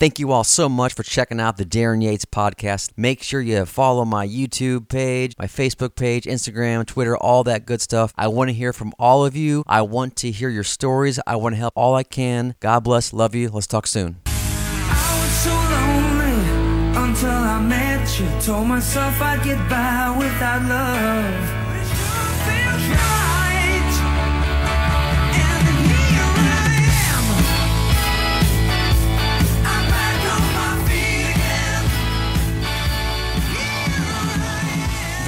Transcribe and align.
Thank 0.00 0.18
you 0.18 0.32
all 0.32 0.44
so 0.44 0.70
much 0.70 0.94
for 0.94 1.02
checking 1.02 1.38
out 1.38 1.58
the 1.58 1.64
Darren 1.66 2.02
Yates 2.02 2.24
podcast. 2.24 2.92
Make 2.96 3.22
sure 3.22 3.42
you 3.42 3.66
follow 3.66 4.06
my 4.06 4.26
YouTube 4.26 4.88
page, 4.88 5.34
my 5.38 5.44
Facebook 5.44 5.94
page, 5.94 6.24
Instagram, 6.24 6.86
Twitter, 6.86 7.14
all 7.18 7.44
that 7.44 7.66
good 7.66 7.82
stuff. 7.82 8.14
I 8.16 8.28
want 8.28 8.48
to 8.48 8.54
hear 8.54 8.72
from 8.72 8.94
all 8.98 9.26
of 9.26 9.36
you. 9.36 9.62
I 9.66 9.82
want 9.82 10.16
to 10.16 10.30
hear 10.30 10.48
your 10.48 10.64
stories. 10.64 11.20
I 11.26 11.36
want 11.36 11.52
to 11.54 11.58
help 11.58 11.74
all 11.76 11.94
I 11.94 12.04
can. 12.04 12.54
God 12.60 12.80
bless. 12.80 13.12
Love 13.12 13.34
you. 13.34 13.50
Let's 13.50 13.66
talk 13.66 13.86
soon. 13.86 14.22
Until 16.96 17.30
I 17.30 17.60
met 17.60 18.18
you. 18.18 18.26
Told 18.40 18.68
myself 18.68 19.20
I'd 19.20 19.44
get 19.44 19.58
by 19.68 20.16
without 20.18 20.62
love. 20.66 21.60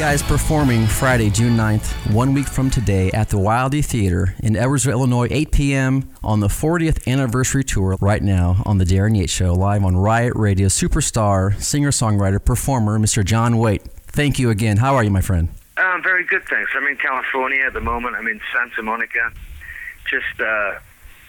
Guys, 0.03 0.21
performing 0.21 0.85
Friday, 0.89 1.31
June 1.31 1.57
9th, 1.57 2.13
one 2.13 2.35
week 2.35 2.49
from 2.49 2.69
today 2.69 3.13
at 3.13 3.29
the 3.29 3.37
Wildey 3.37 3.85
Theater 3.85 4.35
in 4.43 4.55
Edwardsville, 4.55 4.91
Illinois, 4.91 5.29
8 5.31 5.53
p.m. 5.53 6.11
on 6.25 6.41
the 6.41 6.49
40th 6.49 7.07
anniversary 7.07 7.63
tour 7.63 7.97
right 8.01 8.21
now 8.21 8.61
on 8.67 8.79
The 8.79 8.85
Darren 8.85 9.17
Yates 9.17 9.33
Show, 9.33 9.55
live 9.55 9.85
on 9.85 9.97
Riot 9.97 10.33
Radio. 10.35 10.67
Superstar, 10.67 11.55
singer 11.63 11.93
songwriter, 11.93 12.45
performer, 12.45 12.99
Mr. 12.99 13.25
John 13.25 13.59
Waite. 13.59 13.85
Thank 14.09 14.41
you 14.41 14.51
again. 14.51 14.79
How 14.79 14.97
are 14.97 15.05
you, 15.05 15.11
my 15.11 15.21
friend? 15.21 15.51
Um, 15.77 16.03
very 16.03 16.25
good, 16.25 16.43
thanks. 16.51 16.73
I'm 16.75 16.89
in 16.89 16.97
California 16.97 17.63
at 17.65 17.73
the 17.73 17.81
moment. 17.81 18.17
I'm 18.17 18.27
in 18.27 18.41
Santa 18.53 18.83
Monica. 18.83 19.31
Just 20.11 20.41
uh, 20.41 20.81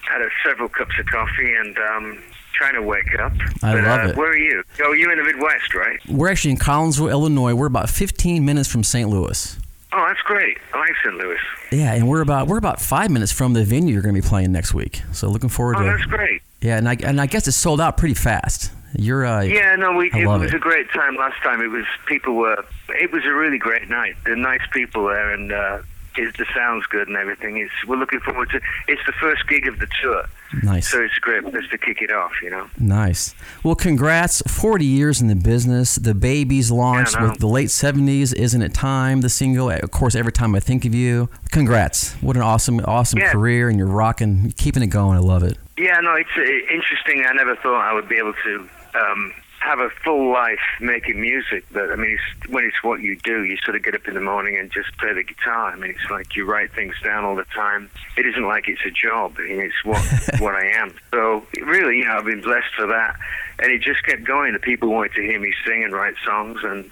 had 0.02 0.20
a, 0.20 0.30
several 0.44 0.68
cups 0.68 0.98
of 0.98 1.06
coffee 1.06 1.54
and 1.54 1.78
um, 1.78 2.18
trying 2.54 2.74
to 2.74 2.82
wake 2.82 3.18
up. 3.18 3.32
I 3.62 3.74
but, 3.74 3.84
love 3.84 4.00
uh, 4.00 4.08
it. 4.10 4.16
Where 4.16 4.30
are 4.30 4.36
you? 4.36 4.62
Oh, 4.82 4.92
you're 4.92 5.12
in 5.12 5.18
the 5.18 5.24
Midwest, 5.24 5.74
right? 5.74 5.98
We're 6.08 6.30
actually 6.30 6.52
in 6.52 6.58
Collinsville, 6.58 7.10
Illinois. 7.10 7.54
We're 7.54 7.66
about 7.66 7.90
15 7.90 8.44
minutes 8.44 8.68
from 8.70 8.82
St. 8.84 9.08
Louis. 9.08 9.58
Oh, 9.92 10.04
that's 10.08 10.20
great. 10.22 10.58
I 10.72 10.78
like 10.80 10.94
St. 11.04 11.14
Louis. 11.16 11.38
Yeah, 11.70 11.92
and 11.94 12.08
we're 12.08 12.20
about 12.20 12.48
we're 12.48 12.58
about 12.58 12.80
five 12.80 13.10
minutes 13.10 13.30
from 13.30 13.52
the 13.52 13.64
venue 13.64 13.92
you're 13.92 14.02
going 14.02 14.14
to 14.14 14.20
be 14.20 14.26
playing 14.26 14.50
next 14.50 14.74
week. 14.74 15.02
So 15.12 15.28
looking 15.28 15.48
forward 15.50 15.76
Oh, 15.76 15.82
to. 15.82 15.84
that's 15.84 16.04
great. 16.06 16.42
Yeah, 16.60 16.78
and 16.78 16.88
I 16.88 16.96
and 17.04 17.20
I 17.20 17.26
guess 17.26 17.46
it 17.46 17.52
sold 17.52 17.80
out 17.80 17.96
pretty 17.96 18.14
fast. 18.14 18.72
You're 18.96 19.24
uh, 19.24 19.42
Yeah, 19.42 19.76
no, 19.76 19.92
we 19.92 20.10
it 20.12 20.26
was 20.26 20.52
it. 20.52 20.56
a 20.56 20.58
great 20.58 20.90
time 20.90 21.16
last 21.16 21.40
time. 21.42 21.60
It 21.60 21.68
was 21.68 21.84
people 22.06 22.34
were. 22.34 22.64
It 22.88 23.12
was 23.12 23.24
a 23.24 23.32
really 23.32 23.58
great 23.58 23.88
night. 23.88 24.14
They're 24.24 24.34
nice 24.36 24.62
people 24.72 25.06
there, 25.06 25.30
and 25.32 25.52
uh, 25.52 25.78
it, 26.18 26.36
the 26.36 26.46
sound's 26.54 26.86
good 26.86 27.08
and 27.08 27.16
everything. 27.16 27.56
It's 27.58 27.72
we're 27.86 27.96
looking 27.96 28.20
forward 28.20 28.50
to. 28.50 28.60
It's 28.88 29.02
the 29.06 29.12
first 29.12 29.46
gig 29.48 29.66
of 29.68 29.78
the 29.78 29.86
tour, 30.02 30.24
nice. 30.62 30.90
so 30.90 31.02
it's 31.02 31.18
great 31.18 31.42
just 31.52 31.70
to 31.70 31.78
kick 31.78 32.00
it 32.02 32.10
off. 32.12 32.32
You 32.42 32.50
know. 32.50 32.68
Nice. 32.78 33.34
Well, 33.62 33.74
congrats. 33.74 34.42
40 34.46 34.84
years 34.84 35.20
in 35.20 35.28
the 35.28 35.36
business. 35.36 35.96
The 35.96 36.14
Babies 36.14 36.70
launched 36.70 37.14
Yeah, 37.14 37.30
with 37.30 37.38
the 37.40 37.46
late 37.46 37.68
70s. 37.68 38.34
Isn't 38.34 38.62
it 38.62 38.74
time? 38.74 39.20
The 39.20 39.28
single. 39.28 39.70
Of 39.70 39.90
course, 39.90 40.14
every 40.14 40.32
time 40.32 40.54
I 40.54 40.60
think 40.60 40.84
of 40.84 40.94
you. 40.94 41.28
Congrats. 41.50 42.14
What 42.22 42.36
an 42.36 42.42
awesome, 42.42 42.80
awesome 42.80 43.18
Yeah. 43.20 43.30
career, 43.32 43.68
and 43.68 43.78
you're 43.78 43.86
rocking, 43.86 44.52
keeping 44.56 44.82
it 44.82 44.88
going. 44.88 45.16
I 45.16 45.20
love 45.20 45.42
it. 45.42 45.58
Yeah, 45.76 45.98
no, 46.00 46.14
it's 46.14 46.30
uh, 46.36 46.42
interesting. 46.72 47.24
I 47.28 47.32
never 47.32 47.56
thought 47.56 47.80
I 47.80 47.92
would 47.92 48.08
be 48.08 48.16
able 48.16 48.34
to 48.44 48.68
um, 48.94 49.32
have 49.64 49.78
a 49.78 49.88
full 50.04 50.30
life 50.30 50.60
making 50.78 51.18
music, 51.18 51.64
but 51.72 51.90
I 51.90 51.96
mean, 51.96 52.18
it's, 52.18 52.50
when 52.50 52.64
it's 52.64 52.82
what 52.82 53.00
you 53.00 53.16
do, 53.16 53.44
you 53.44 53.56
sort 53.64 53.76
of 53.76 53.82
get 53.82 53.94
up 53.94 54.06
in 54.06 54.12
the 54.12 54.20
morning 54.20 54.58
and 54.58 54.70
just 54.70 54.94
play 54.98 55.14
the 55.14 55.22
guitar. 55.22 55.72
I 55.72 55.76
mean, 55.76 55.92
it's 55.92 56.10
like 56.10 56.36
you 56.36 56.44
write 56.44 56.72
things 56.72 56.94
down 57.02 57.24
all 57.24 57.34
the 57.34 57.46
time. 57.46 57.88
It 58.18 58.26
isn't 58.26 58.46
like 58.46 58.68
it's 58.68 58.82
a 58.84 58.90
job. 58.90 59.36
I 59.38 59.42
mean, 59.42 59.60
it's 59.60 59.82
what 59.82 60.02
what 60.40 60.54
I 60.54 60.66
am. 60.66 60.94
So 61.10 61.46
really, 61.62 61.98
you 61.98 62.04
know, 62.04 62.18
I've 62.18 62.26
been 62.26 62.42
blessed 62.42 62.74
for 62.76 62.86
that, 62.88 63.16
and 63.58 63.72
it 63.72 63.80
just 63.80 64.04
kept 64.04 64.24
going. 64.24 64.52
The 64.52 64.58
people 64.58 64.90
wanted 64.90 65.14
to 65.14 65.22
hear 65.22 65.40
me 65.40 65.54
sing 65.66 65.82
and 65.82 65.94
write 65.94 66.14
songs, 66.26 66.60
and 66.62 66.90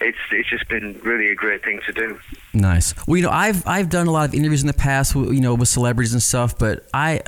it's 0.00 0.18
it's 0.32 0.48
just 0.48 0.68
been 0.68 0.98
really 1.02 1.30
a 1.30 1.34
great 1.34 1.62
thing 1.62 1.80
to 1.84 1.92
do. 1.92 2.18
Nice. 2.54 2.94
Well, 3.06 3.18
you 3.18 3.24
know, 3.24 3.30
I've 3.30 3.66
I've 3.66 3.90
done 3.90 4.06
a 4.06 4.10
lot 4.10 4.30
of 4.30 4.34
interviews 4.34 4.62
in 4.62 4.68
the 4.68 4.72
past, 4.72 5.14
you 5.14 5.40
know, 5.42 5.54
with 5.54 5.68
celebrities 5.68 6.14
and 6.14 6.22
stuff, 6.22 6.56
but 6.56 6.86
I. 6.94 7.20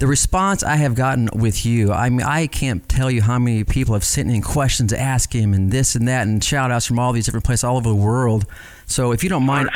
The 0.00 0.06
response 0.06 0.62
I 0.62 0.76
have 0.76 0.94
gotten 0.94 1.28
with 1.34 1.66
you, 1.66 1.92
I 1.92 2.08
mean, 2.08 2.26
I 2.26 2.46
can't 2.46 2.88
tell 2.88 3.10
you 3.10 3.20
how 3.20 3.38
many 3.38 3.64
people 3.64 3.92
have 3.92 4.02
sent 4.02 4.30
in 4.30 4.40
questions 4.40 4.92
to 4.92 4.98
ask 4.98 5.30
him 5.30 5.52
and 5.52 5.70
this 5.70 5.94
and 5.94 6.08
that 6.08 6.26
and 6.26 6.42
shout 6.42 6.70
outs 6.70 6.86
from 6.86 6.98
all 6.98 7.12
these 7.12 7.26
different 7.26 7.44
places 7.44 7.64
all 7.64 7.76
over 7.76 7.90
the 7.90 7.94
world. 7.94 8.46
So 8.86 9.12
if 9.12 9.22
you 9.22 9.28
don't 9.28 9.44
mind. 9.44 9.68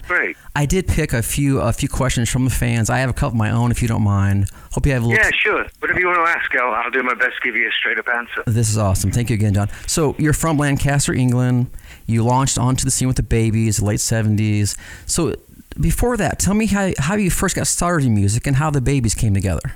I 0.56 0.64
did 0.64 0.88
pick 0.88 1.12
a 1.12 1.20
few 1.20 1.60
a 1.60 1.74
few 1.74 1.90
questions 1.90 2.30
from 2.30 2.44
the 2.44 2.50
fans. 2.50 2.88
I 2.88 3.00
have 3.00 3.10
a 3.10 3.12
couple 3.12 3.32
of 3.32 3.34
my 3.34 3.50
own 3.50 3.70
if 3.70 3.82
you 3.82 3.88
don't 3.88 4.02
mind. 4.02 4.48
Hope 4.72 4.86
you 4.86 4.92
have 4.92 5.02
a 5.02 5.06
little 5.06 5.22
Yeah, 5.22 5.30
sure. 5.30 5.66
Whatever 5.80 6.00
you 6.00 6.06
want 6.06 6.26
to 6.26 6.38
ask, 6.38 6.50
I'll, 6.56 6.72
I'll 6.72 6.90
do 6.90 7.02
my 7.02 7.12
best 7.12 7.34
to 7.34 7.40
give 7.42 7.54
you 7.54 7.68
a 7.68 7.72
straight 7.72 7.98
up 7.98 8.08
answer. 8.08 8.44
This 8.46 8.70
is 8.70 8.78
awesome. 8.78 9.10
Thank 9.10 9.28
you 9.28 9.34
again, 9.34 9.52
John. 9.52 9.68
So 9.86 10.16
you're 10.18 10.32
from 10.32 10.56
Lancaster, 10.56 11.12
England. 11.12 11.66
You 12.06 12.24
launched 12.24 12.56
onto 12.56 12.86
the 12.86 12.90
scene 12.90 13.08
with 13.08 13.18
the 13.18 13.22
Babies, 13.22 13.82
late 13.82 14.00
'70s. 14.00 14.74
So 15.04 15.34
before 15.78 16.16
that, 16.16 16.38
tell 16.38 16.54
me 16.54 16.64
how 16.64 16.92
how 16.98 17.14
you 17.16 17.30
first 17.30 17.56
got 17.56 17.66
started 17.66 18.06
in 18.06 18.14
music 18.14 18.46
and 18.46 18.56
how 18.56 18.70
the 18.70 18.80
Babies 18.80 19.14
came 19.14 19.34
together. 19.34 19.74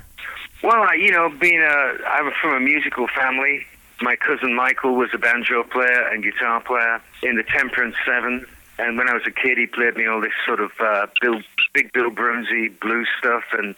Well, 0.61 0.83
I- 0.83 0.95
you 0.95 1.11
know, 1.11 1.29
being 1.29 1.61
a, 1.61 1.97
I'm 2.07 2.31
from 2.41 2.53
a 2.53 2.59
musical 2.59 3.07
family. 3.07 3.65
My 4.01 4.15
cousin 4.15 4.53
Michael 4.55 4.95
was 4.95 5.09
a 5.13 5.17
banjo 5.17 5.63
player 5.63 6.07
and 6.07 6.23
guitar 6.23 6.61
player 6.61 7.01
in 7.23 7.35
the 7.35 7.43
Temperance 7.43 7.95
Seven. 8.05 8.45
And 8.77 8.97
when 8.97 9.09
I 9.09 9.13
was 9.13 9.23
a 9.27 9.31
kid, 9.31 9.57
he 9.57 9.65
played 9.65 9.97
me 9.97 10.07
all 10.07 10.21
this 10.21 10.31
sort 10.45 10.61
of 10.61 10.71
uh, 10.79 11.07
Bill, 11.21 11.41
big 11.73 11.91
Bill 11.91 12.09
Broonzy 12.09 12.77
blues 12.79 13.09
stuff. 13.17 13.43
And, 13.51 13.75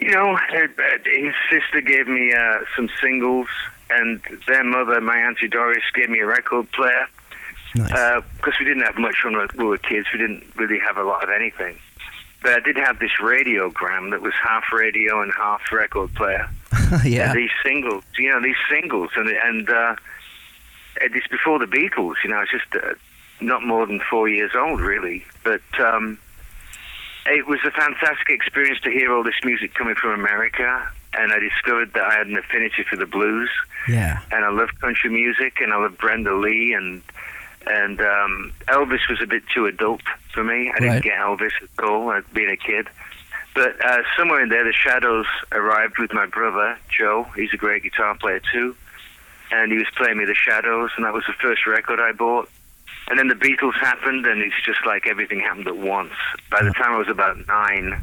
you 0.00 0.10
know, 0.10 0.36
uh, 0.36 0.38
uh, 0.56 0.98
his 1.04 1.34
sister 1.50 1.82
gave 1.82 2.08
me 2.08 2.32
uh, 2.32 2.60
some 2.74 2.88
singles. 3.02 3.48
And 3.90 4.22
their 4.46 4.64
mother, 4.64 5.02
my 5.02 5.18
Auntie 5.18 5.48
Doris, 5.48 5.82
gave 5.94 6.08
me 6.08 6.20
a 6.20 6.26
record 6.26 6.70
player 6.72 7.06
Nice. 7.74 8.22
because 8.38 8.54
we 8.58 8.64
didn't 8.64 8.84
have 8.84 8.96
much 8.96 9.16
when 9.22 9.34
we 9.58 9.64
were 9.64 9.76
kids. 9.76 10.06
We 10.14 10.18
didn't 10.18 10.44
really 10.56 10.78
have 10.78 10.96
a 10.96 11.02
lot 11.02 11.22
of 11.22 11.28
anything. 11.28 11.76
But 12.42 12.52
I 12.54 12.60
did 12.60 12.76
have 12.76 12.98
this 12.98 13.12
radiogram 13.20 14.10
that 14.10 14.20
was 14.22 14.32
half 14.42 14.64
radio 14.72 15.22
and 15.22 15.32
half 15.32 15.60
record 15.72 16.12
player. 16.14 16.48
yeah. 17.04 17.30
And 17.30 17.38
these 17.38 17.50
singles, 17.64 18.04
you 18.18 18.30
know, 18.30 18.42
these 18.42 18.56
singles, 18.70 19.10
and 19.16 19.28
and 19.28 19.68
uh, 19.70 19.96
it's 21.00 21.26
before 21.28 21.58
the 21.58 21.66
Beatles. 21.66 22.14
You 22.24 22.30
know, 22.30 22.40
it's 22.40 22.50
just 22.50 22.74
uh, 22.74 22.94
not 23.40 23.62
more 23.64 23.86
than 23.86 24.00
four 24.10 24.28
years 24.28 24.52
old, 24.56 24.80
really. 24.80 25.24
But 25.44 25.62
um, 25.80 26.18
it 27.26 27.46
was 27.46 27.60
a 27.64 27.70
fantastic 27.70 28.28
experience 28.30 28.80
to 28.80 28.90
hear 28.90 29.12
all 29.14 29.22
this 29.22 29.40
music 29.44 29.74
coming 29.74 29.94
from 29.94 30.10
America, 30.18 30.88
and 31.14 31.32
I 31.32 31.38
discovered 31.38 31.92
that 31.94 32.02
I 32.04 32.14
had 32.14 32.26
an 32.26 32.36
affinity 32.36 32.82
for 32.88 32.96
the 32.96 33.06
blues 33.06 33.50
Yeah. 33.88 34.20
and 34.32 34.44
I 34.44 34.48
love 34.50 34.70
country 34.80 35.10
music, 35.10 35.60
and 35.60 35.72
I 35.72 35.76
love 35.76 35.96
Brenda 35.98 36.34
Lee, 36.34 36.72
and 36.72 37.02
and 37.66 38.00
um, 38.00 38.52
Elvis 38.68 39.08
was 39.08 39.20
a 39.22 39.26
bit 39.26 39.42
too 39.54 39.66
adult 39.66 40.02
for 40.32 40.42
me. 40.44 40.70
I 40.70 40.78
didn't 40.80 40.94
Right. 40.94 41.02
get 41.02 41.18
Elvis 41.18 41.52
at 41.62 41.84
all, 41.84 42.10
uh, 42.10 42.20
being 42.32 42.50
a 42.50 42.56
kid. 42.56 42.88
But 43.54 43.84
uh, 43.84 44.02
somewhere 44.16 44.42
in 44.42 44.48
there, 44.48 44.64
the 44.64 44.72
Shadows 44.72 45.26
arrived 45.52 45.98
with 45.98 46.12
my 46.12 46.26
brother 46.26 46.78
Joe. 46.88 47.26
He's 47.36 47.52
a 47.52 47.56
great 47.58 47.82
guitar 47.82 48.14
player 48.14 48.40
too, 48.52 48.74
and 49.50 49.70
he 49.70 49.78
was 49.78 49.86
playing 49.96 50.16
me 50.18 50.24
the 50.24 50.34
Shadows, 50.34 50.90
and 50.96 51.04
that 51.04 51.12
was 51.12 51.24
the 51.26 51.34
first 51.34 51.66
record 51.66 52.00
I 52.00 52.12
bought. 52.12 52.48
And 53.08 53.18
then 53.18 53.28
the 53.28 53.34
Beatles 53.34 53.74
happened, 53.74 54.24
and 54.26 54.40
it's 54.40 54.54
just 54.64 54.86
like 54.86 55.06
everything 55.06 55.40
happened 55.40 55.66
at 55.66 55.76
once. 55.76 56.12
By 56.50 56.62
the 56.62 56.70
time 56.72 56.92
I 56.92 56.98
was 56.98 57.08
about 57.08 57.36
nine, 57.46 58.00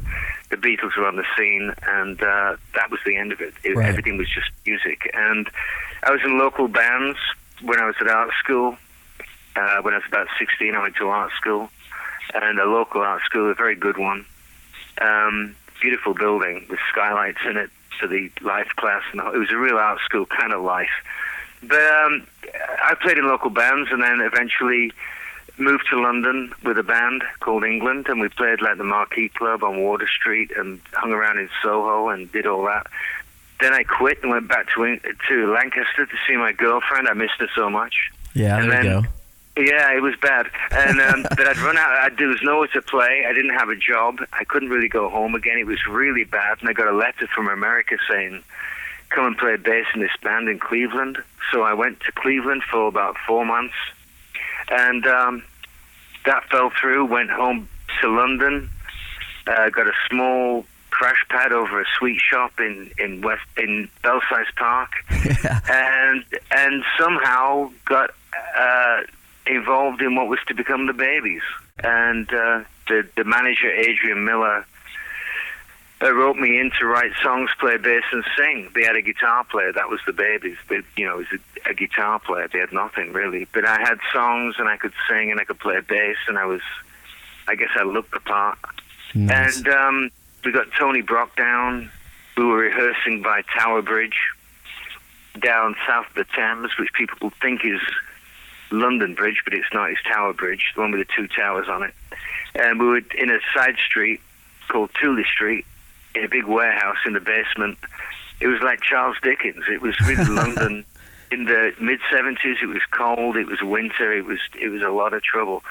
the 0.50 0.56
Beatles 0.56 0.94
were 0.96 1.06
on 1.06 1.16
the 1.16 1.24
scene, 1.36 1.72
and 1.88 2.22
uh, 2.22 2.56
that 2.74 2.90
was 2.90 3.00
the 3.04 3.16
end 3.16 3.32
of 3.32 3.40
it. 3.40 3.54
it 3.64 3.74
Right. 3.74 3.88
Everything 3.88 4.18
was 4.18 4.28
just 4.28 4.50
music. 4.66 5.10
And 5.14 5.50
I 6.04 6.10
was 6.12 6.20
in 6.24 6.38
local 6.38 6.68
bands 6.68 7.18
when 7.62 7.80
I 7.80 7.86
was 7.86 7.96
at 8.00 8.08
art 8.08 8.30
school. 8.38 8.76
Uh, 9.56 9.82
when 9.82 9.94
I 9.94 9.98
was 9.98 10.06
about 10.08 10.28
16, 10.38 10.74
I 10.74 10.82
went 10.82 10.96
to 10.96 11.08
art 11.08 11.32
school, 11.32 11.70
and 12.34 12.58
a 12.58 12.64
local 12.64 13.00
art 13.00 13.22
school, 13.22 13.50
a 13.50 13.54
very 13.54 13.74
good 13.74 13.98
one. 13.98 14.24
Um, 15.00 15.56
beautiful 15.80 16.14
building 16.14 16.66
with 16.68 16.78
skylights 16.90 17.40
in 17.44 17.56
it 17.56 17.70
for 17.98 18.06
the 18.06 18.30
life 18.42 18.70
class, 18.76 19.02
and 19.12 19.20
it 19.20 19.38
was 19.38 19.50
a 19.50 19.56
real 19.56 19.76
art 19.76 20.00
school 20.04 20.26
kind 20.26 20.52
of 20.52 20.62
life. 20.62 20.90
But 21.62 21.82
um, 21.82 22.26
I 22.82 22.94
played 23.00 23.18
in 23.18 23.26
local 23.26 23.50
bands, 23.50 23.90
and 23.92 24.02
then 24.02 24.20
eventually 24.20 24.92
moved 25.58 25.86
to 25.90 26.00
London 26.00 26.52
with 26.64 26.78
a 26.78 26.82
band 26.82 27.22
called 27.40 27.64
England, 27.64 28.06
and 28.08 28.20
we 28.20 28.28
played 28.28 28.62
like 28.62 28.78
the 28.78 28.84
Marquee 28.84 29.28
Club 29.28 29.62
on 29.62 29.78
Wardour 29.78 30.08
Street, 30.08 30.50
and 30.56 30.80
hung 30.92 31.12
around 31.12 31.38
in 31.38 31.48
Soho 31.62 32.08
and 32.08 32.30
did 32.32 32.46
all 32.46 32.64
that. 32.64 32.86
Then 33.60 33.74
I 33.74 33.82
quit 33.82 34.22
and 34.22 34.30
went 34.30 34.48
back 34.48 34.68
to 34.74 34.98
to 35.28 35.52
Lancaster 35.52 36.06
to 36.06 36.16
see 36.26 36.36
my 36.36 36.52
girlfriend. 36.52 37.08
I 37.08 37.12
missed 37.12 37.38
her 37.40 37.48
so 37.54 37.68
much. 37.68 38.10
Yeah. 38.34 38.58
And 38.58 38.70
There 38.70 38.84
you 38.84 39.02
go. 39.02 39.08
Yeah, 39.60 39.92
it 39.94 40.00
was 40.02 40.14
bad. 40.16 40.46
And 40.70 41.00
um, 41.00 41.22
but 41.28 41.46
I'd 41.46 41.58
run 41.58 41.76
out. 41.76 41.92
I, 41.92 42.08
there 42.10 42.28
was 42.28 42.42
nowhere 42.42 42.68
to 42.68 42.82
play. 42.82 43.24
I 43.28 43.32
didn't 43.32 43.54
have 43.54 43.68
a 43.68 43.76
job. 43.76 44.18
I 44.32 44.44
couldn't 44.44 44.70
really 44.70 44.88
go 44.88 45.08
home 45.08 45.34
again. 45.34 45.58
It 45.58 45.66
was 45.66 45.86
really 45.86 46.24
bad. 46.24 46.58
And 46.60 46.68
I 46.68 46.72
got 46.72 46.88
a 46.88 46.96
letter 46.96 47.26
from 47.34 47.48
America 47.48 47.96
saying, 48.08 48.42
"Come 49.10 49.26
and 49.26 49.38
play 49.38 49.56
bass 49.56 49.86
in 49.94 50.00
this 50.00 50.16
band 50.22 50.48
in 50.48 50.58
Cleveland." 50.58 51.18
So 51.52 51.62
I 51.62 51.74
went 51.74 52.00
to 52.00 52.12
Cleveland 52.12 52.62
for 52.70 52.86
about 52.86 53.16
four 53.26 53.44
months, 53.44 53.74
and 54.70 55.06
um, 55.06 55.44
that 56.24 56.48
fell 56.50 56.70
through. 56.80 57.06
Went 57.06 57.30
home 57.30 57.68
to 58.00 58.08
London. 58.08 58.70
Uh, 59.46 59.68
got 59.70 59.86
a 59.86 59.94
small 60.08 60.64
crash 60.90 61.24
pad 61.28 61.52
over 61.52 61.80
a 61.80 61.84
sweet 61.98 62.20
shop 62.20 62.58
in 62.60 62.90
in 62.98 63.20
West 63.20 63.42
in 63.56 63.88
Belsize 64.02 64.50
Park, 64.56 64.90
and 65.68 66.24
and 66.50 66.82
somehow 66.98 67.70
got 67.84 68.10
uh, 68.56 69.00
involved 69.46 70.02
in 70.02 70.14
what 70.14 70.28
was 70.28 70.38
to 70.48 70.54
become 70.54 70.86
the 70.86 70.92
Babies. 70.92 71.42
And 71.82 72.32
uh, 72.32 72.64
the 72.88 73.08
the 73.16 73.24
manager 73.24 73.70
Adrian 73.70 74.24
Millar 74.24 74.66
uh, 76.02 76.12
wrote 76.12 76.36
me 76.36 76.58
in 76.58 76.70
to 76.78 76.86
write 76.86 77.12
songs, 77.22 77.50
play 77.58 77.76
bass, 77.76 78.04
and 78.12 78.24
sing. 78.36 78.70
They 78.74 78.84
had 78.84 78.96
a 78.96 79.02
guitar 79.02 79.44
player. 79.44 79.72
That 79.72 79.88
was 79.88 80.00
the 80.06 80.12
Babies. 80.12 80.56
They, 80.68 80.80
you 80.96 81.06
know, 81.06 81.20
it 81.20 81.28
was 81.30 81.40
a, 81.66 81.70
a 81.70 81.74
guitar 81.74 82.18
player. 82.18 82.48
They 82.52 82.58
had 82.58 82.72
nothing 82.72 83.12
really, 83.12 83.46
but 83.52 83.64
I 83.64 83.78
had 83.80 83.98
songs 84.12 84.56
and 84.58 84.68
I 84.68 84.76
could 84.76 84.92
sing 85.08 85.30
and 85.30 85.40
I 85.40 85.44
could 85.44 85.58
play 85.58 85.80
bass, 85.80 86.16
and 86.28 86.38
I 86.38 86.46
was, 86.46 86.62
I 87.48 87.54
guess, 87.54 87.70
I 87.76 87.82
looked 87.82 88.12
the 88.12 88.20
part. 88.20 88.58
Nice. 89.14 89.58
And 89.58 89.68
um, 89.68 90.10
we 90.44 90.52
got 90.52 90.66
Tony 90.78 91.02
Brock 91.02 91.36
down. 91.36 91.90
We 92.36 92.44
were 92.44 92.58
rehearsing 92.58 93.22
by 93.22 93.42
Tower 93.42 93.82
Bridge 93.82 94.18
down 95.38 95.76
south 95.86 96.06
of 96.08 96.14
the 96.14 96.24
Thames, 96.34 96.70
which 96.78 96.92
people 96.94 97.30
think 97.42 97.64
is 97.64 97.80
London 98.70 99.14
Bridge, 99.14 99.42
but 99.44 99.54
it's 99.54 99.72
not. 99.72 99.90
It's 99.90 100.02
Tower 100.02 100.32
Bridge, 100.32 100.72
the 100.74 100.80
one 100.80 100.92
with 100.92 101.06
the 101.06 101.12
two 101.14 101.28
towers 101.28 101.68
on 101.68 101.82
it. 101.82 101.94
And 102.54 102.80
we 102.80 102.86
were 102.86 103.02
in 103.18 103.30
a 103.30 103.38
side 103.54 103.76
street 103.84 104.20
called 104.68 104.90
Tooley 105.00 105.24
Street, 105.24 105.66
in 106.14 106.24
a 106.24 106.28
big 106.28 106.44
warehouse 106.44 106.98
in 107.06 107.12
the 107.12 107.20
basement. 107.20 107.78
It 108.40 108.46
was 108.46 108.60
like 108.62 108.80
Charles 108.80 109.16
Dickens. 109.22 109.64
It 109.68 109.80
was 109.80 109.98
really 110.00 110.24
London 110.28 110.84
in 111.30 111.44
the 111.44 111.72
mid 111.80 112.00
seventies. 112.10 112.56
It 112.62 112.66
was 112.66 112.82
cold. 112.90 113.36
It 113.36 113.46
was 113.46 113.62
winter. 113.62 114.12
It 114.12 114.24
was 114.24 114.40
it 114.58 114.68
was 114.68 114.82
a 114.82 114.88
lot 114.88 115.14
of 115.14 115.22
trouble, 115.22 115.62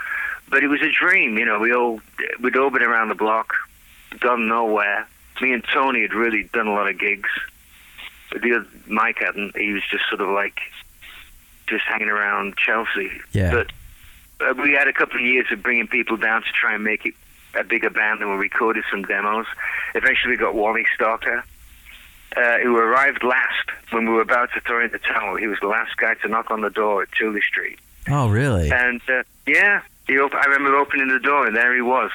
but 0.50 0.64
it 0.64 0.68
was 0.68 0.82
a 0.82 0.92
dream. 0.92 1.38
You 1.38 1.46
know, 1.46 1.60
we 1.60 1.74
all 1.74 2.02
we'd 2.42 2.56
all 2.56 2.70
been 2.70 2.84
around 2.84 3.10
the 3.10 3.16
block, 3.16 3.54
gone 4.20 4.48
nowhere. 4.48 5.08
Me 5.42 5.54
and 5.54 5.64
Tony 5.64 6.02
had 6.02 6.14
really 6.14 6.44
done 6.54 6.68
a 6.68 6.74
lot 6.74 6.90
of 6.90 7.00
gigs. 7.00 7.30
But 8.32 8.42
the 8.42 8.56
other, 8.56 8.68
Mike 8.88 9.20
hadn't. 9.20 9.58
He 9.58 9.72
was 9.72 9.84
just 9.90 10.04
sort 10.10 10.22
of 10.22 10.30
like 10.30 10.60
just 11.70 11.84
hanging 11.86 12.10
around 12.10 12.56
Chelsea. 12.58 13.12
Yeah. 13.32 13.52
But 13.52 13.72
uh, 14.50 14.54
we 14.62 14.74
had 14.74 14.88
a 14.88 14.94
couple 14.94 15.16
of 15.18 15.22
years 15.26 15.48
of 15.52 15.62
bringing 15.64 15.88
people 15.88 16.18
down 16.18 16.42
to 16.44 16.50
try 16.52 16.74
and 16.76 16.84
make 16.84 17.06
it 17.06 17.14
a 17.56 17.64
bigger 17.64 17.90
band, 17.90 18.22
and 18.22 18.30
we 18.32 18.38
recorded 18.38 18.84
some 18.92 19.04
demos. 19.04 19.46
Eventually, 19.96 20.32
we 20.32 20.38
got 20.38 20.54
Wally 20.56 20.86
Stocker, 20.98 21.44
uh, 22.38 22.58
who 22.60 22.76
arrived 22.78 23.24
last 23.24 23.70
when 23.92 24.06
we 24.06 24.14
were 24.14 24.22
about 24.22 24.50
to 24.54 24.62
throw 24.62 24.84
in 24.84 24.92
the 24.92 25.00
towel. 25.00 25.36
He 25.36 25.48
was 25.48 25.58
the 25.62 25.68
last 25.68 25.98
guy 25.98 26.14
to 26.16 26.28
knock 26.28 26.52
on 26.52 26.62
the 26.62 26.70
door 26.70 27.02
at 27.04 27.12
Tooley 27.12 27.42
Street. 27.42 27.80
oh, 28.10 28.30
really? 28.30 28.72
And 28.72 29.02
uh, 29.10 29.24
yeah, 29.48 29.82
he 30.08 30.20
op- 30.20 30.34
I 30.36 30.46
remember 30.46 30.76
opening 30.78 31.08
the 31.08 31.20
door, 31.20 31.48
and 31.48 31.56
there 31.56 31.74
he 31.76 31.82
was, 31.82 32.12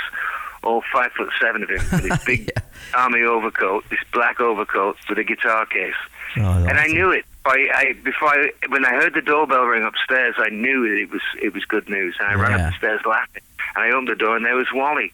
all 0.62 0.82
five 0.92 1.10
foot 1.12 1.30
seven 1.40 1.62
of 1.64 1.68
him, 1.68 1.82
with 1.92 2.04
his 2.10 2.24
big 2.26 2.50
Yeah. 2.56 2.62
army 2.94 3.22
overcoat, 3.22 3.84
this 3.90 3.98
black 4.12 4.40
overcoat 4.40 4.96
with 5.08 5.18
a 5.18 5.24
guitar 5.24 5.66
case. 5.66 5.94
Oh, 6.36 6.64
And 6.68 6.78
I 6.78 6.86
knew 6.86 7.10
it. 7.10 7.24
I, 7.46 7.69
I 7.75 7.93
before 8.02 8.29
I, 8.29 8.50
when 8.69 8.85
I 8.85 8.91
heard 8.91 9.14
the 9.14 9.20
doorbell 9.20 9.64
ring 9.64 9.85
upstairs, 9.85 10.35
I 10.38 10.49
knew 10.49 10.85
it 10.85 11.11
was 11.11 11.20
it 11.43 11.52
was 11.52 11.64
good 11.64 11.88
news. 11.88 12.17
And 12.19 12.29
I 12.29 12.35
ran 12.35 12.58
Yeah. 12.58 12.69
up 12.69 12.81
the 13.02 13.08
laughing, 13.08 13.43
and 13.76 13.85
I 13.85 13.91
opened 13.91 14.08
the 14.08 14.14
door, 14.17 14.37
and 14.37 14.44
there 14.46 14.55
was 14.56 14.69
Wally, 14.73 15.12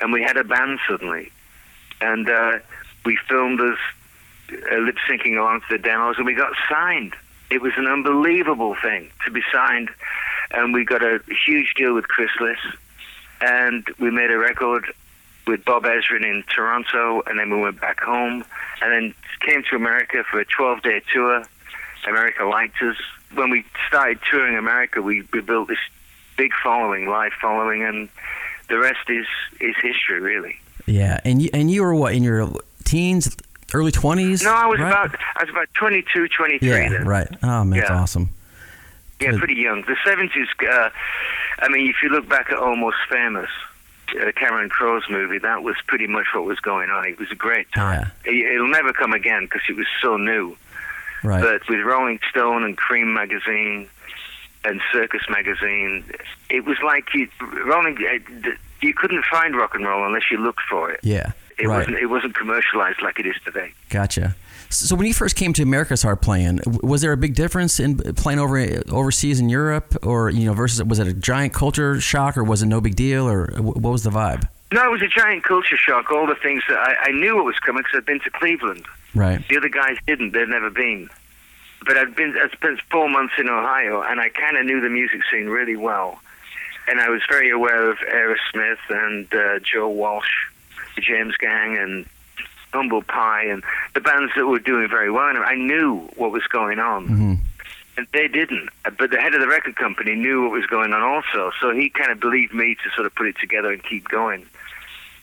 and 0.00 0.12
we 0.12 0.22
had 0.22 0.36
a 0.36 0.44
band 0.44 0.78
suddenly, 0.88 1.32
and 2.00 2.28
uh, 2.28 2.58
we 3.04 3.16
filmed 3.28 3.60
us 3.60 3.78
uh, 4.52 4.76
lip 4.76 4.96
syncing 5.08 5.38
along 5.38 5.60
to 5.62 5.66
the 5.76 5.78
demos, 5.78 6.16
and 6.18 6.26
we 6.26 6.34
got 6.34 6.52
signed. 6.68 7.14
It 7.50 7.62
was 7.62 7.72
an 7.76 7.86
unbelievable 7.86 8.76
thing 8.80 9.10
to 9.24 9.30
be 9.30 9.42
signed, 9.52 9.88
and 10.50 10.72
we 10.74 10.84
got 10.84 11.02
a 11.02 11.20
huge 11.46 11.74
deal 11.76 11.94
with 11.94 12.08
Chrysalis, 12.08 12.58
and 13.40 13.86
we 13.98 14.10
made 14.10 14.30
a 14.30 14.38
record 14.38 14.92
with 15.46 15.64
Bob 15.64 15.84
Ezrin 15.84 16.22
in 16.24 16.44
Toronto, 16.54 17.22
and 17.26 17.38
then 17.38 17.50
we 17.50 17.58
went 17.60 17.80
back 17.80 18.00
home, 18.00 18.44
and 18.82 18.92
then 18.92 19.14
came 19.40 19.62
to 19.70 19.76
America 19.76 20.22
for 20.30 20.38
a 20.40 20.44
12-day 20.44 21.00
tour. 21.12 21.42
America 22.08 22.44
liked 22.44 22.80
us. 22.82 22.96
When 23.34 23.50
we 23.50 23.64
started 23.88 24.18
touring 24.30 24.56
America, 24.56 25.00
we, 25.02 25.22
we 25.32 25.40
built 25.40 25.68
this 25.68 25.78
big 26.36 26.52
following, 26.62 27.06
live 27.08 27.32
following, 27.40 27.82
and 27.84 28.08
the 28.68 28.78
rest 28.78 29.08
is 29.08 29.26
is 29.60 29.74
history, 29.80 30.20
really. 30.20 30.58
Yeah, 30.86 31.20
and 31.24 31.40
you 31.42 31.50
and 31.54 31.70
you 31.70 31.82
were 31.82 31.94
what 31.94 32.14
in 32.14 32.22
your 32.24 32.50
teens, 32.84 33.36
early 33.72 33.92
twenties? 33.92 34.42
No, 34.42 34.52
I 34.52 34.66
was 34.66 34.80
right? 34.80 34.88
about 34.88 35.14
I 35.36 35.44
was 35.44 35.50
about 35.50 35.68
22, 35.74 36.28
23 36.28 36.68
Yeah, 36.68 36.88
then. 36.88 37.06
right. 37.06 37.28
Oh 37.42 37.62
man, 37.64 37.78
that's 37.80 37.90
awesome. 37.90 38.30
Yeah, 39.20 39.30
Good. 39.32 39.38
pretty 39.38 39.54
young. 39.56 39.82
The 39.82 39.96
seventies. 40.04 40.48
Uh, 40.60 40.90
I 41.60 41.68
mean, 41.68 41.88
if 41.90 41.96
you 42.02 42.08
look 42.08 42.28
back 42.28 42.50
at 42.50 42.56
Almost 42.56 42.96
Famous, 43.10 43.50
uh, 44.20 44.32
Cameron 44.32 44.70
Crowe's 44.70 45.04
movie, 45.10 45.38
that 45.38 45.62
was 45.62 45.76
pretty 45.86 46.06
much 46.06 46.26
what 46.34 46.44
was 46.44 46.58
going 46.58 46.88
on. 46.90 47.06
It 47.06 47.18
was 47.18 47.30
a 47.30 47.34
great 47.36 47.70
time. 47.72 48.10
It, 48.24 48.54
it'll 48.54 48.66
never 48.70 48.92
come 48.94 49.12
again 49.12 49.44
because 49.44 49.60
it 49.68 49.76
was 49.76 49.86
so 50.00 50.16
new. 50.16 50.56
Right. 51.22 51.42
But 51.42 51.68
with 51.68 51.80
Rolling 51.80 52.18
Stone 52.30 52.64
and 52.64 52.76
Creem 52.76 53.12
magazine 53.12 53.88
and 54.64 54.80
Circus 54.92 55.22
magazine, 55.28 56.04
it 56.48 56.64
was 56.64 56.78
like 56.84 57.12
you 57.14 57.28
Rolling. 57.66 57.96
Uh, 57.98 58.50
you 58.82 58.94
couldn't 58.94 59.24
find 59.26 59.54
rock 59.54 59.74
and 59.74 59.84
roll 59.86 60.06
unless 60.06 60.30
you 60.30 60.38
looked 60.38 60.62
for 60.68 60.90
it. 60.90 61.00
yeah. 61.02 61.32
It 61.58 61.66
right. 61.66 61.78
wasn't. 61.78 61.98
It 61.98 62.06
wasn't 62.06 62.34
commercialized 62.34 63.02
like 63.02 63.18
it 63.18 63.26
is 63.26 63.36
today. 63.44 63.72
Gotcha. 63.90 64.34
So 64.70 64.94
when 64.94 65.06
you 65.06 65.12
first 65.12 65.36
came 65.36 65.52
to 65.54 65.62
America, 65.62 65.96
started 65.96 66.22
playing, 66.22 66.60
was 66.64 67.02
there 67.02 67.12
a 67.12 67.16
big 67.16 67.34
difference 67.34 67.80
in 67.80 68.00
uh, 68.00 68.12
playing 68.14 68.38
over 68.38 68.56
uh, 68.56 68.82
overseas 68.88 69.40
in 69.40 69.50
Europe, 69.50 69.94
or 70.02 70.30
you 70.30 70.46
know, 70.46 70.54
versus 70.54 70.82
was 70.84 70.98
it 70.98 71.06
a 71.06 71.12
giant 71.12 71.52
culture 71.52 72.00
shock, 72.00 72.38
or 72.38 72.44
was 72.44 72.62
it 72.62 72.66
no 72.66 72.80
big 72.80 72.96
deal, 72.96 73.28
or 73.28 73.52
uh, 73.58 73.62
what 73.62 73.92
was 73.92 74.04
the 74.04 74.10
vibe? 74.10 74.48
No, 74.72 74.86
it 74.86 74.90
was 74.90 75.02
a 75.02 75.08
giant 75.08 75.44
culture 75.44 75.76
shock. 75.76 76.10
All 76.10 76.26
the 76.26 76.36
things 76.36 76.62
that 76.68 76.78
I, 76.78 77.08
I 77.08 77.10
knew 77.10 77.36
what 77.36 77.44
was 77.44 77.58
coming 77.58 77.82
because 77.82 77.98
I'd 77.98 78.06
been 78.06 78.20
to 78.20 78.30
Cleveland. 78.30 78.86
Right. 79.14 79.46
The 79.48 79.56
other 79.56 79.68
guys 79.68 79.96
didn't. 80.06 80.32
They'd 80.32 80.48
never 80.48 80.70
been. 80.70 81.08
But 81.86 81.96
I'd 81.96 82.14
been. 82.14 82.36
I 82.36 82.48
spent 82.54 82.80
four 82.90 83.08
months 83.08 83.34
in 83.38 83.48
Ohio, 83.48 84.02
and 84.02 84.20
I 84.20 84.28
kind 84.28 84.56
of 84.56 84.66
knew 84.66 84.80
the 84.80 84.90
music 84.90 85.20
scene 85.30 85.46
really 85.46 85.76
well. 85.76 86.20
And 86.88 87.00
I 87.00 87.08
was 87.08 87.22
very 87.28 87.50
aware 87.50 87.90
of 87.90 87.98
Aerosmith 87.98 88.78
and 88.88 89.32
uh, 89.32 89.58
Joe 89.60 89.88
Walsh, 89.88 90.28
the 90.96 91.00
James 91.02 91.36
Gang, 91.36 91.76
and 91.78 92.06
Humble 92.72 93.02
Pie, 93.02 93.44
and 93.44 93.62
the 93.94 94.00
bands 94.00 94.32
that 94.36 94.46
were 94.46 94.58
doing 94.58 94.88
very 94.88 95.10
well. 95.10 95.28
And 95.28 95.38
I 95.38 95.54
knew 95.54 96.08
what 96.16 96.32
was 96.32 96.44
going 96.48 96.78
on. 96.78 97.06
hmm 97.06 97.34
And 97.96 98.06
they 98.12 98.28
didn't. 98.28 98.68
But 98.98 99.10
the 99.10 99.20
head 99.20 99.34
of 99.34 99.40
the 99.40 99.48
record 99.48 99.76
company 99.76 100.14
knew 100.14 100.42
what 100.42 100.52
was 100.52 100.66
going 100.66 100.92
on 100.92 101.02
also. 101.02 101.50
So 101.60 101.70
he 101.72 101.90
kind 101.90 102.10
of 102.10 102.20
believed 102.20 102.52
me 102.54 102.74
to 102.82 102.90
sort 102.94 103.06
of 103.06 103.14
put 103.14 103.26
it 103.26 103.36
together 103.38 103.72
and 103.72 103.82
keep 103.82 104.08
going. 104.08 104.46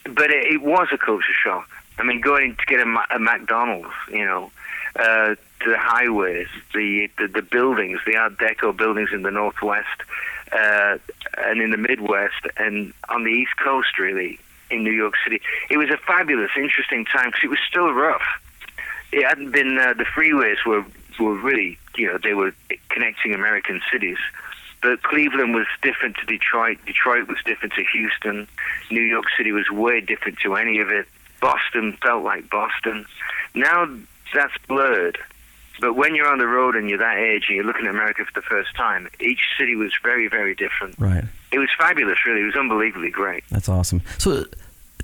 But 0.05 0.29
it, 0.31 0.53
it 0.53 0.61
was 0.61 0.87
a 0.91 0.97
culture 0.97 1.33
shock. 1.43 1.69
I 1.97 2.03
mean, 2.03 2.21
going 2.21 2.55
to 2.55 2.65
get 2.65 2.79
a, 2.79 3.15
a 3.15 3.19
McDonald's, 3.19 3.93
you 4.11 4.25
know, 4.25 4.51
uh, 4.95 5.35
to 5.59 5.69
the 5.69 5.77
highways, 5.77 6.47
the, 6.73 7.09
the 7.17 7.27
the 7.27 7.41
buildings, 7.41 7.99
the 8.05 8.15
Art 8.15 8.37
Deco 8.37 8.75
buildings 8.75 9.09
in 9.11 9.23
the 9.23 9.31
Northwest 9.31 10.01
uh, 10.51 10.97
and 11.37 11.61
in 11.61 11.71
the 11.71 11.77
Midwest 11.77 12.45
and 12.57 12.93
on 13.09 13.23
the 13.23 13.31
East 13.31 13.57
Coast, 13.57 13.97
really, 13.99 14.39
in 14.69 14.83
New 14.83 14.91
York 14.91 15.15
City. 15.23 15.41
It 15.69 15.77
was 15.77 15.89
a 15.89 15.97
fabulous, 15.97 16.51
interesting 16.55 17.05
time 17.05 17.27
because 17.29 17.43
it 17.43 17.49
was 17.49 17.59
still 17.67 17.91
rough. 17.91 18.23
It 19.11 19.25
hadn't 19.25 19.51
been, 19.51 19.77
uh, 19.77 19.93
the 19.93 20.03
freeways 20.03 20.65
were, 20.65 20.85
were 21.19 21.35
really, 21.35 21.77
you 21.95 22.07
know, 22.07 22.17
they 22.17 22.33
were 22.33 22.53
connecting 22.89 23.33
American 23.33 23.81
cities. 23.91 24.17
But 24.81 25.01
Cleveland 25.01 25.55
was 25.55 25.65
different 25.81 26.17
to 26.17 26.25
Detroit. 26.25 26.77
Detroit 26.85 27.27
was 27.27 27.37
different 27.45 27.73
to 27.73 27.83
Houston. 27.93 28.47
New 28.91 29.01
York 29.01 29.25
City 29.35 29.51
was 29.51 29.69
way 29.71 30.01
different 30.01 30.37
to 30.39 30.55
any 30.55 30.79
of 30.79 30.89
it. 30.89 31.07
Boston 31.39 31.97
felt 32.01 32.23
like 32.23 32.49
Boston. 32.49 33.05
Now 33.53 33.89
that's 34.33 34.53
blurred. 34.67 35.17
But 35.79 35.93
when 35.93 36.15
you're 36.15 36.27
on 36.27 36.39
the 36.39 36.47
road 36.47 36.75
and 36.75 36.89
you're 36.89 36.97
that 36.97 37.17
age 37.17 37.45
and 37.47 37.55
you're 37.55 37.65
looking 37.65 37.85
at 37.85 37.91
America 37.91 38.25
for 38.25 38.39
the 38.39 38.45
first 38.45 38.75
time, 38.75 39.07
each 39.19 39.41
city 39.59 39.75
was 39.75 39.93
very, 40.01 40.27
very 40.27 40.55
different. 40.55 40.95
Right. 40.97 41.23
It 41.51 41.59
was 41.59 41.69
fabulous, 41.77 42.17
really. 42.25 42.41
It 42.41 42.45
was 42.45 42.55
unbelievably 42.55 43.11
great. 43.11 43.43
That's 43.51 43.69
awesome. 43.69 44.01
So, 44.17 44.45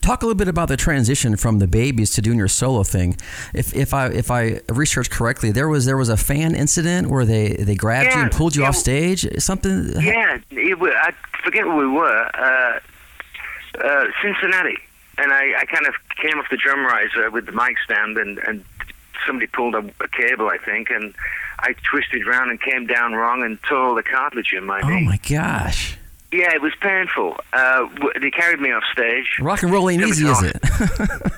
talk 0.01 0.21
a 0.21 0.25
little 0.25 0.37
bit 0.37 0.47
about 0.47 0.67
the 0.67 0.77
transition 0.77 1.37
from 1.37 1.59
the 1.59 1.67
babies 1.67 2.11
to 2.15 2.21
doing 2.21 2.37
your 2.37 2.47
solo 2.47 2.83
thing. 2.83 3.17
If 3.53 3.75
if 3.75 3.93
I 3.93 4.07
if 4.07 4.31
I 4.31 4.61
researched 4.69 5.11
correctly, 5.11 5.51
there 5.51 5.69
was 5.69 5.85
there 5.85 5.97
was 5.97 6.09
a 6.09 6.17
fan 6.17 6.55
incident 6.55 7.09
where 7.09 7.25
they 7.25 7.53
they 7.53 7.75
grabbed 7.75 8.15
you 8.15 8.21
and 8.21 8.31
pulled 8.31 8.55
you 8.55 8.63
yeah. 8.63 8.69
off 8.69 8.75
stage. 8.75 9.27
Something. 9.41 9.93
Yeah, 10.01 10.39
it, 10.51 10.77
I 10.81 11.11
forget 11.43 11.65
where 11.67 11.77
we 11.77 11.87
were. 11.87 12.29
Uh, 12.33 12.79
uh, 13.83 14.05
Cincinnati, 14.21 14.77
and 15.17 15.31
I, 15.31 15.61
I 15.61 15.65
kind 15.65 15.87
of 15.87 15.95
came 16.17 16.39
off 16.39 16.45
the 16.49 16.57
drum 16.57 16.85
riser 16.85 17.29
with 17.31 17.45
the 17.45 17.51
mic 17.51 17.77
stand, 17.83 18.17
and, 18.17 18.37
and 18.39 18.63
somebody 19.25 19.47
pulled 19.47 19.75
a, 19.75 19.79
a 20.01 20.07
cable, 20.09 20.49
I 20.49 20.57
think, 20.57 20.89
and 20.89 21.13
I 21.59 21.73
twisted 21.89 22.27
around 22.27 22.49
and 22.49 22.61
came 22.61 22.85
down 22.87 23.13
wrong 23.13 23.43
and 23.43 23.61
tore 23.63 23.95
the 23.95 24.03
cartilage 24.03 24.53
in 24.53 24.65
my 24.65 24.81
Oh 24.83 24.89
knee. 24.89 25.05
my 25.05 25.17
gosh! 25.29 25.97
Yeah, 26.31 26.53
it 26.53 26.61
was 26.61 26.73
painful. 26.81 27.37
Uh, 27.53 27.87
they 28.19 28.31
carried 28.31 28.59
me 28.59 28.71
off 28.71 28.83
stage. 28.91 29.27
Rock 29.39 29.61
and 29.63 29.71
roll 29.71 29.89
ain't 29.89 30.01
easy, 30.03 30.27
is 30.27 30.41
it? 30.43 30.57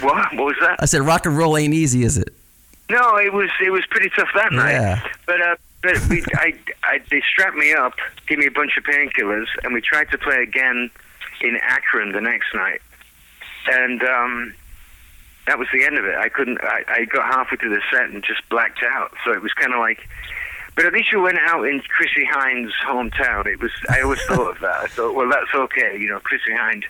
What? 0.00 0.34
What 0.34 0.44
was 0.46 0.56
that? 0.60 0.76
I 0.80 0.84
said 0.84 1.00
rock 1.02 1.24
and 1.26 1.36
roll 1.38 1.56
ain't 1.56 1.72
easy, 1.72 2.02
is 2.04 2.18
it? 2.18 2.34
No, 2.90 3.16
it 3.16 3.32
was 3.32 3.48
it 3.64 3.70
was 3.70 3.84
pretty 3.90 4.10
tough 4.14 4.28
that 4.34 4.52
night. 4.52 4.72
Yeah. 4.72 5.02
But 5.26 5.40
uh, 5.40 5.56
but 5.82 6.08
we, 6.08 6.22
I, 6.34 6.54
I 6.84 7.00
they 7.10 7.22
strapped 7.32 7.56
me 7.56 7.72
up, 7.72 7.94
gave 8.26 8.38
me 8.38 8.46
a 8.46 8.50
bunch 8.50 8.76
of 8.76 8.84
painkillers, 8.84 9.46
and 9.62 9.72
we 9.72 9.80
tried 9.80 10.10
to 10.10 10.18
play 10.18 10.42
again 10.42 10.90
in 11.40 11.56
Akron 11.62 12.12
the 12.12 12.20
next 12.20 12.54
night. 12.54 12.82
And 13.68 14.02
um, 14.02 14.54
that 15.46 15.58
was 15.58 15.68
the 15.72 15.84
end 15.84 15.98
of 15.98 16.04
it. 16.04 16.16
I 16.16 16.28
couldn't. 16.28 16.58
I, 16.62 16.84
I 16.88 17.04
got 17.04 17.32
halfway 17.32 17.56
through 17.56 17.74
the 17.74 17.82
set 17.90 18.10
and 18.10 18.22
just 18.22 18.46
blacked 18.48 18.82
out. 18.82 19.12
So 19.24 19.32
it 19.32 19.42
was 19.42 19.52
kind 19.52 19.72
of 19.72 19.80
like. 19.80 20.08
But 20.74 20.84
at 20.84 20.92
least 20.92 21.10
you 21.10 21.22
went 21.22 21.38
out 21.38 21.64
in 21.66 21.80
Chrissie 21.80 22.26
Hynde' 22.30 22.70
hometown. 22.86 23.46
It 23.46 23.60
was. 23.60 23.70
I 23.88 24.02
always 24.02 24.20
thought 24.28 24.50
of 24.50 24.60
that. 24.60 24.76
I 24.76 24.86
thought, 24.86 25.14
well, 25.14 25.28
that's 25.28 25.54
okay. 25.54 25.96
You 25.98 26.08
know, 26.08 26.20
Chrissie 26.20 26.52
Hynde 26.52 26.84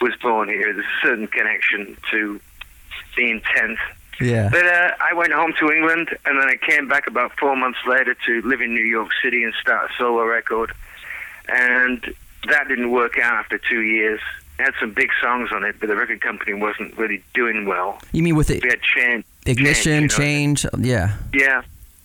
was 0.00 0.14
born 0.20 0.48
here. 0.48 0.72
There's 0.72 0.84
a 0.84 1.06
certain 1.06 1.26
connection 1.28 1.96
to 2.10 2.40
the 3.16 3.30
intent. 3.30 3.78
Yeah. 4.20 4.48
But 4.50 4.66
uh, 4.66 4.90
I 5.00 5.14
went 5.14 5.32
home 5.32 5.54
to 5.58 5.72
England, 5.72 6.10
and 6.24 6.40
then 6.40 6.48
I 6.48 6.56
came 6.56 6.88
back 6.88 7.06
about 7.06 7.32
four 7.38 7.56
months 7.56 7.78
later 7.86 8.16
to 8.26 8.42
live 8.42 8.60
in 8.60 8.74
New 8.74 8.84
York 8.84 9.10
City 9.22 9.42
and 9.42 9.52
start 9.54 9.90
a 9.90 9.94
solo 9.98 10.24
record. 10.24 10.72
And 11.48 12.14
that 12.48 12.68
didn't 12.68 12.90
work 12.90 13.18
out 13.18 13.34
after 13.34 13.58
two 13.58 13.80
years. 13.82 14.20
It 14.58 14.62
had 14.62 14.74
some 14.78 14.92
big 14.92 15.10
songs 15.20 15.50
on 15.52 15.64
it, 15.64 15.76
but 15.80 15.88
the 15.88 15.96
record 15.96 16.20
company 16.20 16.54
wasn't 16.54 16.96
really 16.96 17.22
doing 17.34 17.66
well. 17.66 17.98
You 18.12 18.22
mean 18.22 18.36
with 18.36 18.46
the 18.48 18.60
We 18.62 18.68
had 18.68 18.82
change, 18.82 19.24
ignition, 19.46 20.08
change, 20.08 20.64
you 20.64 20.70
know. 20.70 20.78
change? 20.78 20.86
Yeah. 20.86 21.16
Yeah, 21.32 21.62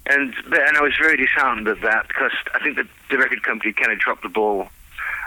and 0.08 0.34
but- 0.50 0.68
and 0.68 0.75
I 0.77 0.82
was 0.82 0.94
very 1.00 1.18
disheartened 1.18 1.68
at 1.68 1.82
that 1.82 2.08
because 2.08 2.32
I 2.56 2.60
think 2.60 2.75
that 2.77 2.88
the 3.10 3.18
record 3.18 3.44
company 3.44 3.72
kind 3.74 3.91
of 3.91 4.00
dropped 4.00 4.24
the 4.24 4.29
ball 4.29 4.70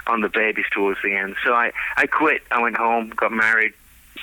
on 0.09 0.21
the 0.21 0.29
babies 0.29 0.67
towards 0.73 1.00
the 1.02 1.14
end. 1.14 1.37
So 1.45 1.55
I 1.55 1.71
I 1.97 2.07
quit. 2.07 2.43
I 2.50 2.61
went 2.61 2.76
home, 2.76 3.11
got 3.11 3.31
married, 3.33 3.73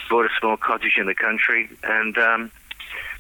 bought 0.10 0.26
a 0.26 0.30
small 0.40 0.58
cottage 0.58 0.96
in 0.98 1.06
the 1.06 1.16
country, 1.16 1.70
and 1.84 2.18
um, 2.18 2.52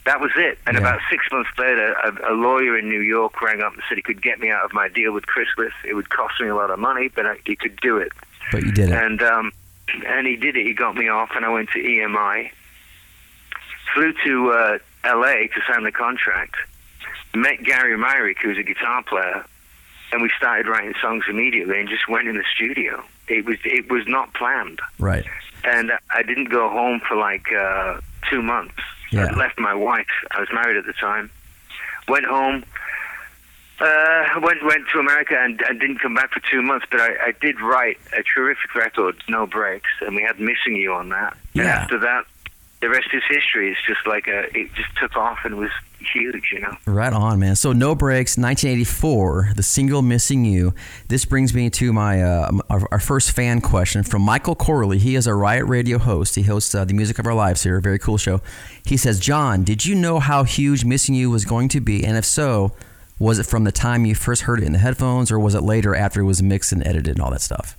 that 0.03 0.19
was 0.19 0.31
it. 0.36 0.57
And 0.67 0.75
Yeah. 0.75 0.81
about 0.81 1.00
six 1.09 1.24
months 1.31 1.51
later, 1.57 1.93
a, 2.03 2.33
a 2.33 2.36
lawyer 2.36 2.77
in 2.77 2.89
New 2.89 3.00
York 3.00 3.41
rang 3.41 3.62
up 3.62 3.74
and 3.75 3.81
said 3.88 3.95
he 3.95 4.01
could 4.01 4.21
get 4.21 4.41
me 4.41 4.51
out 4.51 4.65
of 4.65 4.74
my 4.74 4.89
deal 4.89 5.13
with 5.13 5.25
Chrysalis. 5.25 5.71
It 5.86 5.93
would 5.93 6.09
cost 6.09 6.41
me 6.41 6.50
a 6.50 6.55
lot 6.55 6.69
of 6.69 6.79
money, 6.79 7.07
but 7.07 7.25
I, 7.25 7.38
he 7.45 7.55
could 7.55 7.79
do 7.79 7.95
it. 7.98 8.12
But 8.51 8.63
you 8.63 8.74
did 8.74 8.89
it. 8.89 8.95
And 9.03 9.21
um, 9.21 9.51
and 10.05 10.27
he 10.27 10.36
did 10.36 10.55
it. 10.55 10.65
He 10.65 10.74
got 10.74 10.96
me 10.96 11.08
off, 11.10 11.31
and 11.36 11.46
I 11.46 11.50
went 11.50 11.69
to 11.72 11.79
EMI. 11.79 12.51
Flew 13.93 14.13
to 14.25 14.51
uh, 14.51 14.77
LA 15.05 15.48
to 15.48 15.62
sign 15.67 15.84
the 15.84 15.91
contract. 15.91 16.55
Met 17.34 17.63
Gary 17.63 17.98
Myrick, 17.98 18.39
who 18.41 18.50
was 18.50 18.58
a 18.58 18.63
guitar 18.63 19.03
player, 19.03 19.46
and 20.12 20.22
we 20.22 20.29
started 20.38 20.67
writing 20.67 20.93
songs 21.01 21.24
immediately, 21.29 21.79
and 21.79 21.88
just 21.89 22.08
went 22.08 22.27
in 22.27 22.36
the 22.38 22.43
studio. 22.55 23.03
It 23.27 23.46
was 23.46 23.58
it 23.63 23.91
was 23.91 24.08
not 24.08 24.34
planned, 24.34 24.79
Right. 24.98 25.25
and 25.63 25.91
I 26.13 26.24
didn't 26.24 26.50
go 26.50 26.69
home 26.69 27.00
for 27.08 27.15
like 27.15 27.51
uh, 27.53 28.00
two 28.29 28.41
months. 28.41 28.75
Yeah. 29.12 29.25
I 29.25 29.36
left 29.38 29.60
my 29.60 29.74
wife. 29.74 30.08
I 30.31 30.39
was 30.39 30.50
married 30.53 30.77
at 30.77 30.86
the 30.86 30.93
time. 30.93 31.29
Went 32.08 32.25
home. 32.25 32.63
Uh, 33.79 34.39
went 34.41 34.63
went 34.65 34.83
to 34.91 35.00
America 35.00 35.36
and, 35.39 35.62
and 35.62 35.79
didn't 35.79 36.00
come 36.00 36.13
back 36.13 36.31
for 36.33 36.41
two 36.51 36.62
months. 36.62 36.86
But 36.91 37.00
I, 37.01 37.27
I 37.27 37.33
did 37.39 37.62
write 37.62 37.98
a 38.17 38.24
terrific 38.24 38.75
record, 38.75 39.15
No 39.29 39.45
Breaks, 39.48 39.89
and 40.01 40.15
we 40.15 40.21
had 40.24 40.39
Missing 40.39 40.75
You 40.75 40.93
on 40.93 41.09
that. 41.09 41.33
And 41.53 41.63
Yeah. 41.63 41.81
after 41.81 41.98
that, 42.00 42.25
the 42.81 42.89
rest 42.89 43.07
is 43.13 43.24
history. 43.29 43.71
It's 43.71 43.79
just 43.88 44.05
like 44.05 44.27
a, 44.27 44.55
it 44.57 44.74
just 44.74 44.89
took 44.98 45.15
off 45.15 45.39
and 45.45 45.55
was 45.57 45.71
huge, 46.00 46.50
you 46.53 46.59
know. 46.62 46.75
Right 46.86 47.12
on, 47.12 47.39
man. 47.39 47.55
So 47.57 47.71
No 47.74 47.93
Breaks, 47.95 48.38
1984, 48.38 49.51
the 49.55 49.63
single 49.63 50.01
"Missing 50.01 50.43
You." 50.45 50.74
This 51.07 51.24
brings 51.25 51.53
me 51.53 51.69
to 51.71 51.93
my 51.93 52.21
uh, 52.21 52.51
our, 52.69 52.86
our 52.91 53.00
first 53.00 53.31
fan 53.31 53.62
question 53.62 54.03
from 54.03 54.21
Michael 54.24 54.55
Corley. 54.55 54.98
He 54.98 55.15
is 55.15 55.25
a 55.27 55.33
Riot 55.33 55.65
Radio 55.67 56.00
host. 56.00 56.36
He 56.36 56.43
hosts 56.43 56.74
uh, 56.75 56.83
the 56.86 56.93
Music 56.93 57.17
of 57.19 57.25
Our 57.25 57.33
Lives 57.33 57.63
here, 57.63 57.77
a 57.77 57.81
very 57.81 58.00
cool 58.00 58.17
show. 58.17 58.41
He 58.86 58.98
says, 58.98 59.19
"John, 59.21 59.63
did 59.63 59.86
you 59.86 59.95
know 59.95 60.19
how 60.19 60.43
huge 60.43 60.83
"Missing 60.83 61.15
You" 61.15 61.29
was 61.29 61.45
going 61.45 61.69
to 61.69 61.79
be? 61.81 62.03
And 62.05 62.17
if 62.17 62.25
so, 62.25 62.74
was 63.19 63.38
it 63.39 63.45
from 63.45 63.65
the 63.65 63.71
time 63.71 64.05
you 64.05 64.15
first 64.15 64.43
heard 64.43 64.59
it 64.59 64.65
in 64.65 64.71
the 64.71 64.79
headphones, 64.79 65.31
or 65.31 65.38
was 65.39 65.53
it 65.55 65.61
later 65.61 65.93
after 65.95 66.21
it 66.21 66.25
was 66.25 66.41
mixed 66.41 66.71
and 66.71 66.85
edited 66.88 67.15
and 67.17 67.21
all 67.21 67.31
that 67.31 67.41
stuff? 67.41 67.75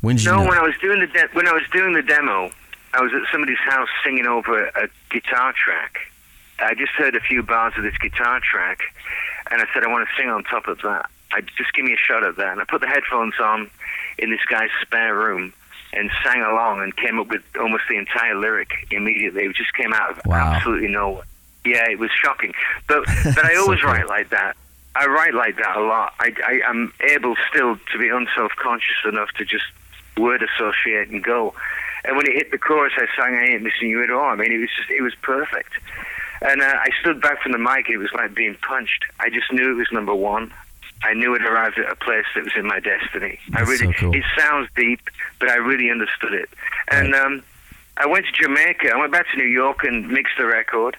When 0.00 0.16
did 0.16 0.24
you 0.24 0.32
No, 0.32 0.38
know? 0.42 0.48
when 0.48 0.58
I 0.58 0.62
was 0.62 0.74
doing 0.80 1.00
the 1.00 1.06
de- 1.06 1.28
when 1.32 1.46
I 1.48 1.52
was 1.52 1.62
doing 1.72 1.92
the 1.94 2.02
demo, 2.02 2.50
I 2.92 3.00
was 3.02 3.12
at 3.14 3.22
somebody's 3.30 3.58
house 3.58 3.88
singing 4.04 4.26
over 4.26 4.66
a, 4.66 4.84
a 4.84 4.88
guitar 5.10 5.52
track. 5.52 5.98
I 6.60 6.74
just 6.74 6.92
heard 6.92 7.14
a 7.14 7.20
few 7.20 7.42
bars 7.42 7.74
of 7.76 7.84
this 7.84 7.96
guitar 7.98 8.40
track, 8.40 8.80
and 9.50 9.62
I 9.62 9.66
said, 9.72 9.84
I 9.84 9.88
want 9.88 10.08
to 10.08 10.14
sing 10.20 10.28
on 10.30 10.42
top 10.44 10.66
of 10.66 10.80
that. 10.82 11.08
I 11.30 11.40
just 11.42 11.72
give 11.74 11.84
me 11.84 11.92
a 11.92 11.96
shot 11.96 12.24
at 12.24 12.36
that. 12.36 12.52
And 12.52 12.60
I 12.60 12.64
put 12.64 12.80
the 12.80 12.86
headphones 12.88 13.34
on 13.40 13.70
in 14.18 14.30
this 14.30 14.40
guy's 14.50 14.70
spare 14.82 15.14
room 15.14 15.52
and 15.92 16.10
sang 16.24 16.40
along 16.42 16.80
and 16.82 16.96
came 16.96 17.18
up 17.20 17.28
with 17.28 17.42
almost 17.60 17.84
the 17.88 17.96
entire 17.96 18.34
lyric 18.34 18.70
immediately. 18.90 19.44
It 19.44 19.54
just 19.54 19.72
came 19.74 19.92
out 19.92 20.10
of 20.18 20.26
Wow. 20.26 20.54
absolutely 20.54 20.88
nowhere. 20.88 21.24
Yeah, 21.64 21.88
it 21.88 21.98
was 21.98 22.10
shocking. 22.10 22.54
But 22.86 23.04
but 23.24 23.44
I 23.44 23.56
always 23.56 23.82
write 23.82 24.08
like 24.08 24.30
that. 24.30 24.56
I 24.94 25.06
write 25.06 25.34
like 25.34 25.56
that 25.56 25.76
a 25.76 25.82
lot. 25.82 26.14
I, 26.18 26.32
I 26.46 26.60
I'm 26.68 26.92
able 27.08 27.36
still 27.50 27.76
to 27.76 27.98
be 27.98 28.08
unself 28.08 28.52
conscious 28.56 28.96
enough 29.06 29.30
to 29.38 29.44
just 29.44 29.64
word 30.16 30.42
associate 30.42 31.08
and 31.08 31.22
go. 31.22 31.54
And 32.04 32.16
when 32.16 32.26
it 32.26 32.34
hit 32.34 32.50
the 32.50 32.58
chorus, 32.58 32.92
I 32.96 33.06
sang 33.16 33.34
"I 33.34 33.52
Ain't 33.52 33.62
Missing 33.62 33.88
You 33.88 34.02
at 34.02 34.10
All." 34.10 34.30
I 34.30 34.36
mean, 34.36 34.52
it 34.52 34.58
was 34.58 34.70
just 34.76 34.90
it 34.90 35.02
was 35.02 35.14
perfect. 35.22 35.72
And 36.40 36.62
uh, 36.62 36.66
I 36.66 36.88
stood 37.00 37.20
back 37.20 37.42
from 37.42 37.52
the 37.52 37.58
mic. 37.58 37.88
It 37.88 37.98
was 37.98 38.10
like 38.12 38.34
being 38.34 38.56
punched. 38.62 39.04
I 39.18 39.28
just 39.28 39.52
knew 39.52 39.72
it 39.72 39.74
was 39.74 39.88
number 39.92 40.14
one. 40.14 40.52
I 41.02 41.14
knew 41.14 41.34
it 41.34 41.42
arrived 41.42 41.78
at 41.78 41.90
a 41.90 41.96
place 41.96 42.26
that 42.34 42.44
was 42.44 42.52
in 42.56 42.66
my 42.66 42.80
destiny. 42.80 43.38
I 43.54 43.60
really. 43.60 43.78
so 43.78 43.92
cool. 43.92 44.14
It 44.14 44.24
sounds 44.36 44.68
deep, 44.76 45.00
but 45.38 45.48
I 45.48 45.56
really 45.56 45.90
understood 45.90 46.34
it. 46.34 46.48
And 46.90 47.14
um, 47.14 47.42
I 47.96 48.06
went 48.06 48.26
to 48.26 48.32
Jamaica. 48.32 48.90
I 48.92 48.98
went 48.98 49.12
back 49.12 49.26
to 49.30 49.36
New 49.36 49.46
York 49.46 49.84
and 49.84 50.08
mixed 50.08 50.36
the 50.38 50.46
record. 50.46 50.96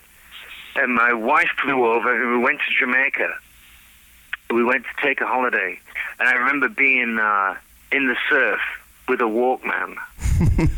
And 0.80 0.96
my 0.96 1.12
wife 1.12 1.50
flew 1.62 1.86
over, 1.86 2.10
and 2.16 2.32
we 2.32 2.44
went 2.44 2.60
to 2.60 2.74
Jamaica. 2.80 3.34
We 4.50 4.64
went 4.64 4.86
to 4.86 5.06
take 5.06 5.20
a 5.20 5.28
holiday, 5.28 5.78
and 6.20 6.30
I 6.30 6.34
remember 6.34 6.70
being 6.70 7.20
uh, 7.20 7.56
in 7.92 8.08
the 8.08 8.16
surf 8.30 8.62
with 9.10 9.20
a 9.20 9.26
Walkman, 9.26 9.98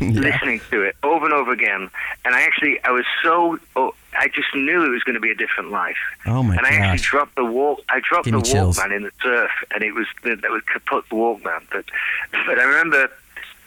listening 0.00 0.60
to 0.70 0.82
it 0.82 0.96
over 1.04 1.24
and 1.26 1.32
over 1.32 1.52
again. 1.52 1.88
And 2.24 2.34
I 2.34 2.42
actually, 2.42 2.82
I 2.82 2.90
was 2.90 3.04
so, 3.22 3.60
oh, 3.76 3.94
I 4.18 4.26
just 4.26 4.52
knew 4.54 4.84
it 4.84 4.88
was 4.88 5.04
going 5.04 5.14
to 5.14 5.20
be 5.20 5.30
a 5.30 5.36
different 5.36 5.70
life. 5.70 5.98
Oh 6.26 6.42
my 6.42 6.56
and 6.56 6.66
I 6.66 6.70
actually 6.70 7.04
dropped 7.04 7.36
the 7.36 7.44
walk. 7.44 7.80
I 7.88 8.00
dropped 8.00 8.24
Give 8.24 8.32
the 8.32 8.38
me 8.38 8.42
chills. 8.42 8.78
Walkman 8.78 8.96
in 8.96 9.02
the 9.04 9.12
surf, 9.22 9.52
and 9.72 9.84
it 9.84 9.92
was 9.92 10.06
that 10.24 10.50
was 10.50 10.62
kaput 10.64 11.04
the 11.10 11.14
Walkman. 11.14 11.62
But 11.70 11.84
but 12.46 12.58
I 12.58 12.64
remember 12.64 13.08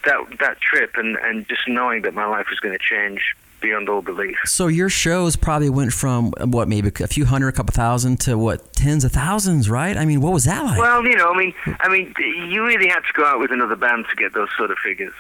that 0.04 0.38
that 0.39 0.60
trip, 0.60 0.98
and 0.98 1.15
and 1.15 1.48
just 1.48 1.65
knowing 1.68 2.01
that 2.01 2.13
my 2.13 2.25
life 2.25 2.48
was 2.50 2.60
going 2.60 2.77
to 2.77 2.84
change 2.84 3.36
beyond 3.65 3.89
all 3.89 4.01
belief. 4.01 4.38
So 4.45 4.67
your 4.67 4.89
shows 4.89 5.36
probably 5.36 5.69
went 5.69 5.91
from 5.93 6.31
what, 6.55 6.67
maybe 6.67 6.91
a 7.03 7.07
few 7.07 7.25
hundred, 7.25 7.50
a 7.50 7.51
couple 7.53 7.74
thousand, 7.74 8.19
to 8.22 8.38
what, 8.38 8.74
tens 8.74 9.03
of 9.03 9.12
thousands, 9.12 9.69
right? 9.69 9.98
I 9.98 10.05
mean, 10.05 10.22
what 10.22 10.34
was 10.34 10.45
that 10.45 10.63
like? 10.63 10.79
Well, 10.79 11.03
you 11.05 11.15
know, 11.15 11.31
I 11.34 11.38
mean, 11.38 11.53
I 11.79 11.88
mean, 11.89 12.13
you 12.51 12.63
really 12.65 12.88
had 12.88 13.00
to 13.01 13.13
go 13.15 13.25
out 13.25 13.39
with 13.39 13.51
another 13.51 13.75
band 13.75 14.05
to 14.10 14.15
get 14.15 14.34
those 14.34 14.50
sort 14.57 14.69
of 14.72 14.77
figures. 14.77 15.13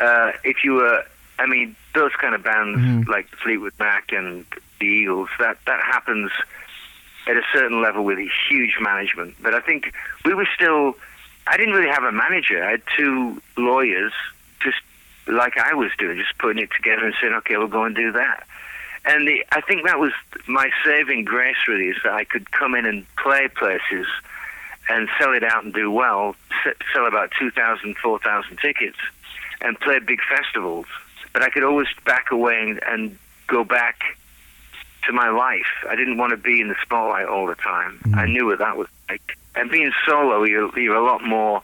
Uh, 0.00 0.32
if 0.44 0.62
you 0.64 0.74
were, 0.74 1.02
I 1.38 1.46
mean, 1.46 1.74
those 1.94 2.12
kind 2.20 2.34
of 2.34 2.42
bands 2.44 2.78
Mhm. 2.78 3.08
like 3.08 3.26
Fleetwood 3.42 3.72
Mac 3.78 4.12
and 4.12 4.44
the 4.78 4.86
Eagles, 4.86 5.28
that 5.40 5.58
that 5.66 5.80
happens 5.82 6.30
at 7.26 7.36
a 7.36 7.42
certain 7.52 7.82
level 7.82 8.04
with 8.04 8.18
huge 8.48 8.76
management. 8.80 9.34
But 9.42 9.54
I 9.54 9.60
think 9.60 9.92
we 10.24 10.32
were 10.34 10.48
still. 10.54 10.96
I 11.46 11.56
didn't 11.56 11.74
really 11.74 11.90
have 11.90 12.04
a 12.04 12.12
manager. 12.12 12.62
I 12.64 12.70
had 12.72 12.82
two 12.96 13.42
lawyers, 13.56 14.12
just 14.62 14.78
like 15.26 15.56
I 15.58 15.74
was 15.74 15.90
doing, 15.98 16.18
just 16.18 16.36
putting 16.38 16.62
it 16.62 16.70
together 16.76 17.04
and 17.04 17.14
saying, 17.20 17.34
"Okay, 17.34 17.56
we'll 17.56 17.68
go 17.68 17.84
and 17.84 17.94
do 17.94 18.12
that." 18.12 18.46
And 19.04 19.26
the, 19.26 19.44
I 19.52 19.60
think 19.60 19.86
that 19.86 19.98
was 19.98 20.12
my 20.46 20.70
saving 20.84 21.24
grace, 21.24 21.56
really, 21.66 21.88
is 21.88 21.96
that 22.04 22.12
I 22.12 22.24
could 22.24 22.50
come 22.50 22.74
in 22.74 22.84
and 22.84 23.06
play 23.16 23.48
places 23.48 24.06
and 24.88 25.08
sell 25.18 25.32
it 25.32 25.42
out 25.42 25.64
and 25.64 25.72
do 25.72 25.90
well, 25.90 26.36
sell 26.92 27.06
about 27.06 27.30
2,000, 27.38 27.96
4,000 27.96 28.58
tickets, 28.58 28.98
and 29.60 29.78
play 29.80 30.00
big 30.00 30.20
festivals. 30.22 30.86
But 31.32 31.42
I 31.42 31.48
could 31.48 31.62
always 31.62 31.86
back 32.04 32.30
away 32.30 32.60
and, 32.60 32.80
and 32.84 33.18
go 33.46 33.64
back 33.64 34.00
to 35.06 35.12
my 35.12 35.30
life. 35.30 35.66
I 35.88 35.96
didn't 35.96 36.18
want 36.18 36.32
to 36.32 36.36
be 36.36 36.60
in 36.60 36.68
the 36.68 36.76
spotlight 36.82 37.26
all 37.26 37.46
the 37.46 37.54
time. 37.54 38.00
Mm. 38.02 38.16
I 38.16 38.26
knew 38.26 38.46
what 38.46 38.58
that 38.58 38.76
was 38.76 38.88
like. 39.08 39.38
And 39.54 39.70
being 39.70 39.92
solo, 40.06 40.44
you're, 40.44 40.78
you're 40.78 40.96
a 40.96 41.04
lot 41.04 41.24
more 41.24 41.62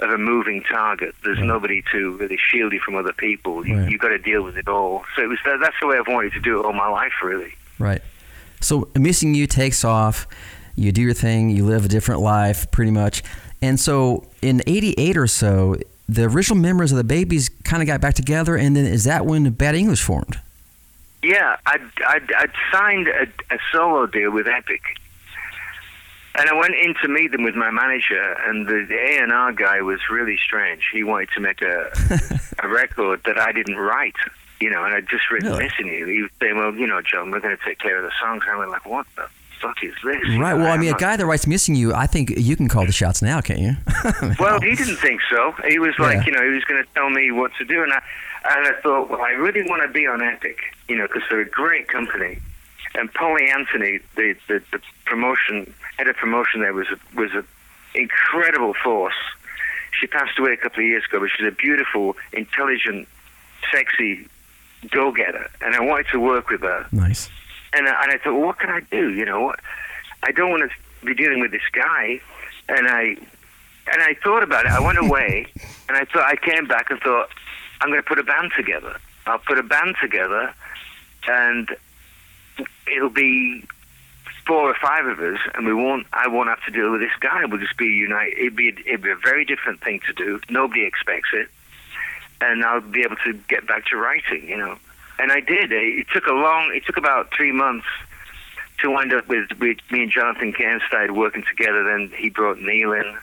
of 0.00 0.10
a 0.10 0.18
moving 0.18 0.62
target. 0.62 1.14
There's 1.24 1.38
nobody 1.38 1.82
to 1.92 2.16
really 2.16 2.38
shield 2.38 2.72
you 2.72 2.80
from 2.80 2.96
other 2.96 3.12
people. 3.12 3.66
You, 3.66 3.78
Right. 3.78 3.90
You've 3.90 4.00
got 4.00 4.08
to 4.08 4.18
deal 4.18 4.42
with 4.42 4.56
it 4.56 4.68
all. 4.68 5.04
So 5.16 5.22
it 5.22 5.26
was 5.28 5.38
that, 5.44 5.58
that's 5.60 5.76
the 5.80 5.86
way 5.86 5.96
I've 5.98 6.08
wanted 6.08 6.32
to 6.32 6.40
do 6.40 6.60
it 6.60 6.66
all 6.66 6.72
my 6.72 6.88
life, 6.88 7.12
really. 7.22 7.54
Right. 7.78 8.02
So 8.60 8.88
missing 8.96 9.34
you 9.34 9.46
takes 9.46 9.84
off. 9.84 10.26
You 10.76 10.92
do 10.92 11.02
your 11.02 11.14
thing. 11.14 11.50
You 11.50 11.64
live 11.66 11.84
a 11.84 11.88
different 11.88 12.20
life, 12.20 12.70
pretty 12.70 12.90
much. 12.90 13.22
And 13.60 13.78
so 13.78 14.28
in 14.40 14.62
'88 14.66 15.16
or 15.16 15.26
so, 15.26 15.76
the 16.08 16.24
original 16.24 16.58
members 16.58 16.92
of 16.92 16.98
the 16.98 17.04
Babies 17.04 17.48
kind 17.64 17.82
of 17.82 17.86
got 17.86 18.00
back 18.00 18.14
together, 18.14 18.56
and 18.56 18.76
then 18.76 18.86
is 18.86 19.04
that 19.04 19.26
when 19.26 19.48
Bad 19.50 19.74
English 19.74 20.02
formed? 20.02 20.40
Yeah, 21.22 21.56
I'd, 21.66 21.82
I'd, 22.06 22.32
I'd 22.32 22.52
signed 22.72 23.08
a, 23.08 23.54
a 23.54 23.58
solo 23.70 24.06
deal 24.06 24.30
with 24.32 24.48
Epic. 24.48 24.80
And 26.34 26.48
I 26.48 26.54
went 26.54 26.74
in 26.74 26.94
to 27.02 27.08
meet 27.08 27.30
them 27.32 27.42
with 27.42 27.54
my 27.54 27.70
manager, 27.70 28.22
and 28.46 28.66
the, 28.66 28.86
the 28.88 28.94
A&R 28.96 29.52
guy 29.52 29.82
was 29.82 30.00
really 30.10 30.38
strange. 30.38 30.88
He 30.92 31.04
wanted 31.04 31.28
to 31.34 31.40
make 31.40 31.60
a, 31.60 31.90
a 32.62 32.68
record 32.68 33.20
that 33.26 33.38
I 33.38 33.52
didn't 33.52 33.76
write, 33.76 34.16
you 34.60 34.70
know, 34.70 34.82
and 34.84 34.94
I'd 34.94 35.08
just 35.08 35.30
written 35.30 35.50
Really? 35.50 35.64
Missing 35.64 35.86
You. 35.88 36.06
He 36.06 36.22
was 36.22 36.30
saying, 36.40 36.56
well, 36.56 36.74
you 36.74 36.86
know, 36.86 37.02
John, 37.02 37.30
we're 37.30 37.40
going 37.40 37.56
to 37.56 37.62
take 37.62 37.78
care 37.78 37.98
of 37.98 38.04
the 38.04 38.12
songs. 38.20 38.42
And 38.46 38.52
I 38.54 38.58
went 38.58 38.70
like, 38.70 38.86
what 38.86 39.06
the 39.16 39.26
fuck 39.60 39.76
is 39.84 39.92
this? 40.02 40.16
Right. 40.38 40.54
Well, 40.54 40.66
I 40.66 40.70
I'm 40.70 40.80
mean, 40.80 40.94
a 40.94 40.96
guy 40.98 41.16
that 41.16 41.24
writes 41.26 41.46
"Missing 41.46 41.74
You," 41.76 41.92
I 41.94 42.06
think 42.06 42.30
you 42.36 42.56
can 42.56 42.66
call 42.66 42.84
the 42.86 42.92
shots 42.92 43.20
now, 43.22 43.40
can't 43.42 43.60
you? 43.60 43.76
Well, 44.40 44.58
he 44.60 44.74
didn't 44.74 44.96
think 44.96 45.20
so. 45.30 45.52
He 45.68 45.78
was 45.78 45.96
like, 45.98 46.16
Yeah. 46.16 46.24
you 46.26 46.32
know, 46.32 46.42
he 46.42 46.50
was 46.54 46.64
going 46.64 46.82
to 46.82 46.88
tell 46.94 47.10
me 47.10 47.30
what 47.30 47.52
to 47.58 47.64
do, 47.64 47.82
and 47.82 47.92
I 47.92 48.02
and 48.44 48.66
I 48.66 48.80
thought, 48.80 49.08
well, 49.10 49.20
I 49.20 49.30
really 49.32 49.62
want 49.68 49.82
to 49.82 49.88
be 49.88 50.04
on 50.06 50.20
Epic. 50.22 50.58
you 50.88 50.96
know, 50.96 51.06
because 51.06 51.22
they're 51.30 51.40
a 51.42 51.48
great 51.48 51.86
company. 51.88 52.38
And 52.94 53.12
Polly 53.14 53.48
Anthony, 53.48 54.00
the, 54.16 54.34
the, 54.48 54.60
the 54.72 54.80
promotion 55.06 55.72
head 55.96 56.08
of 56.08 56.16
promotion 56.16 56.60
there, 56.60 56.72
was 56.72 56.88
a, 56.88 57.18
was 57.18 57.30
an 57.32 57.46
incredible 57.94 58.74
force. 58.74 59.14
She 59.98 60.06
passed 60.06 60.38
away 60.38 60.52
a 60.52 60.56
couple 60.56 60.80
of 60.80 60.86
years 60.86 61.04
ago, 61.04 61.20
but 61.20 61.30
she's 61.36 61.46
a 61.46 61.50
beautiful, 61.50 62.16
intelligent, 62.32 63.08
sexy 63.70 64.26
go-getter, 64.90 65.48
and 65.60 65.74
I 65.74 65.80
wanted 65.80 66.06
to 66.08 66.18
work 66.18 66.48
with 66.48 66.62
her. 66.62 66.86
Nice. 66.90 67.28
And 67.72 67.88
I, 67.88 68.02
and 68.02 68.12
I 68.12 68.18
thought, 68.18 68.34
well, 68.34 68.46
what 68.46 68.58
can 68.58 68.70
I 68.70 68.80
do? 68.80 69.12
You 69.12 69.24
know, 69.24 69.40
what? 69.42 69.60
I 70.22 70.32
don't 70.32 70.50
want 70.50 70.70
to 70.70 71.06
be 71.06 71.14
dealing 71.14 71.40
with 71.40 71.50
this 71.50 71.62
guy. 71.72 72.20
And 72.68 72.88
I 72.88 73.16
and 73.90 74.00
I 74.02 74.14
thought 74.22 74.42
about 74.42 74.66
it. 74.66 74.72
I 74.72 74.80
went 74.80 74.98
away, 74.98 75.46
and 75.88 75.96
I 75.96 76.04
thought 76.04 76.24
I 76.24 76.36
came 76.36 76.66
back 76.66 76.90
and 76.90 77.00
thought, 77.00 77.28
I'm 77.80 77.88
going 77.88 78.00
to 78.00 78.06
put 78.06 78.18
a 78.18 78.22
band 78.22 78.52
together. 78.56 78.96
I'll 79.26 79.38
put 79.38 79.58
a 79.58 79.62
band 79.62 79.96
together, 80.00 80.54
and 81.28 81.68
it'll 82.94 83.08
be 83.08 83.64
four 84.46 84.70
or 84.70 84.74
five 84.80 85.06
of 85.06 85.18
us, 85.20 85.38
and 85.54 85.66
we 85.66 85.74
won't. 85.74 86.06
I 86.12 86.28
won't 86.28 86.48
have 86.48 86.62
to 86.64 86.70
deal 86.70 86.90
with 86.90 87.00
this 87.00 87.12
guy. 87.20 87.44
We'll 87.44 87.60
just 87.60 87.76
be 87.76 87.86
united. 87.86 88.38
It'd 88.38 88.56
be 88.56 88.68
it'd 88.86 89.02
be 89.02 89.10
a 89.10 89.16
very 89.16 89.44
different 89.44 89.80
thing 89.82 90.00
to 90.06 90.12
do. 90.12 90.40
Nobody 90.50 90.84
expects 90.84 91.30
it, 91.32 91.48
and 92.40 92.64
I'll 92.64 92.80
be 92.80 93.02
able 93.02 93.16
to 93.24 93.32
get 93.48 93.66
back 93.66 93.86
to 93.86 93.96
writing. 93.96 94.48
You 94.48 94.56
know, 94.58 94.78
and 95.18 95.30
I 95.32 95.40
did. 95.40 95.72
It 95.72 96.06
took 96.12 96.26
a 96.26 96.32
long. 96.32 96.72
It 96.74 96.84
took 96.86 96.96
about 96.96 97.32
three 97.34 97.52
months 97.52 97.86
to 98.80 98.90
wind 98.90 99.12
up 99.12 99.28
with, 99.28 99.48
with 99.60 99.78
me 99.92 100.02
and 100.04 100.10
Jonathan 100.10 100.52
Cain 100.52 100.80
started 100.88 101.12
working 101.12 101.44
together. 101.48 101.84
Then 101.84 102.10
he 102.16 102.30
brought 102.30 102.58
Neal 102.58 102.92
in. 102.92 103.16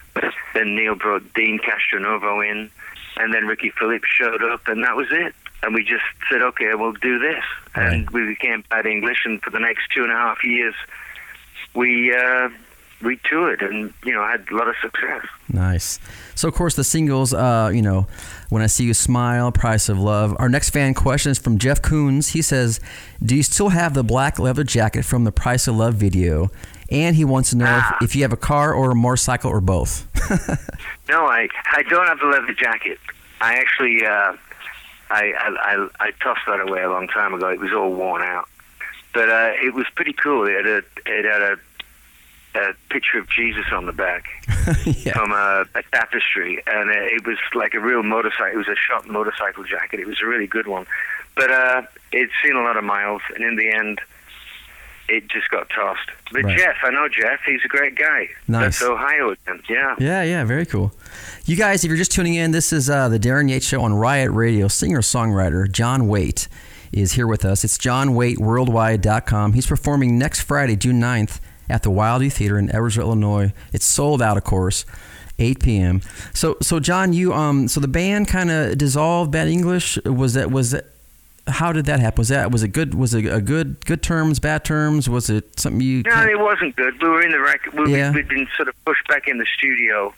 Then 0.54 0.74
Neal 0.74 0.94
brought 0.94 1.34
Deen 1.34 1.58
Castronovo 1.58 2.40
in, 2.50 2.70
and 3.18 3.34
then 3.34 3.46
Ricky 3.46 3.70
Phillips 3.78 4.08
showed 4.08 4.42
up, 4.42 4.66
and 4.68 4.82
that 4.84 4.96
was 4.96 5.08
it. 5.10 5.34
And 5.62 5.74
we 5.74 5.84
just 5.84 6.04
said, 6.30 6.40
okay, 6.40 6.70
we'll 6.74 6.92
do 6.92 7.18
this, 7.18 7.44
Right. 7.76 7.92
and 7.92 8.08
we 8.10 8.24
became 8.26 8.64
Bad 8.70 8.86
English. 8.86 9.26
And 9.26 9.42
for 9.42 9.50
the 9.50 9.58
next 9.60 9.90
two 9.94 10.02
and 10.02 10.10
a 10.10 10.16
half 10.16 10.42
years, 10.42 10.74
we 11.74 12.14
uh, 12.14 12.48
we 13.02 13.18
toured, 13.28 13.62
and 13.62 13.92
you 14.04 14.12
know 14.12 14.26
had 14.26 14.46
a 14.50 14.54
lot 14.56 14.68
of 14.68 14.74
success. 14.82 15.24
Nice. 15.52 15.98
So, 16.34 16.48
of 16.48 16.54
course, 16.54 16.74
the 16.76 16.84
singles, 16.84 17.34
uh, 17.34 17.70
you 17.74 17.82
know, 17.82 18.06
When 18.50 18.62
I 18.62 18.66
See 18.66 18.84
You 18.84 18.94
Smile, 18.94 19.50
Price 19.52 19.88
of 19.88 19.98
Love. 19.98 20.34
Our 20.38 20.48
next 20.48 20.70
fan 20.70 20.94
question 20.94 21.32
is 21.32 21.38
from 21.38 21.58
Jeff 21.58 21.82
Coons. 21.82 22.28
He 22.30 22.40
says, 22.42 22.80
Do 23.22 23.36
you 23.36 23.42
still 23.42 23.70
have 23.70 23.92
the 23.94 24.04
black 24.04 24.38
leather 24.38 24.64
jacket 24.64 25.04
from 25.04 25.24
the 25.24 25.32
Price 25.32 25.66
of 25.68 25.76
Love 25.76 25.94
video? 25.94 26.50
And 26.90 27.14
he 27.16 27.24
wants 27.24 27.50
to 27.50 27.56
know 27.56 27.66
Ah. 27.68 27.96
if, 28.00 28.10
if 28.10 28.16
you 28.16 28.22
have 28.22 28.32
a 28.32 28.36
car 28.38 28.72
or 28.72 28.90
a 28.92 28.94
motorcycle 28.94 29.50
or 29.50 29.60
both. 29.60 30.06
No, 31.08 31.26
I 31.26 31.48
I 31.72 31.82
don't 31.82 32.06
have 32.06 32.20
the 32.20 32.26
leather 32.26 32.54
jacket. 32.54 32.98
I 33.40 33.54
actually 33.54 34.06
uh, 34.06 34.34
I, 35.10 35.32
I 35.32 35.48
I 35.60 35.88
I 35.98 36.10
tossed 36.22 36.42
that 36.46 36.60
away 36.60 36.82
a 36.84 36.88
long 36.90 37.08
time 37.08 37.34
ago. 37.34 37.48
It 37.48 37.58
was 37.58 37.72
all 37.72 37.92
worn 37.92 38.22
out, 38.22 38.48
but 39.12 39.28
uh, 39.28 39.52
it 39.62 39.74
was 39.74 39.86
pretty 39.94 40.12
cool. 40.12 40.46
It 40.46 40.64
had 40.64 40.66
a 40.66 40.78
it 41.06 41.24
had 41.24 41.42
a, 41.42 41.56
a 42.70 42.74
picture 42.90 43.18
of 43.18 43.28
Jesus 43.28 43.66
on 43.72 43.86
the 43.86 43.92
back 43.92 44.24
yeah. 44.84 45.12
from 45.12 45.32
a, 45.32 45.64
a 45.74 45.82
tapestry, 45.92 46.62
and 46.66 46.90
uh, 46.90 46.94
it 46.94 47.26
was 47.26 47.38
like 47.54 47.74
a 47.74 47.80
real 47.80 48.02
motorcycle. 48.02 48.54
It 48.54 48.56
was 48.56 48.68
a 48.68 48.76
shot 48.76 49.08
motorcycle 49.08 49.64
jacket. 49.64 50.00
It 50.00 50.06
was 50.06 50.20
a 50.22 50.26
really 50.26 50.46
good 50.46 50.66
one, 50.66 50.86
but 51.34 51.50
uh, 51.50 51.82
it's 52.12 52.32
seen 52.44 52.56
a 52.56 52.62
lot 52.62 52.76
of 52.76 52.84
miles, 52.84 53.22
and 53.34 53.44
in 53.44 53.56
the 53.56 53.70
end. 53.72 54.00
It 55.12 55.26
just 55.26 55.50
got 55.50 55.68
tossed. 55.70 56.08
But 56.30 56.44
Right. 56.44 56.56
Jeff, 56.56 56.76
I 56.84 56.90
know 56.90 57.08
Jeff. 57.08 57.40
He's 57.44 57.58
a 57.64 57.68
great 57.68 57.96
guy. 57.96 58.28
Nice. 58.46 58.78
That's 58.78 58.82
Ohio. 58.82 59.30
again. 59.30 59.60
Yeah. 59.68 59.96
Yeah, 59.98 60.22
yeah, 60.22 60.44
very 60.44 60.64
cool. 60.64 60.92
You 61.46 61.56
guys, 61.56 61.82
if 61.82 61.88
you're 61.88 61.96
just 61.96 62.12
tuning 62.12 62.34
in, 62.34 62.52
this 62.52 62.72
is 62.72 62.88
uh, 62.88 63.08
the 63.08 63.18
Darren 63.18 63.50
Yates 63.50 63.66
Show 63.66 63.82
on 63.82 63.92
Riot 63.92 64.30
Radio. 64.30 64.68
Singer 64.68 65.00
songwriter 65.00 65.68
John 65.68 66.06
Waite 66.06 66.46
is 66.92 67.12
here 67.12 67.26
with 67.26 67.44
us. 67.44 67.64
It's 67.64 67.78
johnwaiteworldwide.com. 67.78 69.52
He's 69.52 69.66
performing 69.66 70.18
next 70.18 70.40
Friday, 70.40 70.76
June 70.76 71.00
9th, 71.00 71.40
at 71.68 71.82
the 71.82 71.90
Wildey 71.90 72.32
Theater 72.32 72.58
in 72.58 72.68
Edwardsville, 72.68 73.00
Illinois. 73.02 73.52
It's 73.72 73.84
sold 73.86 74.20
out, 74.20 74.36
of 74.36 74.44
course. 74.44 74.84
8 75.38 75.60
p.m. 75.60 76.02
So, 76.34 76.56
so 76.60 76.80
John, 76.80 77.12
you 77.14 77.32
um, 77.32 77.66
so 77.66 77.80
the 77.80 77.88
band 77.88 78.28
kind 78.28 78.50
of 78.50 78.76
dissolved. 78.76 79.30
Bad 79.30 79.48
English 79.48 79.98
was 80.04 80.34
that 80.34 80.50
was 80.50 80.72
that? 80.72 80.84
How 81.46 81.72
did 81.72 81.86
that 81.86 81.98
happen? 81.98 82.18
Was 82.20 82.28
that 82.28 82.50
was 82.52 82.62
it 82.62 82.68
good? 82.68 82.92
Was 82.94 83.14
it 83.14 83.24
a 83.24 83.40
good 83.40 83.82
good 83.86 84.02
terms, 84.02 84.38
bad 84.38 84.66
terms? 84.66 85.08
Was 85.08 85.30
it 85.30 85.58
something 85.58 85.80
you? 85.80 86.02
No, 86.02 86.26
it 86.28 86.38
wasn't 86.38 86.76
good. 86.76 87.00
We 87.02 87.08
were 87.08 87.22
in 87.22 87.32
the 87.32 87.40
record. 87.40 87.72
We, 87.72 87.96
Yeah. 87.96 88.12
We'd 88.12 88.28
been 88.28 88.48
sort 88.54 88.68
of 88.68 88.74
pushed 88.84 89.08
back 89.08 89.26
in 89.28 89.38
the 89.38 89.46
studio, 89.56 90.12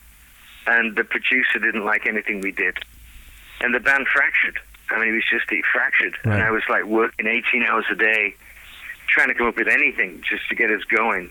and 0.67 0.97
the 0.97 1.05
producer 1.05 1.61
didn't 1.61 1.85
like 1.85 2.05
anything 2.07 2.41
we 2.41 2.51
did, 2.51 2.79
and 3.61 3.73
the 3.73 3.81
band 3.81 4.09
fractured. 4.09 4.59
I 4.93 4.99
mean, 5.01 5.09
it 5.09 5.13
was 5.13 5.25
just 5.31 5.51
it 5.51 5.65
fractured, 5.73 6.17
Right. 6.25 6.35
and 6.35 6.43
I 6.43 6.51
was 6.51 6.63
like 6.69 6.85
working 6.85 7.27
18 7.27 7.63
hours 7.65 7.85
a 7.91 7.95
day, 7.95 8.35
trying 9.09 9.29
to 9.29 9.35
come 9.35 9.47
up 9.49 9.57
with 9.57 9.69
anything 9.69 10.23
just 10.29 10.49
to 10.49 10.55
get 10.55 10.71
us 10.71 10.85
going. 10.85 11.31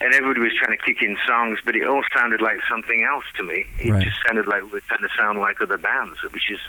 And 0.00 0.14
everybody 0.14 0.40
was 0.40 0.54
trying 0.54 0.76
to 0.76 0.82
kick 0.84 1.02
in 1.02 1.16
songs, 1.26 1.58
but 1.64 1.74
it 1.74 1.84
all 1.86 2.02
sounded 2.14 2.40
like 2.40 2.58
something 2.68 3.02
else 3.02 3.24
to 3.36 3.42
me. 3.42 3.66
It 3.80 3.90
Right. 3.90 4.02
just 4.04 4.16
sounded 4.26 4.46
like 4.46 4.62
we 4.62 4.68
were 4.70 4.80
trying 4.82 5.00
to 5.02 5.08
sound 5.16 5.40
like 5.40 5.60
other 5.60 5.78
bands, 5.78 6.22
which 6.32 6.50
is. 6.50 6.60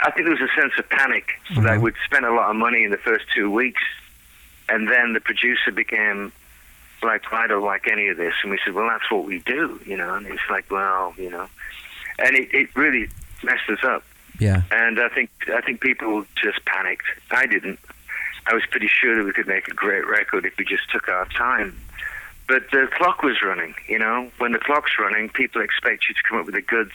I 0.00 0.10
think 0.10 0.26
there 0.26 0.36
was 0.36 0.40
a 0.42 0.60
sense 0.60 0.72
of 0.78 0.88
panic. 0.90 1.40
Mhm. 1.50 1.64
Like 1.64 1.80
we'd 1.80 1.94
spent 2.04 2.24
a 2.24 2.30
lot 2.32 2.50
of 2.50 2.56
money 2.56 2.84
in 2.84 2.90
the 2.90 2.98
first 2.98 3.24
two 3.34 3.50
weeks, 3.50 3.82
and 4.68 4.88
then 4.88 5.14
the 5.14 5.20
producer 5.20 5.72
became 5.72 6.32
like, 7.02 7.30
I 7.32 7.46
don't 7.46 7.62
like 7.64 7.86
any 7.90 8.08
of 8.08 8.16
this. 8.16 8.34
And 8.42 8.50
we 8.50 8.58
said, 8.64 8.74
well, 8.74 8.88
that's 8.88 9.10
what 9.10 9.24
we 9.24 9.40
do, 9.40 9.80
you 9.84 9.96
know. 9.96 10.14
And 10.14 10.26
it's 10.26 10.48
like, 10.50 10.70
well, 10.70 11.14
you 11.18 11.30
know, 11.30 11.48
and 12.18 12.36
it, 12.36 12.52
it 12.54 12.68
really 12.76 13.08
messed 13.42 13.68
us 13.68 13.82
up. 13.84 14.04
Yeah. 14.38 14.62
And 14.70 15.00
I 15.00 15.08
think 15.08 15.30
I 15.48 15.60
think 15.60 15.80
people 15.80 16.24
just 16.40 16.64
panicked. 16.64 17.04
I 17.30 17.46
didn't. 17.46 17.78
I 18.46 18.54
was 18.54 18.62
pretty 18.70 18.88
sure 18.88 19.16
that 19.16 19.24
we 19.24 19.32
could 19.32 19.46
make 19.46 19.68
a 19.68 19.74
great 19.74 20.06
record 20.06 20.44
if 20.44 20.56
we 20.58 20.64
just 20.64 20.90
took 20.90 21.08
our 21.08 21.26
time. 21.26 21.78
But 22.46 22.70
the 22.70 22.88
clock 22.92 23.22
was 23.22 23.40
running, 23.42 23.74
you 23.88 23.98
know. 23.98 24.30
When 24.38 24.52
the 24.52 24.58
clock's 24.58 24.92
running, 24.98 25.30
people 25.30 25.62
expect 25.62 26.08
you 26.08 26.14
to 26.14 26.22
come 26.28 26.38
up 26.38 26.46
with 26.46 26.54
the 26.54 26.60
goods 26.62 26.92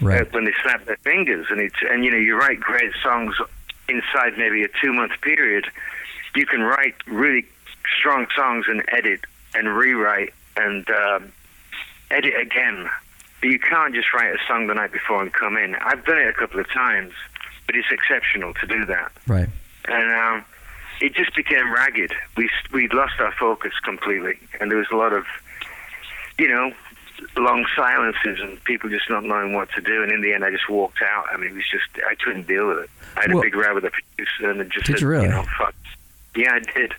Right. 0.00 0.22
uh, 0.22 0.24
when 0.32 0.44
they 0.44 0.52
snap 0.62 0.84
their 0.84 0.98
fingers. 0.98 1.46
And 1.50 1.60
it's 1.60 1.76
and 1.88 2.04
you 2.04 2.10
know 2.10 2.18
you 2.18 2.36
write 2.36 2.60
great 2.60 2.92
songs 3.02 3.36
inside 3.88 4.36
maybe 4.36 4.62
a 4.64 4.68
two 4.82 4.92
month 4.92 5.12
period. 5.22 5.66
You 6.34 6.46
can 6.46 6.60
write 6.62 6.96
really 7.06 7.46
strong 7.98 8.26
songs 8.36 8.66
and 8.68 8.82
edit 8.88 9.20
and 9.54 9.68
rewrite 9.68 10.34
and 10.56 10.88
um, 10.90 11.32
edit 12.10 12.34
again. 12.40 12.88
But 13.44 13.50
you 13.50 13.58
can't 13.58 13.94
just 13.94 14.10
write 14.14 14.34
a 14.34 14.38
song 14.48 14.68
the 14.68 14.74
night 14.74 14.90
before 14.90 15.20
and 15.20 15.30
come 15.30 15.58
in. 15.58 15.74
I've 15.74 16.02
done 16.06 16.16
it 16.16 16.26
a 16.28 16.32
couple 16.32 16.60
of 16.60 16.70
times, 16.70 17.12
but 17.66 17.76
it's 17.76 17.88
exceptional 17.90 18.54
to 18.54 18.66
do 18.66 18.86
that. 18.86 19.12
Right. 19.26 19.50
And 19.86 20.12
um, 20.14 20.44
it 21.02 21.12
just 21.14 21.36
became 21.36 21.70
ragged. 21.70 22.14
We 22.38 22.48
we 22.72 22.88
lost 22.88 23.20
our 23.20 23.32
focus 23.32 23.74
completely, 23.84 24.38
and 24.60 24.70
there 24.70 24.78
was 24.78 24.86
a 24.90 24.96
lot 24.96 25.12
of, 25.12 25.26
you 26.38 26.48
know, 26.48 26.72
long 27.36 27.66
silences 27.76 28.40
and 28.40 28.64
people 28.64 28.88
just 28.88 29.10
not 29.10 29.24
knowing 29.24 29.52
what 29.52 29.68
to 29.72 29.82
do. 29.82 30.02
And 30.02 30.10
in 30.10 30.22
the 30.22 30.32
end, 30.32 30.42
I 30.42 30.50
just 30.50 30.70
walked 30.70 31.02
out. 31.02 31.26
I 31.30 31.36
mean, 31.36 31.50
it 31.50 31.54
was 31.54 31.68
just 31.70 31.84
I 32.10 32.14
couldn't 32.14 32.46
deal 32.46 32.66
with 32.68 32.78
it. 32.78 32.90
I 33.14 33.20
had 33.24 33.34
Well- 33.34 33.40
a 33.40 33.42
big 33.42 33.56
row 33.56 33.74
with 33.74 33.84
the 33.84 33.90
producer, 33.90 34.50
and 34.58 34.72
just 34.72 34.86
Did 34.86 34.94
said, 34.94 35.00
you 35.02 35.08
really? 35.08 35.28
know, 35.28 35.44
fuck. 35.58 35.74
Yeah, 36.34 36.54
I 36.54 36.60
did. 36.60 36.94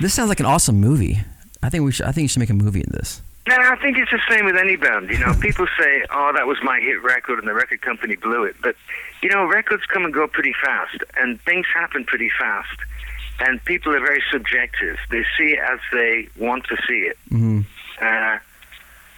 This 0.00 0.14
sounds 0.14 0.30
like 0.30 0.40
an 0.40 0.46
awesome 0.46 0.80
movie. 0.80 1.18
I 1.62 1.68
think 1.68 1.84
we 1.84 1.92
should. 1.92 2.06
I 2.06 2.12
think 2.12 2.22
you 2.22 2.28
should 2.28 2.40
make 2.40 2.48
a 2.48 2.54
movie 2.54 2.80
in 2.80 2.88
this. 2.90 3.20
No, 3.48 3.56
I 3.56 3.76
think 3.76 3.98
it's 3.98 4.10
the 4.10 4.20
same 4.28 4.44
with 4.44 4.56
any 4.56 4.76
band. 4.76 5.10
You 5.10 5.18
know, 5.18 5.34
people 5.40 5.66
say, 5.78 6.04
"Oh, 6.10 6.32
that 6.34 6.46
was 6.46 6.58
my 6.62 6.80
hit 6.80 7.02
record," 7.02 7.38
and 7.38 7.48
the 7.48 7.54
record 7.54 7.82
company 7.82 8.16
blew 8.16 8.44
it. 8.44 8.56
But 8.62 8.76
you 9.22 9.28
know, 9.28 9.44
records 9.44 9.84
come 9.86 10.04
and 10.04 10.14
go 10.14 10.26
pretty 10.28 10.54
fast, 10.62 10.98
and 11.16 11.40
things 11.42 11.66
happen 11.74 12.04
pretty 12.04 12.30
fast. 12.38 12.78
And 13.40 13.64
people 13.64 13.94
are 13.96 14.00
very 14.00 14.22
subjective. 14.30 14.98
They 15.10 15.24
see 15.36 15.54
it 15.54 15.58
as 15.58 15.80
they 15.92 16.28
want 16.36 16.64
to 16.66 16.76
see 16.86 17.00
it. 17.10 17.18
hmm 17.28 17.60
Uh, 18.00 18.38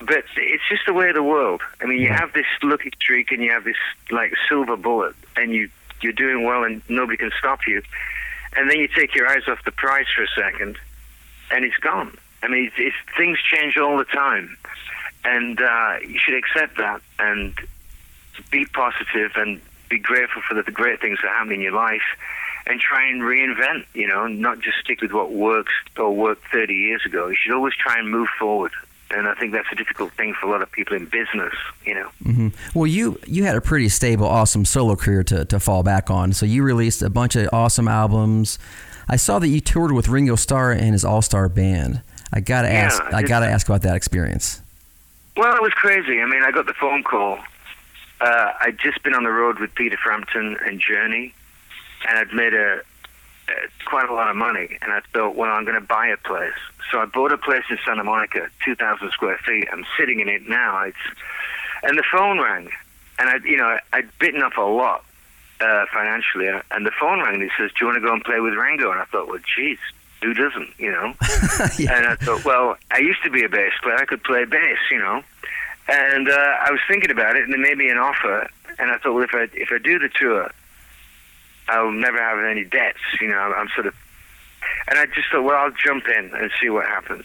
but 0.01 0.25
it's 0.37 0.63
just 0.69 0.83
the 0.87 0.93
way 0.93 1.09
of 1.09 1.15
the 1.15 1.23
world. 1.23 1.61
I 1.81 1.87
mean, 1.87 2.01
you 2.01 2.09
have 2.09 2.33
this 2.33 2.47
lucky 2.63 2.91
streak, 3.01 3.31
and 3.33 3.43
you 3.43 3.51
have 3.51 3.65
this 3.65 3.77
like 4.11 4.33
silver 4.49 4.77
bullet, 4.77 5.15
and 5.37 5.53
you 5.53 5.69
you're 6.01 6.13
doing 6.13 6.45
well, 6.45 6.65
and 6.65 6.83
nobody 6.89 7.17
can 7.17 7.31
stop 7.39 7.61
you. 7.67 7.83
And 8.57 8.71
then 8.71 8.79
you 8.79 8.89
take 8.89 9.15
your 9.15 9.27
eyes 9.29 9.43
off 9.49 9.59
the 9.65 9.73
prize 9.73 10.07
for 10.15 10.23
a 10.23 10.29
second, 10.29 10.79
and 11.51 11.65
it's 11.65 11.77
gone. 11.79 12.17
I 12.45 12.49
mean, 12.49 12.67
it's, 12.67 12.77
it's, 12.77 13.17
things 13.17 13.39
change 13.41 13.79
all 13.79 13.97
the 13.97 14.05
time, 14.05 14.57
and 15.25 15.59
uh, 15.61 15.97
you 16.07 16.19
should 16.19 16.37
accept 16.37 16.77
that 16.77 17.01
and 17.19 17.55
be 18.51 18.67
positive 18.67 19.33
and 19.37 19.61
be 19.89 19.99
grateful 19.99 20.43
for 20.47 20.55
the, 20.55 20.63
the 20.63 20.71
great 20.71 21.01
things 21.01 21.19
that 21.23 21.29
happen 21.29 21.53
in 21.53 21.61
your 21.63 21.73
life, 21.73 22.03
and 22.67 22.81
try 22.81 23.09
and 23.09 23.23
reinvent. 23.23 23.87
You 23.95 24.09
know, 24.09 24.27
not 24.27 24.61
just 24.61 24.79
stick 24.79 25.01
with 25.01 25.13
what 25.13 25.33
works 25.33 25.73
or 25.97 26.15
worked 26.15 26.45
30 26.53 26.75
years 26.75 27.03
ago. 27.07 27.29
You 27.29 27.37
should 27.41 27.55
always 27.55 27.75
try 27.75 27.99
and 27.99 28.11
move 28.11 28.29
forward. 28.39 28.73
And 29.11 29.29
I 29.29 29.35
think 29.35 29.53
that's 29.53 29.69
a 29.71 29.77
difficult 29.77 30.13
thing 30.15 30.35
for 30.35 30.49
a 30.49 30.51
lot 30.51 30.61
of 30.63 30.73
people 30.73 30.97
in 30.97 31.05
business. 31.07 31.55
You 31.87 31.95
know. 31.95 32.09
hmm 32.23 32.49
Well, 32.75 32.87
you 32.87 33.19
you 33.27 33.45
had 33.45 33.57
a 33.57 33.61
pretty 33.63 33.89
stable, 33.89 34.27
awesome 34.27 34.67
solo 34.67 34.97
career 34.97 35.23
to, 35.25 35.47
to 35.47 35.59
fall 35.59 35.83
back 35.83 36.11
on. 36.11 36.35
So 36.35 36.45
you 36.45 36.63
released 36.63 37.01
a 37.01 37.09
bunch 37.09 37.37
of 37.37 37.49
awesome 37.55 37.89
albums. 37.89 38.59
I 39.09 39.17
saw 39.17 39.39
that 39.39 39.49
you 39.49 39.61
toured 39.61 39.93
with 39.93 40.09
Ringo 40.09 40.37
Starr 40.37 40.73
and 40.73 40.93
his 40.93 41.05
All 41.05 41.23
Star 41.23 41.49
Band. 41.49 42.03
I 42.35 42.41
gotta 42.41 42.69
Yeah, 42.69 42.87
ask. 42.87 43.01
I 43.15 43.23
gotta 43.23 43.47
ask 43.47 43.69
about 43.69 43.83
that 43.83 43.95
experience. 43.95 44.61
Well, 45.37 45.55
it 45.55 45.63
was 45.63 45.73
crazy. 45.73 46.21
I 46.21 46.27
mean, 46.27 46.43
I 46.43 46.51
got 46.51 46.67
the 46.67 46.75
phone 46.75 47.05
call. 47.05 47.39
Uh, 48.21 48.53
I'd 48.61 48.79
just 48.79 49.03
been 49.05 49.15
on 49.15 49.23
the 49.23 49.31
road 49.31 49.61
with 49.61 49.75
Peter 49.75 49.97
Frampton 49.97 50.57
and 50.67 50.81
Journey, 50.81 51.33
and 52.09 52.19
I'd 52.19 52.33
made 52.35 52.55
a, 52.55 52.81
a 53.49 53.53
quite 53.85 54.09
a 54.09 54.15
lot 54.15 54.29
of 54.29 54.37
money, 54.37 54.79
and 54.83 54.93
I 54.93 55.01
thought, 55.13 55.37
well, 55.37 55.51
I'm 55.53 55.65
going 55.65 55.81
to 55.81 55.87
buy 55.87 56.09
a 56.09 56.17
place. 56.17 56.53
So 56.91 57.01
I 57.01 57.05
bought 57.07 57.33
a 57.33 57.39
place 57.39 57.65
in 57.71 57.79
Santa 57.85 58.05
Monica, 58.05 58.49
2,000 58.65 59.11
square 59.13 59.39
feet. 59.39 59.69
I'm 59.73 59.85
sitting 59.97 60.21
in 60.21 60.29
it 60.29 60.49
now. 60.49 60.83
It's 60.83 60.97
and 61.83 61.97
the 61.99 62.05
phone 62.11 62.41
rang, 62.41 62.71
and 63.19 63.29
I, 63.29 63.37
you 63.45 63.57
know, 63.57 63.79
I'd 63.93 64.09
bitten 64.19 64.43
off 64.43 64.57
a 64.57 64.63
lot 64.63 65.05
uh, 65.61 65.85
financially, 65.93 66.49
and 66.49 66.87
the 66.87 66.93
phone 66.99 67.21
rang 67.21 67.35
and 67.35 67.43
he 67.43 67.51
says, 67.59 67.71
"Do 67.73 67.77
you 67.81 67.87
want 67.87 67.97
to 67.97 68.01
go 68.07 68.13
and 68.13 68.25
play 68.25 68.41
with 68.41 68.55
Ringo?" 68.55 68.91
And 68.91 69.01
I 69.01 69.05
thought, 69.05 69.29
well, 69.29 69.41
geez, 69.55 69.79
who 70.25 70.33
doesn't, 70.35 70.71
you 70.79 70.91
know? 70.91 71.13
Yeah. 71.79 71.97
And 71.97 72.07
I 72.07 72.17
thought, 72.17 72.45
well, 72.45 72.77
I 72.91 72.99
used 72.99 73.23
to 73.25 73.31
be 73.31 73.45
a 73.45 73.49
bass 73.49 73.73
player. 73.83 73.97
I 73.97 74.05
could 74.05 74.23
play 74.23 74.45
bass, 74.45 74.79
you 74.91 74.99
know. 74.99 75.23
And 75.89 76.29
uh, 76.29 76.33
I 76.33 76.71
was 76.71 76.81
thinking 76.89 77.11
about 77.11 77.37
it, 77.37 77.45
and 77.45 77.53
they 77.53 77.59
made 77.59 77.79
me 77.79 77.89
an 77.89 77.99
offer. 77.99 78.49
And 78.79 78.91
I 78.91 78.99
thought, 78.99 79.15
well, 79.15 79.25
if 79.25 79.35
I 79.35 79.49
if 79.55 79.71
I 79.71 79.79
do 79.79 79.99
the 79.99 80.09
tour, 80.09 80.51
I'll 81.69 81.91
never 81.91 82.19
have 82.19 82.39
any 82.45 82.65
debts, 82.65 82.99
you 83.21 83.29
know. 83.29 83.37
I'm 83.57 83.69
sort 83.75 83.87
of, 83.87 83.95
and 84.89 84.99
I 84.99 85.07
just 85.07 85.29
thought, 85.31 85.43
well, 85.43 85.57
I'll 85.57 85.71
jump 85.71 86.05
in 86.09 86.31
and 86.35 86.51
see 86.61 86.71
what 86.71 86.87
happens. 86.87 87.25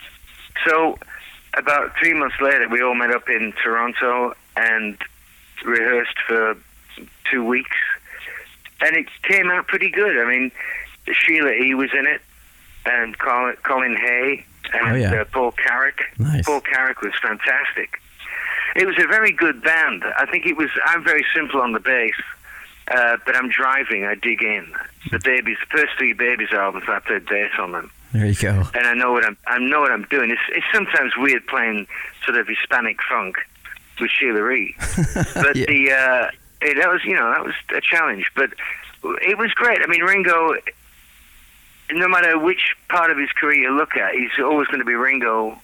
So, 0.67 0.97
about 1.53 1.93
three 1.97 2.13
months 2.13 2.35
later, 2.41 2.67
we 2.69 2.81
all 2.81 2.95
met 2.95 3.11
up 3.11 3.29
in 3.29 3.53
Toronto 3.63 4.33
and 4.55 4.97
rehearsed 5.65 6.19
for 6.27 6.55
two 7.31 7.43
weeks, 7.45 7.77
and 8.81 8.95
it 8.95 9.07
came 9.23 9.49
out 9.49 9.67
pretty 9.67 9.89
good. 9.89 10.17
I 10.17 10.27
mean, 10.29 10.51
Sheila 11.11 11.51
E. 11.51 11.73
was 11.75 11.89
in 11.97 12.05
it, 12.05 12.21
and 12.89 13.17
Colin, 13.19 13.55
Colin 13.63 13.95
Hay, 13.95 14.45
and 14.73 14.91
Oh, 14.91 14.95
yeah. 14.95 15.21
uh, 15.21 15.25
Paul 15.25 15.51
Carrack. 15.53 15.99
Nice. 16.17 16.45
Paul 16.45 16.61
Carrack 16.61 17.01
was 17.01 17.13
fantastic. 17.21 17.99
It 18.75 18.85
was 18.85 18.97
a 18.99 19.07
very 19.07 19.31
good 19.31 19.63
band. 19.63 20.03
I 20.17 20.25
think 20.25 20.45
it 20.45 20.55
was. 20.57 20.69
I'm 20.85 21.03
very 21.03 21.25
simple 21.35 21.59
on 21.61 21.71
the 21.73 21.79
bass, 21.79 22.13
uh, 22.89 23.17
but 23.25 23.35
I'm 23.35 23.49
driving. 23.49 24.05
I 24.05 24.15
dig 24.15 24.43
in. 24.43 24.71
The 25.11 25.19
babies, 25.19 25.57
the 25.61 25.77
first 25.77 25.93
three 25.97 26.13
babies 26.13 26.49
albums, 26.51 26.85
I 26.87 26.99
played 26.99 27.25
bass 27.25 27.51
on 27.57 27.71
them, 27.71 27.89
There 28.13 28.25
you 28.27 28.35
go. 28.35 28.67
and 28.75 28.85
I 28.85 28.93
know 28.93 29.11
what 29.11 29.25
I'm. 29.25 29.37
I 29.47 29.57
know 29.57 29.81
what 29.81 29.91
I'm 29.91 30.03
doing. 30.11 30.29
It's 30.29 30.41
it's 30.49 30.65
sometimes 30.73 31.13
weird 31.17 31.47
playing 31.47 31.87
sort 32.25 32.37
of 32.37 32.47
Hispanic 32.47 32.99
funk 33.09 33.37
with 33.99 34.11
Sheila 34.11 34.47
E. 34.51 34.75
but 35.33 35.55
Yeah. 35.55 35.65
the 35.65 35.91
uh, 35.91 36.31
it, 36.61 36.75
that 36.79 36.89
was 36.89 37.03
you 37.05 37.15
know 37.15 37.31
that 37.31 37.43
was 37.43 37.55
a 37.75 37.81
challenge, 37.81 38.29
but 38.35 38.51
it 39.23 39.37
was 39.39 39.51
great. 39.53 39.79
I 39.83 39.87
mean, 39.87 40.01
Ringo. 40.03 40.53
No 41.91 42.07
matter 42.07 42.37
which 42.37 42.75
part 42.89 43.09
of 43.11 43.17
his 43.17 43.29
career 43.31 43.55
you 43.63 43.75
look 43.75 43.95
at, 43.95 44.13
he's 44.13 44.29
always 44.39 44.67
going 44.67 44.79
to 44.79 44.85
be 44.85 44.93
Ringo 44.93 45.59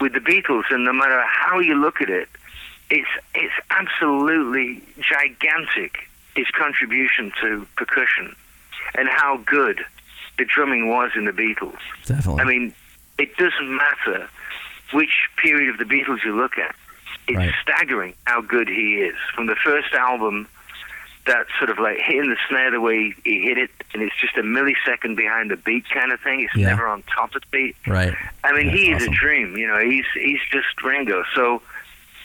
with 0.00 0.12
the 0.14 0.20
Beatles, 0.20 0.64
and 0.70 0.84
no 0.84 0.92
matter 0.92 1.22
how 1.26 1.58
you 1.58 1.74
look 1.74 2.00
at 2.00 2.08
it, 2.10 2.28
it's 2.90 3.08
it's 3.34 3.54
absolutely 3.70 4.82
gigantic. 5.00 6.08
His 6.34 6.46
contribution 6.48 7.32
to 7.40 7.64
percussion 7.76 8.34
and 8.96 9.08
how 9.08 9.36
good 9.46 9.84
the 10.36 10.44
drumming 10.44 10.88
was 10.88 11.12
in 11.14 11.26
the 11.26 11.30
Beatles. 11.32 11.78
Definitely. 12.06 12.42
I 12.42 12.44
mean, 12.44 12.74
it 13.18 13.36
doesn't 13.36 13.76
matter 13.76 14.28
which 14.92 15.28
period 15.36 15.70
of 15.70 15.78
the 15.78 15.84
Beatles 15.84 16.24
you 16.24 16.34
look 16.34 16.58
at. 16.58 16.74
It's 17.28 17.36
Right. 17.36 17.54
staggering 17.62 18.14
how 18.26 18.40
good 18.40 18.68
he 18.68 18.96
is. 18.96 19.14
From 19.34 19.46
the 19.46 19.54
first 19.54 19.94
album, 19.94 20.48
that 21.26 21.46
sort 21.58 21.70
of 21.70 21.78
like 21.78 21.96
hitting 21.98 22.28
the 22.30 22.36
snare 22.48 22.70
the 22.70 22.80
way 22.80 23.14
he 23.24 23.40
hit 23.42 23.56
it, 23.58 23.70
and 23.94 24.02
it's 24.02 24.14
just 24.20 24.36
a 24.36 24.42
millisecond 24.42 25.16
behind 25.16 25.50
the 25.50 25.56
beat 25.56 25.84
kind 25.92 26.12
of 26.12 26.20
thing. 26.20 26.40
It's 26.40 26.54
Yeah. 26.54 26.68
never 26.68 26.86
on 26.86 27.02
top 27.04 27.34
of 27.34 27.40
the 27.42 27.46
beat. 27.50 27.76
right. 27.86 28.14
I 28.42 28.52
mean, 28.52 28.66
That's 28.66 28.78
he 28.78 28.90
is 28.90 29.02
awesome. 29.02 29.12
a 29.14 29.16
dream. 29.16 29.56
You 29.56 29.66
know, 29.68 29.78
he's 29.78 30.04
he's 30.14 30.40
just 30.52 30.82
Ringo. 30.82 31.24
So 31.34 31.62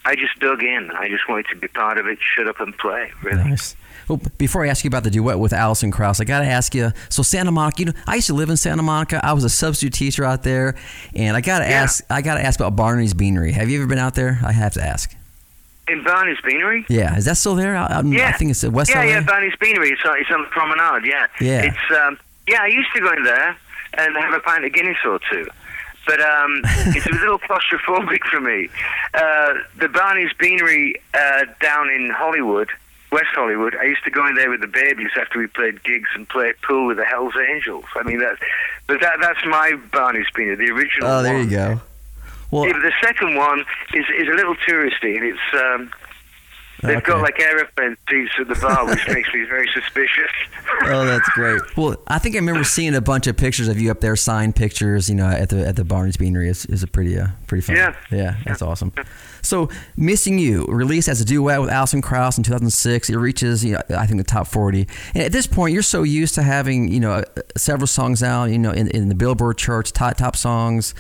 I 0.06 0.16
just 0.16 0.38
dug 0.40 0.64
in. 0.64 0.92
I 0.92 1.08
just 1.10 1.28
wanted 1.30 1.48
to 1.50 1.56
be 1.56 1.68
part 1.70 1.98
of 1.98 2.08
it. 2.08 2.20
Shut 2.22 2.48
up 2.48 2.60
and 2.60 2.78
play. 2.78 3.12
Really. 3.24 3.44
Nice. 3.44 3.76
Well, 4.08 4.20
before 4.40 4.66
I 4.66 4.70
ask 4.70 4.84
you 4.84 4.88
about 4.88 5.04
the 5.04 5.12
duet 5.12 5.38
with 5.38 5.54
Alison 5.54 5.92
Krauss, 5.92 6.20
I 6.20 6.24
got 6.24 6.40
to 6.40 6.46
ask 6.48 6.74
you. 6.74 6.92
So 7.10 7.22
Santa 7.22 7.52
Monica, 7.52 7.80
you 7.80 7.86
know, 7.86 7.94
I 8.08 8.16
used 8.16 8.26
to 8.28 8.34
live 8.34 8.50
in 8.50 8.58
Santa 8.58 8.82
Monica. 8.82 9.24
I 9.24 9.34
was 9.34 9.44
a 9.44 9.50
substitute 9.50 9.94
teacher 9.94 10.26
out 10.26 10.42
there, 10.42 10.76
and 11.16 11.38
I 11.38 11.42
got 11.42 11.60
to 11.60 11.66
Yeah. 11.66 11.84
ask. 11.84 12.04
I 12.10 12.22
got 12.24 12.36
to 12.36 12.44
ask 12.46 12.60
about 12.60 12.76
Barney's 12.76 13.14
Beanery. 13.14 13.52
Have 13.52 13.70
you 13.70 13.78
ever 13.80 13.88
been 13.88 14.00
out 14.00 14.16
there? 14.16 14.40
I 14.44 14.52
have 14.52 14.74
to 14.74 14.84
ask. 14.84 15.16
In 15.90 16.04
Barney's 16.04 16.40
Beanery. 16.42 16.86
Yeah, 16.90 17.18
is 17.18 17.26
that 17.26 17.36
still 17.38 17.56
there? 17.56 17.76
I, 17.76 18.02
Yeah. 18.06 18.28
I 18.30 18.32
think 18.34 18.52
it's 18.52 18.64
at 18.64 18.72
West 18.72 18.90
Yeah, 18.92 19.00
LA. 19.00 19.06
yeah, 19.10 19.22
Barney's 19.22 19.56
Beanery. 19.60 19.90
It's 19.90 20.06
on, 20.06 20.20
it's 20.20 20.32
on 20.32 20.42
the 20.42 20.48
promenade. 20.48 21.06
Yeah. 21.06 21.28
Yeah. 21.42 21.62
It's 21.64 21.98
um, 22.00 22.18
yeah. 22.48 22.62
I 22.62 22.68
used 22.68 22.90
to 22.96 23.00
go 23.02 23.12
in 23.14 23.24
there 23.24 23.56
and 23.96 24.16
have 24.16 24.34
a 24.34 24.40
pint 24.40 24.66
of 24.66 24.72
Guinness 24.74 24.98
or 25.06 25.20
two, 25.32 25.48
but 26.06 26.20
um, 26.22 26.62
it's 26.96 27.06
a 27.08 27.12
little 27.12 27.40
claustrophobic 27.40 28.24
for 28.30 28.40
me. 28.40 28.70
Uh, 29.14 29.54
the 29.80 29.88
Barney's 29.90 30.32
Beanery 30.40 30.96
uh, 31.14 31.46
down 31.62 31.90
in 31.90 32.10
Hollywood, 32.12 32.70
West 33.12 33.30
Hollywood. 33.34 33.76
I 33.76 33.86
used 33.86 34.04
to 34.04 34.12
go 34.12 34.28
in 34.28 34.36
there 34.36 34.50
with 34.52 34.62
the 34.62 34.68
babies 34.68 35.10
after 35.20 35.40
we 35.40 35.48
played 35.48 35.84
gigs 35.84 36.10
and 36.16 36.30
play 36.30 36.54
pool 36.62 36.86
with 36.88 36.98
the 36.98 37.06
Hell's 37.06 37.34
Angels. 37.52 37.86
I 37.96 38.04
mean 38.04 38.20
that, 38.20 38.38
but 38.88 39.02
that 39.02 39.18
that's 39.22 39.44
my 39.46 39.74
Barney's 39.92 40.28
Beanery, 40.36 40.56
the 40.68 40.72
original. 40.72 41.10
oh, 41.10 41.24
there 41.24 41.34
one. 41.34 41.46
you 41.46 41.50
go. 41.50 41.82
Well, 42.52 42.66
Yeah, 42.68 42.74
the 42.74 42.92
second 43.04 43.36
one 43.36 43.62
is 43.94 44.06
is 44.18 44.28
a 44.28 44.34
little 44.36 44.56
touristy, 44.68 45.16
and 45.18 45.24
it's 45.26 45.40
um, 45.54 45.92
they've 46.82 46.98
Okay. 46.98 47.06
got 47.08 47.22
like 47.22 47.40
aeroplane 47.40 47.98
seats 48.10 48.32
at 48.40 48.48
the 48.48 48.56
bar, 48.56 48.86
which 48.88 49.08
makes 49.14 49.32
me 49.34 49.44
very 49.46 49.70
suspicious. 49.74 50.32
oh, 50.86 51.06
that's 51.06 51.30
great. 51.36 51.62
Well, 51.78 51.98
I 52.08 52.18
think 52.20 52.36
I 52.36 52.40
remember 52.40 52.64
seeing 52.64 52.96
a 52.96 53.02
bunch 53.02 53.28
of 53.28 53.38
pictures 53.38 53.68
of 53.68 53.80
you 53.80 53.92
up 53.92 54.00
there, 54.00 54.16
signed 54.16 54.56
pictures. 54.56 55.10
You 55.10 55.16
know, 55.16 55.28
at 55.28 55.50
the 55.50 55.68
at 55.68 55.76
the 55.76 55.84
Barney's 55.84 56.18
Beanery 56.18 56.50
is 56.50 56.66
is 56.66 56.82
a 56.84 56.88
pretty 56.88 57.20
uh, 57.20 57.28
pretty 57.48 57.62
fun. 57.62 57.76
Yeah. 57.76 57.96
yeah, 58.12 58.36
that's 58.46 58.62
awesome. 58.62 58.94
So, 59.42 59.70
"Missing 59.96 60.40
You" 60.40 60.66
released 60.66 61.08
as 61.08 61.22
a 61.22 61.26
duet 61.26 61.62
with 61.62 61.70
Alison 61.70 62.02
Krauss 62.02 62.38
in 62.38 62.44
2006. 62.44 63.10
It 63.10 63.16
reaches, 63.18 63.64
you 63.64 63.74
know, 63.74 63.82
I 63.98 64.06
think, 64.06 64.18
the 64.18 64.24
top 64.26 64.48
40. 64.48 64.86
And 65.14 65.24
at 65.24 65.32
this 65.32 65.48
point, 65.48 65.74
you're 65.74 65.82
so 65.82 66.04
used 66.04 66.36
to 66.36 66.44
having, 66.44 66.90
you 66.92 67.00
know, 67.00 67.24
several 67.56 67.88
songs 67.88 68.22
out, 68.22 68.46
you 68.46 68.58
know, 68.58 68.72
in, 68.72 68.90
in 68.90 69.08
the 69.08 69.16
Billboard 69.16 69.58
charts, 69.58 69.92
top 69.94 70.18
top 70.18 70.36
songs, 70.36 70.94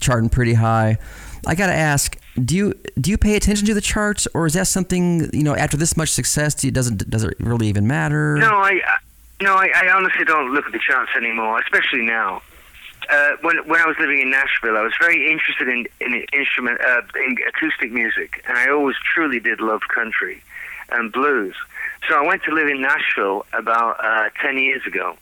charting 0.00 0.28
pretty 0.28 0.54
high. 0.54 0.98
I 1.46 1.54
got 1.54 1.66
to 1.66 1.74
ask, 1.74 2.16
do 2.42 2.54
you 2.56 2.74
do 3.00 3.10
you 3.10 3.18
pay 3.18 3.36
attention 3.36 3.66
to 3.66 3.74
the 3.74 3.80
charts, 3.80 4.28
or 4.32 4.46
is 4.46 4.54
that 4.54 4.66
something 4.66 5.28
you 5.32 5.42
know 5.42 5.56
after 5.56 5.76
this 5.76 5.96
much 5.96 6.10
success, 6.10 6.54
do 6.54 6.68
you, 6.68 6.70
doesn't 6.70 7.10
does 7.10 7.24
it 7.24 7.34
really 7.40 7.66
even 7.66 7.86
matter? 7.86 8.36
No, 8.36 8.46
I, 8.46 8.80
no, 9.40 9.54
I, 9.54 9.70
I 9.74 9.92
honestly 9.94 10.24
don't 10.24 10.54
look 10.54 10.66
at 10.66 10.72
the 10.72 10.78
charts 10.78 11.10
anymore, 11.16 11.60
especially 11.60 12.02
now. 12.02 12.42
Uh, 13.10 13.32
when 13.42 13.56
when 13.68 13.80
I 13.80 13.86
was 13.86 13.96
living 13.98 14.20
in 14.20 14.30
Nashville, 14.30 14.76
I 14.76 14.82
was 14.82 14.94
very 15.00 15.30
interested 15.30 15.68
in 15.68 15.86
in 16.00 16.24
instrument 16.32 16.80
uh, 16.80 17.02
in 17.16 17.36
acoustic 17.48 17.92
music, 17.92 18.42
and 18.46 18.56
I 18.56 18.70
always 18.70 18.96
truly 19.14 19.40
did 19.40 19.60
love 19.60 19.80
country 19.92 20.42
and 20.90 21.12
blues. 21.12 21.56
So 22.08 22.16
I 22.16 22.26
went 22.26 22.44
to 22.44 22.52
live 22.52 22.68
in 22.68 22.80
Nashville 22.80 23.44
about 23.52 24.02
uh, 24.02 24.30
ten 24.40 24.56
years 24.56 24.86
ago, 24.86 25.16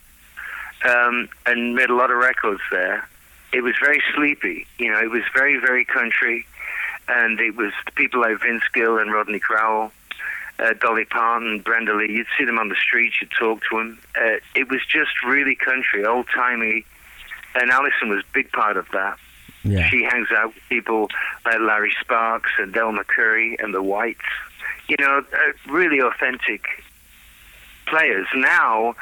um, 0.87 1.27
and 1.47 1.75
made 1.75 1.89
a 1.89 1.95
lot 1.95 2.11
of 2.11 2.17
records 2.17 2.61
there. 2.71 3.07
It 3.53 3.61
was 3.61 3.75
very 3.81 4.01
sleepy, 4.15 4.65
you 4.77 4.91
know. 4.91 4.99
It 4.99 5.09
was 5.09 5.23
very 5.33 5.59
very 5.59 5.85
country, 5.85 6.45
and 7.07 7.39
it 7.39 7.55
was 7.55 7.73
people 7.95 8.21
like 8.21 8.41
Vince 8.41 8.63
Gill 8.73 8.97
and 8.97 9.11
Rodney 9.11 9.39
Crowell 9.39 9.91
uh, 10.61 10.73
Dolly 10.73 11.05
Parton, 11.05 11.59
Brenda 11.59 11.93
Lee. 11.95 12.11
You'd 12.11 12.27
see 12.37 12.45
them 12.45 12.59
on 12.59 12.69
the 12.69 12.75
streets, 12.75 13.15
you'd 13.19 13.31
talk 13.31 13.61
to 13.69 13.77
them. 13.77 13.99
Uh, 14.15 14.37
it 14.55 14.69
was 14.69 14.81
just 14.85 15.23
really 15.25 15.55
country, 15.55 16.05
old 16.05 16.27
timey, 16.33 16.85
and 17.55 17.71
Alison 17.71 18.09
was 18.09 18.23
a 18.23 18.33
big 18.33 18.51
part 18.51 18.77
of 18.77 18.87
that. 18.93 19.17
Yeah. 19.63 19.87
She 19.89 20.03
hangs 20.03 20.29
out 20.35 20.53
with 20.53 20.63
people 20.69 21.09
like 21.45 21.59
Larry 21.59 21.93
Sparks 21.99 22.51
and 22.59 22.73
Del 22.73 22.91
McCoury 22.91 23.61
and 23.61 23.73
the 23.73 23.81
Whites. 23.81 24.19
You 24.87 24.97
know, 24.99 25.19
uh, 25.19 25.71
really 25.71 25.99
authentic 25.99 26.65
players. 27.91 28.27
Now, 28.35 28.95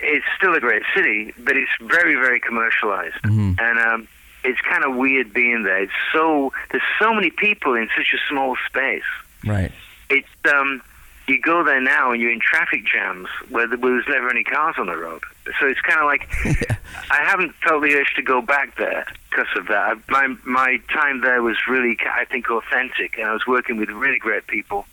it's 0.00 0.24
still 0.36 0.54
a 0.54 0.60
great 0.60 0.82
city, 0.94 1.32
but 1.38 1.56
it's 1.56 1.70
very, 1.80 2.14
very 2.14 2.38
commercialized, 2.40 3.16
Mhm. 3.24 3.58
and 3.60 3.78
um, 3.78 4.08
it's 4.44 4.60
kind 4.60 4.84
of 4.84 4.94
weird 4.94 5.32
being 5.32 5.62
there. 5.64 5.78
It's 5.84 5.92
so 6.12 6.52
there's 6.70 6.82
so 7.00 7.12
many 7.14 7.30
people 7.30 7.74
in 7.74 7.88
such 7.96 8.12
a 8.14 8.20
small 8.28 8.56
space 8.68 9.10
Right. 9.46 9.72
it's 10.10 10.28
um 10.54 10.82
you 11.26 11.40
go 11.40 11.64
there 11.64 11.80
now 11.80 12.10
and 12.12 12.20
you're 12.20 12.30
in 12.30 12.40
traffic 12.52 12.82
jams 12.84 13.28
where, 13.48 13.66
there- 13.66 13.78
where 13.78 13.92
there's 13.94 14.08
never 14.08 14.28
any 14.28 14.44
cars 14.44 14.74
on 14.78 14.86
the 14.88 14.96
road. 15.06 15.22
So 15.58 15.66
it's 15.66 15.80
kind 15.80 15.98
of 16.00 16.04
like 16.12 16.28
I 17.10 17.20
haven't 17.30 17.54
felt 17.64 17.80
the 17.82 17.94
urge 17.94 18.12
to 18.16 18.22
go 18.22 18.42
back 18.42 18.76
there 18.76 19.06
because 19.30 19.48
of 19.56 19.66
that. 19.68 19.96
I- 19.96 20.12
My 20.12 20.26
my 20.44 20.70
time 20.92 21.22
there 21.22 21.40
was 21.42 21.56
really, 21.66 21.96
I 22.22 22.24
think, 22.26 22.50
authentic, 22.50 23.16
and 23.18 23.26
I 23.26 23.32
was 23.32 23.46
working 23.46 23.78
with 23.78 23.88
really 23.88 24.18
great 24.18 24.46
people. 24.46 24.86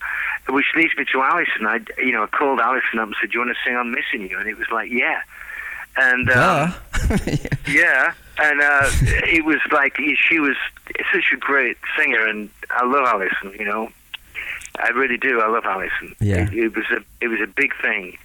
Which 0.50 0.66
leads 0.76 0.96
me 0.98 1.06
to 1.12 1.22
Alison. 1.22 1.66
I, 1.66 1.80
you 1.98 2.12
know, 2.12 2.24
I 2.24 2.28
called 2.28 2.60
Alison 2.60 3.00
up 3.00 3.08
and 3.08 3.16
said, 3.22 3.32
"Do 3.32 3.40
you 3.40 3.46
want 3.46 3.56
to 3.56 3.64
sing 3.64 3.76
on 3.76 3.92
Missing 3.92 4.30
You?" 4.30 4.40
And 4.40 4.50
it 4.50 4.58
was 4.58 4.70
like, 4.72 4.92
"Yeah." 4.92 5.22
And 5.98 6.30
um, 6.32 6.74
yeah, 7.68 8.14
and 8.38 8.62
uh, 8.62 8.90
it 9.28 9.46
was 9.46 9.60
like 9.72 9.98
she 9.98 10.40
was 10.40 10.56
such 11.14 11.32
a 11.34 11.38
great 11.38 11.78
singer, 11.98 12.26
and 12.28 12.50
I 12.72 12.86
love 12.86 13.06
Alison. 13.06 13.58
You 13.58 13.66
know, 13.66 13.90
I 14.80 14.90
really 14.90 15.18
do. 15.18 15.42
I 15.42 15.48
love 15.48 15.66
Alison. 15.66 16.16
Yeah. 16.20 16.44
it, 16.44 16.54
it 16.54 16.76
was 16.76 16.86
a 16.92 17.04
it 17.22 17.28
was 17.28 17.40
a 17.42 17.48
big 17.48 17.74
thing 17.82 18.18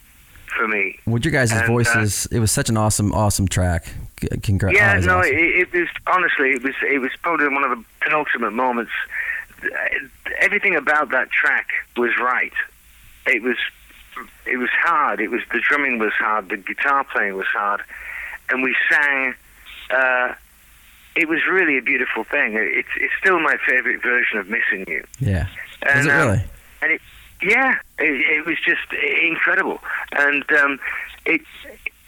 for 0.56 0.66
me. 0.66 0.98
With 1.06 1.24
your 1.24 1.32
guys' 1.32 1.52
And, 1.52 1.62
uh, 1.62 1.66
voices, 1.66 2.26
it 2.26 2.40
was 2.40 2.50
such 2.50 2.68
an 2.68 2.76
awesome, 2.76 3.12
awesome 3.12 3.48
track. 3.48 3.86
Congrats. 4.42 4.76
Yeah, 4.76 4.98
no, 5.00 5.18
awesome. 5.18 5.32
it, 5.32 5.68
it 5.72 5.72
was 5.72 5.88
honestly, 6.06 6.52
it 6.52 6.62
was 6.62 6.74
it 6.82 6.98
was 7.00 7.10
probably 7.22 7.48
one 7.48 7.64
of 7.64 7.78
the 7.78 7.84
penultimate 8.00 8.52
moments. 8.52 8.92
Everything 10.38 10.76
about 10.76 11.10
that 11.10 11.30
track 11.30 11.68
was 11.96 12.10
right. 12.20 12.52
It 13.26 13.42
was 13.42 13.56
it 14.46 14.56
was 14.56 14.70
hard. 14.70 15.20
It 15.20 15.30
was 15.30 15.42
the 15.52 15.60
drumming 15.60 15.98
was 15.98 16.12
hard, 16.12 16.48
the 16.48 16.56
guitar 16.56 17.04
playing 17.04 17.34
was 17.36 17.46
hard, 17.46 17.82
and 18.50 18.62
we 18.62 18.74
sang. 18.90 19.34
Uh, 19.90 20.34
it 21.14 21.28
was 21.28 21.46
really 21.46 21.78
a 21.78 21.82
beautiful 21.82 22.24
thing. 22.24 22.54
It's 22.54 22.88
it's 22.96 23.12
still 23.20 23.40
my 23.40 23.56
favorite 23.66 24.02
version 24.02 24.38
of 24.38 24.48
"Missing 24.48 24.84
You." 24.88 25.04
Yeah. 25.18 25.46
And, 25.82 26.00
Is 26.00 26.06
it 26.06 26.12
um, 26.12 26.28
really? 26.28 26.44
and 26.82 26.92
it, 26.92 27.00
yeah, 27.42 27.78
it, 27.98 28.38
it 28.38 28.46
was 28.46 28.56
just 28.64 28.92
incredible, 29.22 29.80
and 30.12 30.44
um, 30.52 30.78
it 31.24 31.42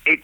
it 0.06 0.20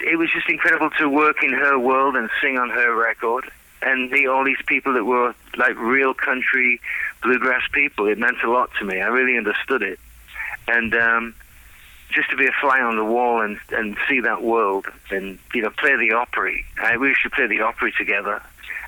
it 0.00 0.16
was 0.16 0.30
just 0.32 0.48
incredible 0.48 0.90
to 0.98 1.08
work 1.08 1.42
in 1.42 1.52
her 1.52 1.78
world 1.78 2.16
and 2.16 2.28
sing 2.40 2.58
on 2.58 2.70
her 2.70 2.94
record, 2.94 3.50
and 3.82 4.10
meet 4.10 4.26
all 4.26 4.44
these 4.44 4.60
people 4.66 4.92
that 4.94 5.04
were 5.04 5.34
like 5.56 5.76
real 5.78 6.14
country 6.14 6.80
bluegrass 7.22 7.62
people. 7.72 8.06
It 8.08 8.18
meant 8.18 8.36
a 8.44 8.50
lot 8.50 8.70
to 8.78 8.84
me. 8.84 9.00
I 9.00 9.06
really 9.08 9.36
understood 9.38 9.82
it, 9.82 9.98
and 10.68 10.94
um, 10.94 11.34
just 12.12 12.30
to 12.30 12.36
be 12.36 12.46
a 12.46 12.52
fly 12.60 12.80
on 12.80 12.96
the 12.96 13.04
wall 13.04 13.40
and 13.40 13.58
and 13.70 13.96
see 14.08 14.20
that 14.20 14.42
world, 14.42 14.86
and 15.10 15.38
you 15.54 15.62
know, 15.62 15.70
play 15.70 15.96
the 15.96 16.12
Opry. 16.14 16.64
I 16.82 16.96
we 16.96 17.14
should 17.14 17.32
play 17.32 17.46
the 17.46 17.60
Opry 17.60 17.92
together. 17.96 18.42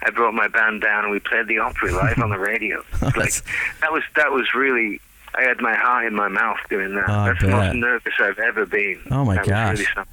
I 0.04 0.10
brought 0.10 0.34
my 0.34 0.48
band 0.48 0.80
down 0.82 1.04
and 1.04 1.12
we 1.12 1.20
played 1.20 1.46
the 1.46 1.58
Opry 1.60 1.92
live 1.92 2.18
on 2.18 2.30
the 2.30 2.38
radio. 2.50 2.82
Like 3.16 3.34
that 3.80 3.92
was 3.92 4.02
that 4.16 4.32
was 4.32 4.52
really. 4.54 5.00
I 5.34 5.44
had 5.44 5.62
my 5.62 5.74
heart 5.74 6.04
in 6.04 6.14
my 6.14 6.28
mouth 6.28 6.58
doing 6.68 6.94
that. 6.94 7.06
Oh, 7.08 7.24
That's 7.24 7.40
the 7.40 7.48
most 7.48 7.74
nervous 7.74 8.12
I've 8.20 8.38
ever 8.38 8.66
been. 8.66 9.00
Oh, 9.10 9.24
my 9.24 9.36
That 9.36 9.46
gosh. 9.46 9.78
really 9.78 10.06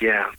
yeah. 0.00 0.32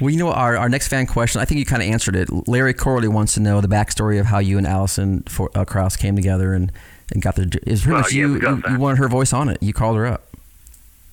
Well, 0.00 0.10
you 0.10 0.18
know, 0.18 0.32
our, 0.32 0.56
our 0.56 0.68
next 0.68 0.88
fan 0.88 1.06
question, 1.06 1.40
I 1.40 1.44
think 1.44 1.58
you 1.60 1.64
kind 1.64 1.82
of 1.82 1.88
answered 1.88 2.16
it. 2.16 2.28
Larry 2.48 2.74
Corley 2.74 3.08
wants 3.08 3.34
to 3.34 3.40
know 3.40 3.60
the 3.60 3.68
backstory 3.68 4.18
of 4.18 4.26
how 4.26 4.38
you 4.40 4.58
and 4.58 4.66
Alison 4.66 5.22
for, 5.22 5.50
uh, 5.54 5.64
Krauss 5.64 5.96
came 5.96 6.16
together 6.16 6.52
and, 6.52 6.72
and 7.12 7.22
got 7.22 7.36
the. 7.36 7.42
Is 7.66 7.82
pretty 7.82 7.92
Well, 7.92 8.02
much 8.02 8.12
yeah, 8.12 8.20
you, 8.26 8.40
you, 8.40 8.62
you 8.70 8.78
wanted 8.78 8.98
her 8.98 9.08
voice 9.08 9.32
on 9.32 9.48
it. 9.48 9.62
You 9.62 9.72
called 9.72 9.96
her 9.96 10.06
up. 10.06 10.26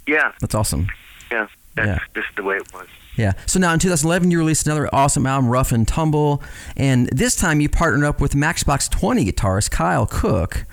Yeah, 0.08 0.32
That's 0.41 0.56
awesome. 0.56 0.88
yeah. 1.32 1.48
That's 1.76 1.88
Yeah. 1.88 2.00
just 2.22 2.36
the 2.36 2.44
way 2.44 2.58
it 2.58 2.74
was. 2.74 2.88
Yeah. 3.17 3.34
So 3.46 3.60
now 3.60 3.74
in 3.74 3.80
2011, 3.80 4.32
you 4.32 4.39
released 4.39 4.65
another 4.65 4.89
awesome 4.94 5.26
album, 5.28 5.50
Rough 5.50 5.72
and 5.72 5.88
Tumble. 5.88 6.41
And 6.76 7.08
this 7.10 7.36
time 7.36 7.62
you 7.62 7.70
partnered 7.70 8.04
up 8.04 8.20
with 8.20 8.36
Matchbox 8.36 8.88
20 8.89 9.26
guitarist 9.32 9.70
Kyle 9.70 10.08
Cook. 10.08 10.65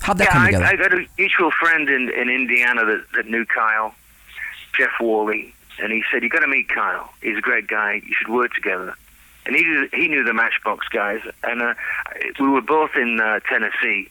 How'd 0.00 0.18
that 0.18 0.24
yeah, 0.28 0.32
come 0.32 0.42
I, 0.42 0.46
together? 0.46 0.64
I 0.66 0.76
got 0.76 0.92
a 0.92 1.06
mutual 1.18 1.50
friend 1.50 1.88
in, 1.88 2.10
in 2.10 2.28
Indiana 2.28 2.84
that, 2.84 3.04
that 3.16 3.26
knew 3.26 3.44
Kyle, 3.46 3.94
Jeff 4.78 4.90
Worley, 5.00 5.54
and 5.80 5.92
he 5.92 6.02
said, 6.10 6.22
you 6.22 6.28
got 6.28 6.40
to 6.40 6.46
meet 6.48 6.68
Kyle. 6.68 7.12
He's 7.22 7.36
a 7.38 7.40
great 7.40 7.66
guy. 7.66 8.02
You 8.06 8.14
should 8.18 8.28
work 8.32 8.52
together. 8.54 8.94
And 9.46 9.54
he 9.54 9.62
knew, 9.62 9.88
he 9.92 10.08
knew 10.08 10.24
the 10.24 10.32
Matchbox 10.32 10.88
guys, 10.88 11.20
and 11.42 11.60
uh, 11.60 11.74
we 12.40 12.48
were 12.48 12.62
both 12.62 12.92
in 12.96 13.20
uh, 13.20 13.40
Tennessee. 13.40 14.08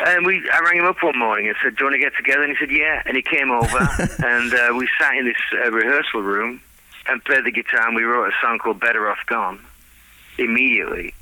And 0.00 0.26
we, 0.26 0.48
I 0.52 0.60
rang 0.60 0.78
him 0.78 0.86
up 0.86 1.02
one 1.02 1.18
morning 1.18 1.46
and 1.48 1.56
said, 1.62 1.76
"Do 1.76 1.84
you 1.84 1.90
want 1.90 1.94
to 1.94 2.00
get 2.00 2.16
together?" 2.16 2.42
And 2.42 2.52
he 2.52 2.58
said, 2.58 2.70
"Yeah." 2.74 3.02
And 3.06 3.16
he 3.16 3.22
came 3.22 3.50
over, 3.50 3.78
and 4.26 4.52
uh, 4.54 4.74
we 4.76 4.88
sat 4.98 5.14
in 5.16 5.24
this 5.26 5.36
uh, 5.52 5.70
rehearsal 5.70 6.20
room 6.22 6.60
and 7.08 7.22
played 7.24 7.44
the 7.44 7.52
guitar. 7.52 7.86
And 7.86 7.94
we 7.96 8.02
wrote 8.02 8.28
a 8.28 8.32
song 8.42 8.58
called 8.58 8.80
"Better 8.80 9.08
Off 9.08 9.18
Gone" 9.26 9.60
immediately, 10.38 11.14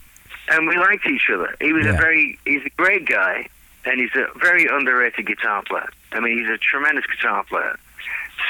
and 0.48 0.66
we 0.66 0.76
liked 0.78 1.06
each 1.06 1.28
other. 1.32 1.54
He 1.60 1.72
was 1.72 1.84
Yeah. 1.84 1.94
a 1.94 1.96
very, 1.96 2.38
he's 2.46 2.64
a 2.64 2.70
great 2.70 3.06
guy, 3.06 3.48
and 3.84 4.00
he's 4.00 4.14
a 4.14 4.26
very 4.38 4.66
underrated 4.66 5.26
guitar 5.26 5.62
player. 5.64 5.88
I 6.12 6.20
mean, 6.20 6.38
he's 6.38 6.48
a 6.48 6.58
tremendous 6.58 7.04
guitar 7.06 7.44
player, 7.44 7.76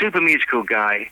super 0.00 0.20
musical 0.20 0.62
guy, 0.62 1.10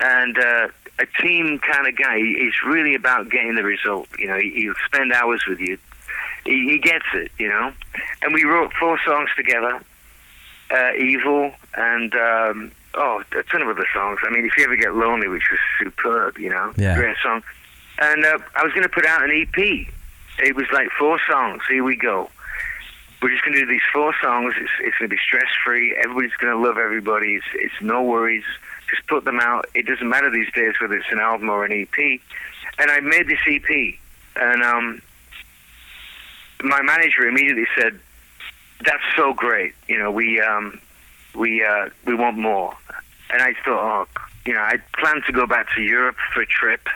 and 0.00 0.38
uh, 0.38 0.68
a 0.98 1.06
team 1.22 1.58
kind 1.60 1.86
of 1.86 1.96
guy. 1.96 2.18
He's 2.18 2.54
really 2.66 2.94
about 2.94 3.30
getting 3.30 3.54
the 3.54 3.62
result. 3.64 4.08
You 4.18 4.28
know, 4.28 4.38
he- 4.38 4.50
he'll 4.62 4.74
spend 4.86 5.12
hours 5.12 5.44
with 5.48 5.60
you. 5.60 5.78
He, 6.44 6.70
he 6.70 6.78
gets 6.78 7.04
it, 7.14 7.30
you 7.38 7.48
know. 7.48 7.72
And 8.22 8.32
we 8.34 8.44
wrote 8.44 8.72
four 8.72 8.98
songs 9.06 9.28
together, 9.36 9.80
uh, 10.70 10.92
"Evil" 10.98 11.52
and 11.74 12.14
um, 12.14 12.72
oh, 12.94 13.22
a 13.36 13.42
ton 13.44 13.62
of 13.62 13.68
other 13.68 13.86
songs. 13.92 14.18
I 14.22 14.30
mean, 14.30 14.44
if 14.46 14.56
you 14.56 14.64
ever 14.64 14.76
get 14.76 14.94
lonely, 14.94 15.28
which 15.28 15.44
was 15.50 15.60
superb, 15.78 16.38
you 16.38 16.48
know, 16.50 16.72
Yeah. 16.76 16.96
great 16.96 17.16
song. 17.22 17.42
And 17.98 18.24
uh, 18.24 18.38
I 18.56 18.64
was 18.64 18.72
going 18.72 18.84
to 18.84 18.88
put 18.88 19.04
out 19.04 19.22
an 19.22 19.30
EP. 19.30 19.86
It 20.38 20.56
was 20.56 20.64
like 20.72 20.88
four 20.98 21.20
songs. 21.28 21.60
Here 21.68 21.84
we 21.84 21.96
go. 21.96 22.30
We're 23.22 23.30
just 23.30 23.44
going 23.44 23.54
to 23.54 23.60
do 23.60 23.66
these 23.66 23.82
four 23.92 24.14
songs. 24.22 24.54
It's, 24.58 24.70
it's 24.80 24.96
going 24.96 25.10
to 25.10 25.14
be 25.14 25.20
stress 25.22 25.50
free. 25.64 25.94
Everybody's 25.94 26.34
going 26.34 26.52
to 26.52 26.58
love 26.58 26.78
everybody. 26.78 27.34
It's, 27.34 27.46
it's 27.54 27.82
no 27.82 28.02
worries. 28.02 28.44
Just 28.88 29.06
put 29.06 29.24
them 29.24 29.38
out. 29.40 29.66
It 29.74 29.86
doesn't 29.86 30.08
matter 30.08 30.30
these 30.30 30.50
days 30.52 30.74
whether 30.80 30.94
it's 30.94 31.12
an 31.12 31.18
album 31.18 31.50
or 31.50 31.64
an 31.64 31.72
EP. 31.72 32.20
And 32.78 32.90
I 32.90 33.00
made 33.00 33.28
this 33.28 33.38
EP, 33.46 33.94
and 34.36 34.62
um, 34.62 35.02
my 36.62 36.80
manager 36.82 37.28
immediately 37.28 37.66
said, 37.76 38.00
"That's 38.84 39.02
so 39.16 39.34
great. 39.34 39.74
You 39.86 39.98
know, 39.98 40.10
we 40.10 40.40
um, 40.40 40.80
we 41.34 41.64
uh, 41.64 41.90
we 42.06 42.14
want 42.14 42.38
more." 42.38 42.74
And 43.30 43.42
I 43.42 43.52
thought, 43.64 44.06
oh, 44.08 44.22
you 44.46 44.54
know, 44.54 44.60
I 44.60 44.78
planned 44.98 45.24
to 45.26 45.32
go 45.32 45.46
back 45.46 45.68
to 45.74 45.82
Europe 45.82 46.16
for 46.32 46.40
a 46.40 46.46
trip, 46.46 46.88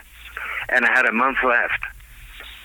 and 0.70 0.84
I 0.86 0.90
had 0.90 1.06
a 1.06 1.12
month 1.12 1.38
left, 1.44 1.82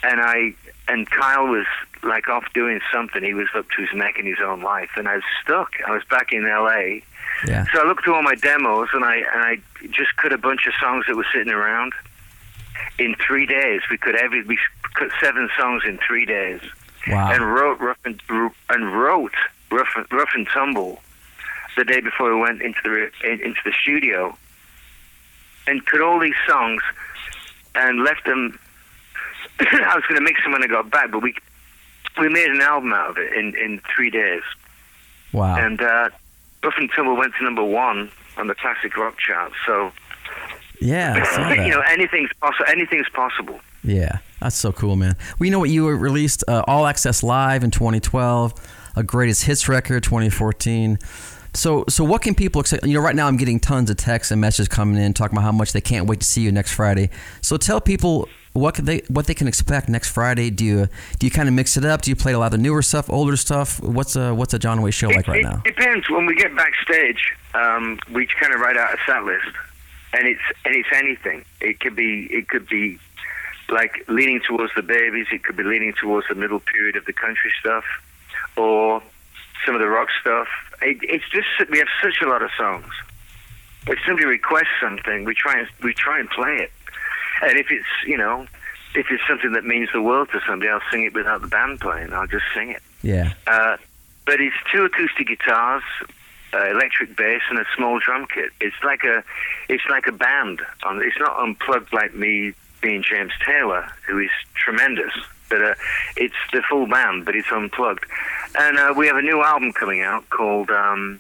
and 0.04 0.22
I 0.22 0.54
and 0.90 1.10
Kyle 1.10 1.46
was 1.48 1.66
like 2.04 2.28
off 2.28 2.46
doing 2.54 2.80
something. 2.92 3.24
He 3.24 3.34
was 3.34 3.48
up 3.56 3.66
to 3.76 3.82
his 3.82 3.94
neck 3.94 4.18
in 4.20 4.26
his 4.26 4.40
own 4.44 4.62
life, 4.62 4.90
and 4.98 5.08
I 5.08 5.16
was 5.16 5.24
stuck. 5.42 5.72
I 5.88 5.92
was 5.92 6.04
back 6.10 6.34
in 6.34 6.46
L.A. 6.48 7.04
yeah. 7.48 7.66
So 7.72 7.82
I 7.82 7.88
looked 7.88 8.04
through 8.04 8.16
all 8.16 8.24
my 8.24 8.36
demos, 8.36 8.90
and 8.94 9.06
I 9.06 9.18
and 9.18 9.44
I 9.44 9.58
just 9.92 10.16
cut 10.18 10.34
a 10.34 10.38
bunch 10.38 10.66
of 10.68 10.74
songs 10.82 11.06
that 11.08 11.16
were 11.16 11.26
sitting 11.34 11.54
around. 11.54 11.94
In 12.98 13.16
three 13.16 13.46
days, 13.46 13.82
we 13.92 13.98
could 13.98 14.16
every 14.16 14.44
we 14.44 14.58
cut 14.96 15.10
seven 15.22 15.50
songs 15.58 15.84
in 15.86 16.00
three 16.06 16.26
days 16.26 16.62
Wow. 17.08 17.32
and 17.32 17.54
wrote 17.54 17.80
rough 17.80 17.98
and, 18.06 18.22
and 18.70 18.94
wrote 18.94 19.34
rough 19.72 19.88
rough 20.12 20.30
and 20.36 20.48
tumble 20.48 21.02
the 21.78 21.86
day 21.86 22.02
before 22.02 22.34
we 22.34 22.40
went 22.42 22.62
into 22.62 22.80
the 22.84 23.10
into 23.24 23.60
the 23.64 23.74
studio 23.82 24.36
and 25.68 25.86
cut 25.86 26.02
all 26.02 26.20
these 26.20 26.40
songs 26.48 26.82
and 27.76 28.04
left 28.04 28.26
them. 28.26 28.58
I 29.60 29.96
was 29.96 30.04
going 30.08 30.20
to 30.20 30.24
mix 30.24 30.42
them 30.44 30.54
when 30.54 30.64
I 30.64 30.68
got 30.68 30.90
back, 30.90 31.12
but 31.12 31.22
we 31.22 31.36
we 32.20 32.30
made 32.30 32.50
an 32.50 32.62
album 32.62 32.94
out 32.94 33.12
of 33.12 33.18
it 33.18 33.34
in 33.34 33.56
in 33.56 33.82
three 33.94 34.10
days. 34.10 34.44
wow. 35.34 35.58
And 35.58 35.82
uh, 35.82 36.10
rough 36.64 36.74
and 36.78 36.90
tumble 36.92 37.16
went 37.16 37.34
to 37.36 37.44
number 37.44 37.64
one 37.64 38.12
on 38.38 38.48
the 38.48 38.56
classic 38.56 38.96
rock 38.98 39.18
chart. 39.18 39.52
So 39.66 39.92
yeah. 40.80 41.16
I 41.18 41.36
saw 41.36 41.50
that. 41.50 41.66
you 41.66 41.72
know 41.72 41.82
anything's 41.82 42.32
possible. 42.40 42.66
Anything's 42.68 43.10
possible. 43.10 43.60
Yeah, 43.84 44.20
that's 44.42 44.56
so 44.56 44.72
cool, 44.72 44.96
man. 44.96 45.16
Well, 45.40 45.46
you 45.46 45.52
know 45.52 45.60
what? 45.60 45.70
You 45.70 45.88
released 45.90 46.44
uh, 46.48 46.64
All 46.68 46.86
Access 46.86 47.24
Live 47.24 47.64
in 47.64 47.72
2012, 47.72 48.54
a 48.96 49.04
greatest 49.04 49.44
hits 49.46 49.70
record 49.70 50.04
2014. 50.04 51.00
So, 51.54 51.86
so 51.90 52.04
what 52.04 52.22
can 52.22 52.36
people 52.36 52.62
expect? 52.62 52.86
You 52.86 52.94
know, 52.94 53.00
right 53.00 53.16
now 53.16 53.28
I'm 53.28 53.38
getting 53.38 53.60
tons 53.60 53.90
of 53.90 53.98
texts 53.98 54.32
and 54.32 54.40
messages 54.40 54.68
coming 54.68 55.02
in 55.02 55.14
talking 55.14 55.36
about 55.36 55.44
how 55.46 55.52
much 55.52 55.72
they 55.72 55.82
can't 55.82 56.08
wait 56.08 56.20
to 56.20 56.26
see 56.26 56.42
you 56.42 56.52
next 56.52 56.74
Friday. 56.74 57.10
So, 57.42 57.58
tell 57.58 57.82
people 57.82 58.28
what 58.54 58.76
can 58.76 58.86
they 58.86 59.02
what 59.08 59.28
they 59.28 59.34
can 59.34 59.48
expect 59.48 59.90
next 59.90 60.10
Friday. 60.10 60.50
Do 60.50 60.66
you 60.66 60.88
do 61.18 61.28
you 61.28 61.32
kind 61.32 61.48
of 61.48 61.54
mix 61.56 61.78
it 61.78 61.86
up? 61.86 62.02
Do 62.02 62.12
you 62.12 62.16
play 62.16 62.34
a 62.34 62.40
lot 62.40 62.48
of 62.48 62.52
the 62.54 62.58
newer 62.58 62.82
stuff, 62.82 63.10
older 63.10 63.38
stuff? 63.38 63.80
What's 63.82 64.16
a 64.16 64.34
what's 64.34 64.54
a 64.54 64.60
John 64.60 64.82
Waite 64.82 64.94
show 64.94 65.08
like 65.08 65.28
it, 65.28 65.32
right 65.32 65.40
it 65.40 65.44
now? 65.44 65.62
depends. 65.66 66.10
When 66.10 66.26
we 66.26 66.36
get 66.36 66.56
backstage, 66.56 67.34
um, 67.54 68.00
we 68.12 68.28
kind 68.28 68.54
of 68.54 68.60
write 68.60 68.78
out 68.78 68.94
a 68.94 68.98
set 69.06 69.24
list, 69.24 69.48
and 70.14 70.28
it's 70.28 70.42
and 70.66 70.76
it's 70.76 70.90
anything. 70.94 71.46
It 71.62 71.80
could 71.80 71.96
be 71.96 72.28
it 72.32 72.50
could 72.50 72.68
be 72.68 73.00
like 73.70 74.04
leaning 74.08 74.42
towards 74.42 74.74
the 74.76 74.82
babies. 74.82 75.28
It 75.32 75.44
could 75.44 75.56
be 75.56 75.64
leaning 75.64 75.94
towards 75.94 76.28
the 76.28 76.36
middle 76.36 76.60
period 76.60 76.96
of 76.96 77.06
the 77.06 77.14
country 77.14 77.52
stuff, 77.60 77.86
or 78.58 79.02
some 79.66 79.76
of 79.76 79.82
the 79.82 79.88
rock 79.88 80.10
stuff. 80.20 80.48
It, 80.82 80.98
it's 81.04 81.30
just 81.30 81.48
we 81.70 81.78
have 81.78 81.88
such 82.02 82.22
a 82.22 82.28
lot 82.28 82.42
of 82.42 82.50
songs. 82.58 82.92
If 83.88 84.00
somebody 84.06 84.26
requests 84.26 84.76
something, 84.82 85.24
we 85.24 85.34
try 85.36 85.60
and 85.60 85.68
we 85.84 85.94
try 85.94 86.20
and 86.20 86.30
play 86.30 86.56
it. 86.58 86.72
And 87.42 87.58
if 87.58 87.68
it's 87.72 87.88
you 88.06 88.18
know, 88.18 88.48
if 88.96 89.08
it's 89.10 89.24
something 89.28 89.52
that 89.54 89.66
means 89.66 89.90
the 89.94 90.02
world 90.02 90.30
to 90.34 90.42
somebody, 90.48 90.70
I'll 90.70 90.82
sing 90.92 91.04
it 91.04 91.14
without 91.14 91.42
the 91.42 91.48
band 91.48 91.80
playing. 91.80 92.14
I'll 92.14 92.28
just 92.28 92.46
sing 92.54 92.70
it. 92.72 92.82
Yeah, 93.02 93.34
Uh, 93.48 93.78
but 94.26 94.42
it's 94.42 94.56
two 94.74 94.84
acoustic 94.84 95.28
guitars, 95.28 95.84
uh, 96.54 96.70
electric 96.70 97.16
bass, 97.16 97.42
and 97.50 97.58
a 97.60 97.66
small 97.76 98.00
drum 98.00 98.26
kit. 98.34 98.52
It's 98.60 98.76
like 98.84 99.04
a, 99.04 99.24
it's 99.70 99.84
like 99.90 100.06
a 100.08 100.12
band. 100.12 100.62
On, 100.84 101.02
it's 101.02 101.18
not 101.18 101.40
unplugged 101.42 101.94
like 101.94 102.14
me 102.14 102.54
being 102.82 103.02
James 103.04 103.32
Taylor, 103.46 103.90
who 104.08 104.20
is 104.20 104.30
tremendous. 104.56 105.14
But 105.50 105.64
uh, 105.64 105.76
it's 106.18 106.36
the 106.52 106.62
full 106.70 106.88
band, 106.88 107.26
but 107.26 107.36
it's 107.36 107.52
unplugged. 107.52 108.06
And 108.56 108.78
uh, 108.78 108.94
we 108.96 109.08
have 109.08 109.16
a 109.16 109.22
new 109.22 109.42
album 109.44 109.72
coming 109.74 110.02
out 110.02 110.30
called 110.30 110.70
um, 110.70 111.20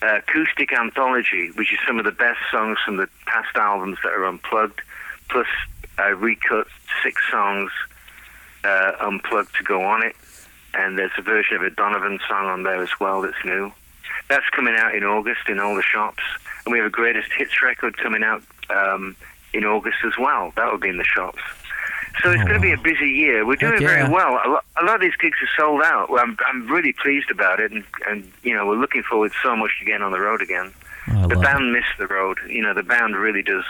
Acoustic 0.00 0.72
Anthology, 0.72 1.50
which 1.56 1.72
is 1.72 1.78
some 1.86 1.98
of 1.98 2.04
the 2.04 2.12
best 2.12 2.38
songs 2.50 2.78
from 2.84 2.96
the 2.96 3.08
past 3.26 3.54
albums 3.56 3.98
that 4.02 4.12
are 4.12 4.24
unplugged, 4.24 4.80
plus 5.28 5.46
I 5.98 6.08
recut 6.08 6.66
six 7.02 7.20
songs 7.30 7.70
uh, 8.64 8.92
unplugged 9.00 9.54
to 9.56 9.64
go 9.64 9.82
on 9.82 10.02
it 10.02 10.16
and 10.74 10.98
there's 10.98 11.12
a 11.18 11.22
version 11.22 11.56
of 11.56 11.62
a 11.62 11.70
Donovan 11.70 12.18
song 12.28 12.46
on 12.46 12.62
there 12.62 12.82
as 12.82 12.90
well 13.00 13.22
that's 13.22 13.42
new. 13.44 13.72
That's 14.28 14.48
coming 14.50 14.74
out 14.76 14.94
in 14.94 15.02
August 15.04 15.48
in 15.48 15.58
all 15.58 15.74
the 15.74 15.82
shops, 15.82 16.22
and 16.64 16.72
we 16.72 16.78
have 16.78 16.86
a 16.86 16.90
greatest 16.90 17.32
hits 17.36 17.62
record 17.62 17.96
coming 17.96 18.22
out 18.22 18.42
um, 18.68 19.16
in 19.54 19.64
August 19.64 19.96
as 20.06 20.12
well. 20.18 20.52
That 20.56 20.70
will 20.70 20.78
be 20.78 20.90
in 20.90 20.98
the 20.98 21.04
shops. 21.04 21.40
So 22.22 22.30
it's 22.30 22.42
Oh, 22.42 22.44
going 22.46 22.60
to 22.60 22.60
be 22.60 22.72
a 22.72 22.76
busy 22.78 23.08
year. 23.08 23.46
We're 23.46 23.56
doing 23.56 23.72
Heck 23.80 23.80
very 23.82 24.08
well. 24.10 24.32
A 24.44 24.48
lot, 24.50 24.64
a 24.80 24.84
lot 24.84 24.96
of 24.96 25.00
these 25.00 25.16
gigs 25.16 25.38
are 25.42 25.48
sold 25.56 25.82
out. 25.82 26.10
Well, 26.10 26.22
I'm, 26.22 26.36
I'm 26.46 26.66
really 26.70 26.92
pleased 26.92 27.30
about 27.30 27.60
it, 27.60 27.72
and, 27.72 27.84
and 28.06 28.30
you 28.42 28.54
know 28.54 28.66
we're 28.66 28.76
looking 28.78 29.02
forward 29.02 29.32
so 29.42 29.56
much 29.56 29.70
to 29.78 29.86
getting 29.86 30.02
on 30.02 30.12
the 30.12 30.20
road 30.20 30.42
again. 30.42 30.72
Oh, 31.10 31.26
the 31.28 31.36
band 31.36 31.72
miss 31.72 31.84
the 31.98 32.06
road. 32.06 32.38
You 32.46 32.60
know, 32.62 32.74
the 32.74 32.82
band 32.82 33.16
really 33.16 33.42
does 33.42 33.64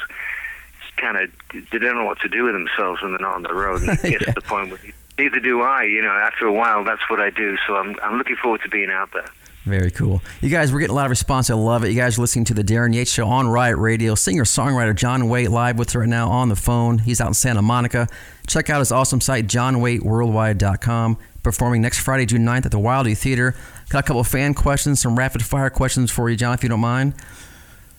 kind 1.01 1.17
of 1.17 1.31
they 1.71 1.79
don't 1.79 1.97
know 1.97 2.05
what 2.05 2.21
to 2.21 2.29
do 2.29 2.45
with 2.45 2.53
themselves 2.55 3.01
when 3.03 3.13
they're 3.13 3.21
not 3.21 3.35
on 3.37 3.43
the 3.43 3.55
road. 3.55 3.83
And 3.83 3.91
it 3.99 4.03
gets 4.03 4.13
Yeah. 4.27 4.33
to 4.33 4.33
the 4.33 4.41
point 4.43 4.71
where 4.71 4.81
neither 5.19 5.41
do 5.41 5.63
I. 5.63 5.85
You 5.85 6.03
know, 6.03 6.11
after 6.11 6.47
a 6.47 6.53
while, 6.53 6.85
that's 6.85 7.03
what 7.11 7.21
I 7.21 7.31
do. 7.31 7.57
So 7.67 7.77
I'm 7.77 7.97
I'm 8.03 8.19
looking 8.19 8.37
forward 8.37 8.61
to 8.63 8.69
being 8.69 8.91
out 8.91 9.11
there. 9.13 9.29
Very 9.65 9.91
cool. 9.91 10.23
You 10.41 10.49
guys, 10.49 10.73
we're 10.73 10.79
getting 10.81 10.93
a 10.95 10.97
lot 10.97 11.05
of 11.05 11.11
response. 11.11 11.51
I 11.51 11.55
love 11.55 11.85
it. 11.85 11.91
You 11.91 11.97
guys 12.01 12.17
are 12.17 12.23
listening 12.23 12.47
to 12.47 12.55
the 12.55 12.65
Darren 12.65 12.95
Yates 12.95 13.11
Show 13.13 13.27
on 13.29 13.49
Riot 13.49 13.77
Radio. 13.77 14.15
Singer 14.15 14.45
songwriter 14.45 14.95
John 14.97 15.29
Waite 15.29 15.51
live 15.51 15.79
with 15.79 15.89
us 15.89 15.95
right 15.95 16.09
now 16.09 16.31
on 16.31 16.49
the 16.49 16.57
phone. 16.57 16.97
He's 16.99 17.21
out 17.21 17.29
in 17.29 17.35
Santa 17.35 17.61
Monica. 17.61 18.09
Check 18.47 18.71
out 18.71 18.79
his 18.79 18.91
awesome 18.93 19.21
site, 19.21 19.47
johnwaiteworldwide.com. 19.47 21.19
Performing 21.43 21.83
next 21.83 21.99
Friday, 22.01 22.25
June 22.27 22.45
9th 22.47 22.67
at 22.67 22.71
the 22.73 22.79
Wildey 22.79 23.17
Theater. 23.17 23.55
Got 23.91 24.01
a 24.01 24.03
couple 24.07 24.21
of 24.21 24.27
fan 24.27 24.55
questions, 24.55 25.01
some 25.01 25.17
rapid 25.19 25.43
fire 25.45 25.71
questions 25.71 26.11
for 26.11 26.29
you, 26.31 26.37
John, 26.37 26.55
if 26.55 26.63
you 26.63 26.69
don't 26.69 26.81
mind. 26.81 27.15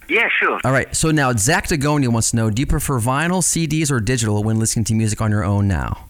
Yeah, 0.09 0.27
sure. 0.39 0.59
All 0.63 0.71
right. 0.71 0.93
So 0.95 1.11
now, 1.11 1.31
Zach 1.33 1.67
Dagonia 1.67 2.09
wants 2.09 2.31
to 2.31 2.35
know 2.35 2.49
Do 2.49 2.61
you 2.61 2.65
prefer 2.65 2.99
vinyl, 2.99 3.41
CDs, 3.43 3.91
or 3.91 3.99
digital 3.99 4.43
when 4.43 4.59
listening 4.59 4.85
to 4.85 4.93
music 4.95 5.21
on 5.21 5.29
your 5.31 5.43
own 5.43 5.67
now? 5.67 6.05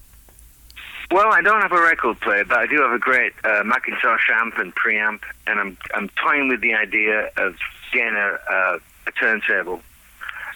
Well, 1.12 1.34
I 1.34 1.42
don't 1.42 1.62
have 1.62 1.72
a 1.72 1.82
record 1.82 2.20
player, 2.22 2.46
but 2.46 2.60
I 2.60 2.68
do 2.68 2.82
have 2.82 2.92
a 2.92 3.00
great 3.00 3.34
uh, 3.44 3.64
McIntosh 3.64 4.30
amp 4.32 4.58
and 4.60 4.74
preamp, 4.76 5.22
and 5.48 5.60
I'm 5.60 5.78
I'm 5.96 6.10
toying 6.10 6.48
with 6.50 6.62
the 6.62 6.76
idea 6.76 7.30
of 7.38 7.56
getting 7.92 8.16
a 8.16 8.38
a, 8.50 8.80
a 9.08 9.12
turntable. 9.20 9.82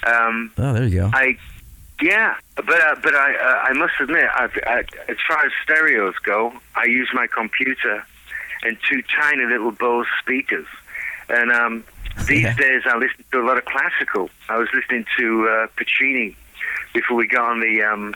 Um, 0.05 0.51
Oh, 0.57 0.73
there 0.73 0.85
you 0.85 0.99
go. 1.01 1.09
I, 1.13 1.37
yeah, 2.01 2.35
but 2.55 2.69
uh, 2.69 2.95
but 3.01 3.15
I 3.15 3.35
uh, 3.35 3.69
I 3.69 3.73
must 3.73 3.93
admit, 3.99 4.25
I've, 4.35 4.57
I, 4.67 4.83
as 5.09 5.17
far 5.27 5.43
as 5.45 5.51
stereos 5.63 6.15
go, 6.23 6.53
I 6.75 6.85
use 6.85 7.09
my 7.13 7.25
computer 7.27 8.05
and 8.61 8.77
two 8.87 9.01
tiny 9.19 9.45
little 9.45 9.71
Bose 9.71 10.05
speakers, 10.21 10.67
and 11.29 11.51
um, 11.51 11.83
these 12.27 12.43
Yeah. 12.43 12.55
days 12.55 12.81
I 12.85 12.95
listen 12.97 13.23
to 13.31 13.41
a 13.41 13.45
lot 13.45 13.57
of 13.57 13.65
classical. 13.65 14.29
I 14.49 14.57
was 14.57 14.69
listening 14.73 15.05
to 15.17 15.47
uh, 15.49 15.67
Puccini 15.75 16.35
before 16.93 17.17
we 17.17 17.27
got 17.27 17.51
on 17.51 17.59
the 17.59 17.81
um, 17.83 18.15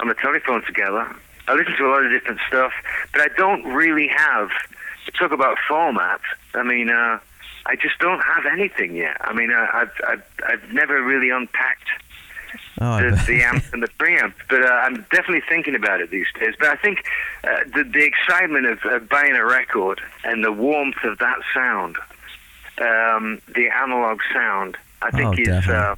on 0.00 0.08
the 0.08 0.14
telephone 0.14 0.62
together. 0.64 1.06
I 1.46 1.54
listen 1.54 1.74
to 1.76 1.86
a 1.86 1.90
lot 1.90 2.04
of 2.04 2.10
different 2.12 2.40
stuff, 2.46 2.72
but 3.12 3.22
I 3.22 3.28
don't 3.36 3.64
really 3.64 4.08
have. 4.08 4.50
To 5.06 5.12
talk 5.12 5.32
about 5.32 5.56
format. 5.66 6.20
I 6.54 6.62
mean, 6.62 6.90
uh, 6.90 7.18
I 7.64 7.76
just 7.76 7.98
don't 7.98 8.20
have 8.20 8.44
anything 8.44 8.94
yet. 8.94 9.16
I 9.22 9.32
mean, 9.32 9.50
uh, 9.50 9.66
I've, 9.72 9.90
I've 10.06 10.22
I've 10.46 10.70
never 10.72 11.00
really 11.02 11.30
unpacked 11.30 11.88
Oh, 12.80 12.98
the, 13.00 13.16
the 13.26 13.42
amp 13.42 13.64
and 13.72 13.82
the 13.82 13.88
preamp. 13.98 14.34
But 14.50 14.64
uh, 14.64 14.68
I'm 14.68 14.96
definitely 15.10 15.42
thinking 15.48 15.74
about 15.74 16.02
it 16.02 16.10
these 16.10 16.26
days. 16.38 16.54
But 16.60 16.68
I 16.68 16.76
think 16.76 17.04
uh, 17.42 17.60
the, 17.74 17.84
the 17.84 18.04
excitement 18.04 18.66
of 18.66 18.78
uh, 18.84 18.98
buying 18.98 19.32
a 19.34 19.44
record 19.46 20.02
and 20.24 20.44
the 20.44 20.52
warmth 20.52 21.02
of 21.04 21.18
that 21.20 21.38
sound, 21.54 21.96
um, 22.80 23.40
the 23.54 23.68
analog 23.68 24.20
sound, 24.32 24.76
I 25.02 25.10
think 25.10 25.38
Oh, 25.48 25.58
is. 25.58 25.68
Uh, 25.68 25.96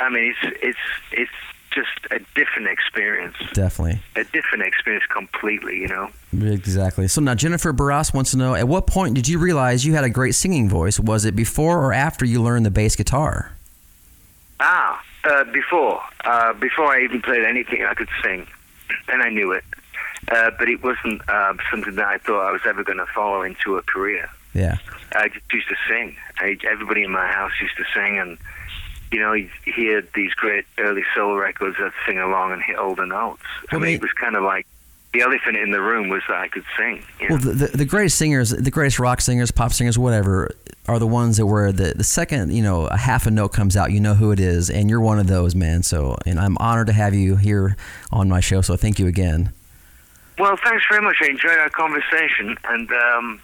I 0.00 0.10
mean, 0.10 0.34
it's 0.42 0.56
it's 0.62 0.78
it's 1.12 1.30
just 1.72 1.88
a 2.10 2.18
different 2.34 2.68
experience. 2.68 3.36
Definitely. 3.52 4.00
A 4.16 4.24
different 4.24 4.64
experience 4.64 5.04
completely. 5.06 5.78
You 5.78 5.88
know. 5.88 6.10
Exactly. 6.52 7.08
So 7.08 7.20
now 7.20 7.34
Jennifer 7.34 7.72
Barras 7.72 8.12
wants 8.12 8.30
to 8.32 8.36
know 8.36 8.54
at 8.54 8.68
what 8.68 8.86
point 8.86 9.14
did 9.14 9.26
you 9.28 9.38
realize 9.38 9.84
you 9.84 9.94
had 9.94 10.04
a 10.04 10.10
great 10.10 10.34
singing 10.34 10.68
voice? 10.68 10.98
Was 11.00 11.24
it 11.24 11.34
before 11.36 11.78
or 11.82 11.92
after 11.92 12.24
you 12.24 12.42
learned 12.42 12.66
the 12.66 12.70
bass 12.70 12.96
guitar? 12.96 13.52
Ah, 14.60 15.02
uh, 15.24 15.44
before 15.44 16.00
uh, 16.24 16.52
before 16.54 16.86
I 16.86 17.02
even 17.04 17.20
played 17.22 17.44
anything, 17.44 17.84
I 17.84 17.94
could 17.94 18.08
sing, 18.22 18.46
and 19.08 19.22
I 19.22 19.28
knew 19.30 19.52
it. 19.52 19.64
Uh, 20.28 20.50
but 20.58 20.68
it 20.68 20.82
wasn't 20.82 21.20
uh, 21.28 21.54
something 21.70 21.94
that 21.94 22.06
I 22.06 22.18
thought 22.18 22.48
I 22.48 22.50
was 22.50 22.62
ever 22.66 22.82
going 22.82 22.98
to 22.98 23.06
follow 23.06 23.42
into 23.42 23.76
a 23.76 23.82
career. 23.82 24.28
Yeah. 24.56 24.78
I 25.14 25.28
just 25.28 25.52
used 25.52 25.68
to 25.68 25.76
sing. 25.88 26.16
I, 26.38 26.56
everybody 26.70 27.02
in 27.04 27.10
my 27.10 27.26
house 27.26 27.52
used 27.60 27.76
to 27.76 27.84
sing, 27.94 28.18
and 28.18 28.38
you 29.12 29.20
know, 29.20 29.32
you 29.34 29.48
hear 29.64 30.02
these 30.14 30.32
great 30.34 30.64
early 30.78 31.04
soul 31.14 31.36
records 31.36 31.76
that 31.78 31.92
sing 32.06 32.18
along 32.18 32.52
and 32.52 32.62
hit 32.62 32.76
all 32.76 32.94
the 32.94 33.06
notes. 33.06 33.42
I 33.70 33.76
mean, 33.76 33.82
they- 33.82 33.94
it 33.94 34.02
was 34.02 34.12
kind 34.12 34.34
of 34.36 34.42
like 34.42 34.66
the 35.12 35.20
elephant 35.22 35.56
in 35.56 35.70
the 35.70 35.80
room 35.80 36.08
was 36.08 36.22
that 36.28 36.36
I 36.36 36.48
could 36.48 36.64
sing. 36.76 37.02
You 37.20 37.28
know? 37.28 37.34
Well, 37.36 37.44
the, 37.44 37.66
the, 37.68 37.76
the 37.78 37.84
greatest 37.84 38.18
singers, 38.18 38.50
the 38.50 38.70
greatest 38.70 38.98
rock 38.98 39.20
singers, 39.20 39.50
pop 39.50 39.72
singers, 39.72 39.96
whatever, 39.98 40.50
are 40.88 40.98
the 40.98 41.06
ones 41.06 41.36
that 41.38 41.46
where 41.46 41.72
the, 41.72 41.94
the 41.96 42.04
second, 42.04 42.52
you 42.52 42.62
know, 42.62 42.86
a 42.86 42.96
half 42.98 43.26
a 43.26 43.30
note 43.30 43.52
comes 43.54 43.76
out, 43.76 43.92
you 43.92 44.00
know 44.00 44.14
who 44.14 44.30
it 44.32 44.40
is, 44.40 44.68
and 44.68 44.90
you're 44.90 45.00
one 45.00 45.18
of 45.18 45.26
those, 45.28 45.54
man. 45.54 45.82
So, 45.84 46.16
and 46.26 46.38
I'm 46.38 46.58
honored 46.58 46.88
to 46.88 46.92
have 46.92 47.14
you 47.14 47.36
here 47.36 47.76
on 48.10 48.28
my 48.28 48.40
show. 48.40 48.60
So, 48.60 48.76
thank 48.76 48.98
you 48.98 49.06
again. 49.06 49.52
well, 50.38 50.56
thanks 50.62 50.84
very 50.90 51.00
much. 51.02 51.16
I 51.22 51.26
enjoyed 51.28 51.58
our 51.58 51.70
conversation, 51.70 52.58
and 52.68 52.90
um, 52.92 53.40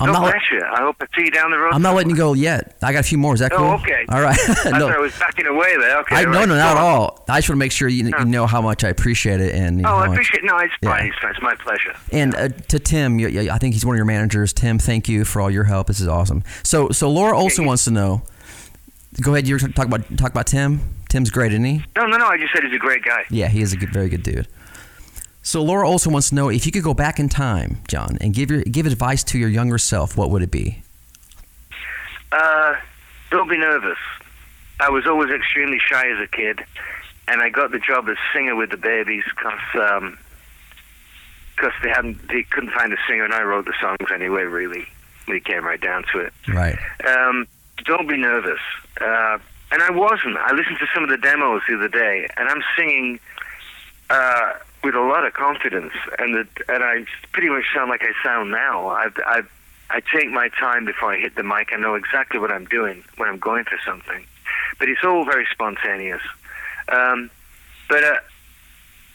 I'm 0.00 0.08
God 0.08 0.12
not, 0.12 0.22
let- 0.24 0.34
you. 0.52 0.60
I 0.64 0.80
hope 0.80 0.96
I 1.00 1.06
see 1.16 1.24
you 1.26 1.30
down 1.30 1.50
the 1.50 1.58
road. 1.58 1.72
I'm 1.72 1.82
not 1.82 1.94
letting 1.94 2.10
you 2.10 2.16
go 2.16 2.32
yet. 2.34 2.76
I 2.82 2.92
got 2.92 3.00
a 3.00 3.02
few 3.02 3.16
more. 3.18 3.34
Is 3.34 3.40
that 3.40 3.52
Oh, 3.52 3.56
cool? 3.58 3.66
okay. 3.74 4.04
All 4.08 4.20
right. 4.20 4.36
I 4.66 4.70
no, 4.70 4.80
thought 4.86 4.96
I 4.96 4.98
was 4.98 5.16
backing 5.18 5.46
away 5.46 5.76
there. 5.76 5.98
Okay. 6.00 6.16
I, 6.16 6.24
all 6.24 6.32
no, 6.32 6.44
no, 6.44 6.56
not 6.56 6.76
at 6.76 6.82
all. 6.82 7.24
I 7.28 7.38
just 7.38 7.48
want 7.48 7.56
to 7.56 7.60
make 7.60 7.72
sure 7.72 7.88
you, 7.88 8.06
you 8.06 8.24
know 8.24 8.46
how 8.46 8.60
much 8.60 8.82
I 8.84 8.88
appreciate 8.88 9.40
it. 9.40 9.54
And 9.54 9.76
you 9.78 9.82
know, 9.84 9.90
Oh, 9.92 9.96
I 9.98 10.08
appreciate. 10.08 10.42
No, 10.44 10.56
it's 10.58 10.72
Yeah. 10.82 10.90
fine. 10.90 11.06
It's, 11.06 11.18
fine. 11.18 11.30
it's 11.30 11.42
my 11.42 11.54
pleasure. 11.54 11.94
And 12.12 12.34
uh, 12.34 12.48
to 12.48 12.78
Tim, 12.78 13.18
you, 13.18 13.50
I 13.50 13.58
think 13.58 13.74
he's 13.74 13.84
one 13.86 13.94
of 13.94 13.98
your 13.98 14.04
managers. 14.06 14.52
Tim, 14.52 14.78
thank 14.78 15.08
you 15.08 15.24
for 15.24 15.40
all 15.40 15.50
your 15.50 15.64
help. 15.64 15.86
This 15.86 16.00
is 16.00 16.08
awesome. 16.08 16.42
So, 16.64 16.88
so 16.90 17.10
Laura 17.10 17.36
Olson 17.38 17.64
wants 17.64 17.84
to 17.84 17.90
know. 17.90 18.22
Go 19.22 19.32
ahead. 19.34 19.46
You're 19.48 19.58
talk 19.58 19.86
about 19.86 20.16
talk 20.18 20.30
about 20.30 20.46
Tim. 20.46 20.80
Tim's 21.08 21.30
great, 21.30 21.52
isn't 21.52 21.64
he? 21.64 21.82
No, 21.96 22.06
no, 22.06 22.18
no. 22.18 22.26
I 22.26 22.36
just 22.36 22.52
said 22.52 22.62
he's 22.62 22.74
a 22.74 22.78
great 22.78 23.02
guy. 23.02 23.24
Yeah, 23.30 23.48
he 23.48 23.62
is 23.62 23.72
a 23.72 23.76
good, 23.76 23.92
very 23.92 24.08
good 24.10 24.22
dude. 24.22 24.46
So 25.48 25.62
Laura 25.62 25.88
also 25.88 26.10
wants 26.10 26.28
to 26.28 26.34
know 26.34 26.50
if 26.50 26.66
you 26.66 26.72
could 26.72 26.82
go 26.82 26.92
back 26.92 27.18
in 27.18 27.30
time, 27.30 27.78
John, 27.88 28.18
and 28.20 28.34
give 28.34 28.50
your 28.50 28.60
give 28.64 28.84
advice 28.84 29.24
to 29.24 29.38
your 29.38 29.48
younger 29.48 29.78
self. 29.78 30.14
What 30.14 30.28
would 30.28 30.42
it 30.42 30.50
be? 30.50 30.82
Uh, 32.30 32.74
don't 33.30 33.48
be 33.48 33.56
nervous. 33.56 33.96
I 34.78 34.90
was 34.90 35.06
always 35.06 35.30
extremely 35.30 35.78
shy 35.78 36.06
as 36.10 36.20
a 36.20 36.26
kid, 36.26 36.60
and 37.28 37.40
I 37.40 37.48
got 37.48 37.70
the 37.70 37.78
job 37.78 38.10
as 38.10 38.18
singer 38.34 38.56
with 38.56 38.68
the 38.72 38.76
Babys 38.76 39.24
because 39.24 39.58
um 39.74 40.18
'cause 41.56 41.72
they 41.82 41.88
hadn't 41.88 42.28
they 42.28 42.42
couldn't 42.42 42.72
find 42.72 42.92
a 42.92 42.98
singer, 43.08 43.24
and 43.24 43.32
I 43.32 43.40
wrote 43.40 43.64
the 43.64 43.74
songs 43.80 44.12
anyway. 44.12 44.42
Really, 44.42 44.86
we 45.28 45.40
came 45.40 45.64
right 45.64 45.80
down 45.80 46.04
to 46.12 46.18
it. 46.18 46.34
Right. 46.46 46.76
Um, 47.06 47.46
don't 47.86 48.06
be 48.06 48.18
nervous. 48.18 48.60
Uh, 49.00 49.38
and 49.72 49.82
I 49.82 49.92
wasn't. 49.92 50.36
I 50.36 50.52
listened 50.52 50.76
to 50.80 50.86
some 50.92 51.04
of 51.04 51.08
the 51.08 51.16
demos 51.16 51.62
the 51.66 51.76
other 51.76 51.88
day, 51.88 52.28
and 52.36 52.50
I'm 52.50 52.62
singing 52.76 53.18
uh, 54.10 54.52
with 54.82 54.94
a 54.94 55.00
lot 55.00 55.26
of 55.26 55.32
confidence, 55.34 55.92
and 56.18 56.34
the, 56.34 56.46
and 56.68 56.82
I 56.82 57.04
pretty 57.32 57.48
much 57.48 57.64
sound 57.74 57.90
like 57.90 58.02
I 58.02 58.12
sound 58.24 58.50
now. 58.50 58.88
I, 58.88 59.08
I 59.26 59.42
I 59.90 60.00
take 60.00 60.30
my 60.30 60.48
time 60.48 60.84
before 60.84 61.12
I 61.12 61.18
hit 61.18 61.34
the 61.34 61.42
mic. 61.42 61.70
I 61.72 61.76
know 61.76 61.94
exactly 61.94 62.38
what 62.38 62.50
I'm 62.50 62.66
doing 62.66 63.02
when 63.16 63.28
I'm 63.28 63.38
going 63.38 63.64
for 63.64 63.78
something, 63.84 64.24
but 64.78 64.88
it's 64.88 65.02
all 65.04 65.24
very 65.24 65.46
spontaneous. 65.50 66.22
Um, 66.88 67.30
but 67.88 68.04
uh, 68.04 68.16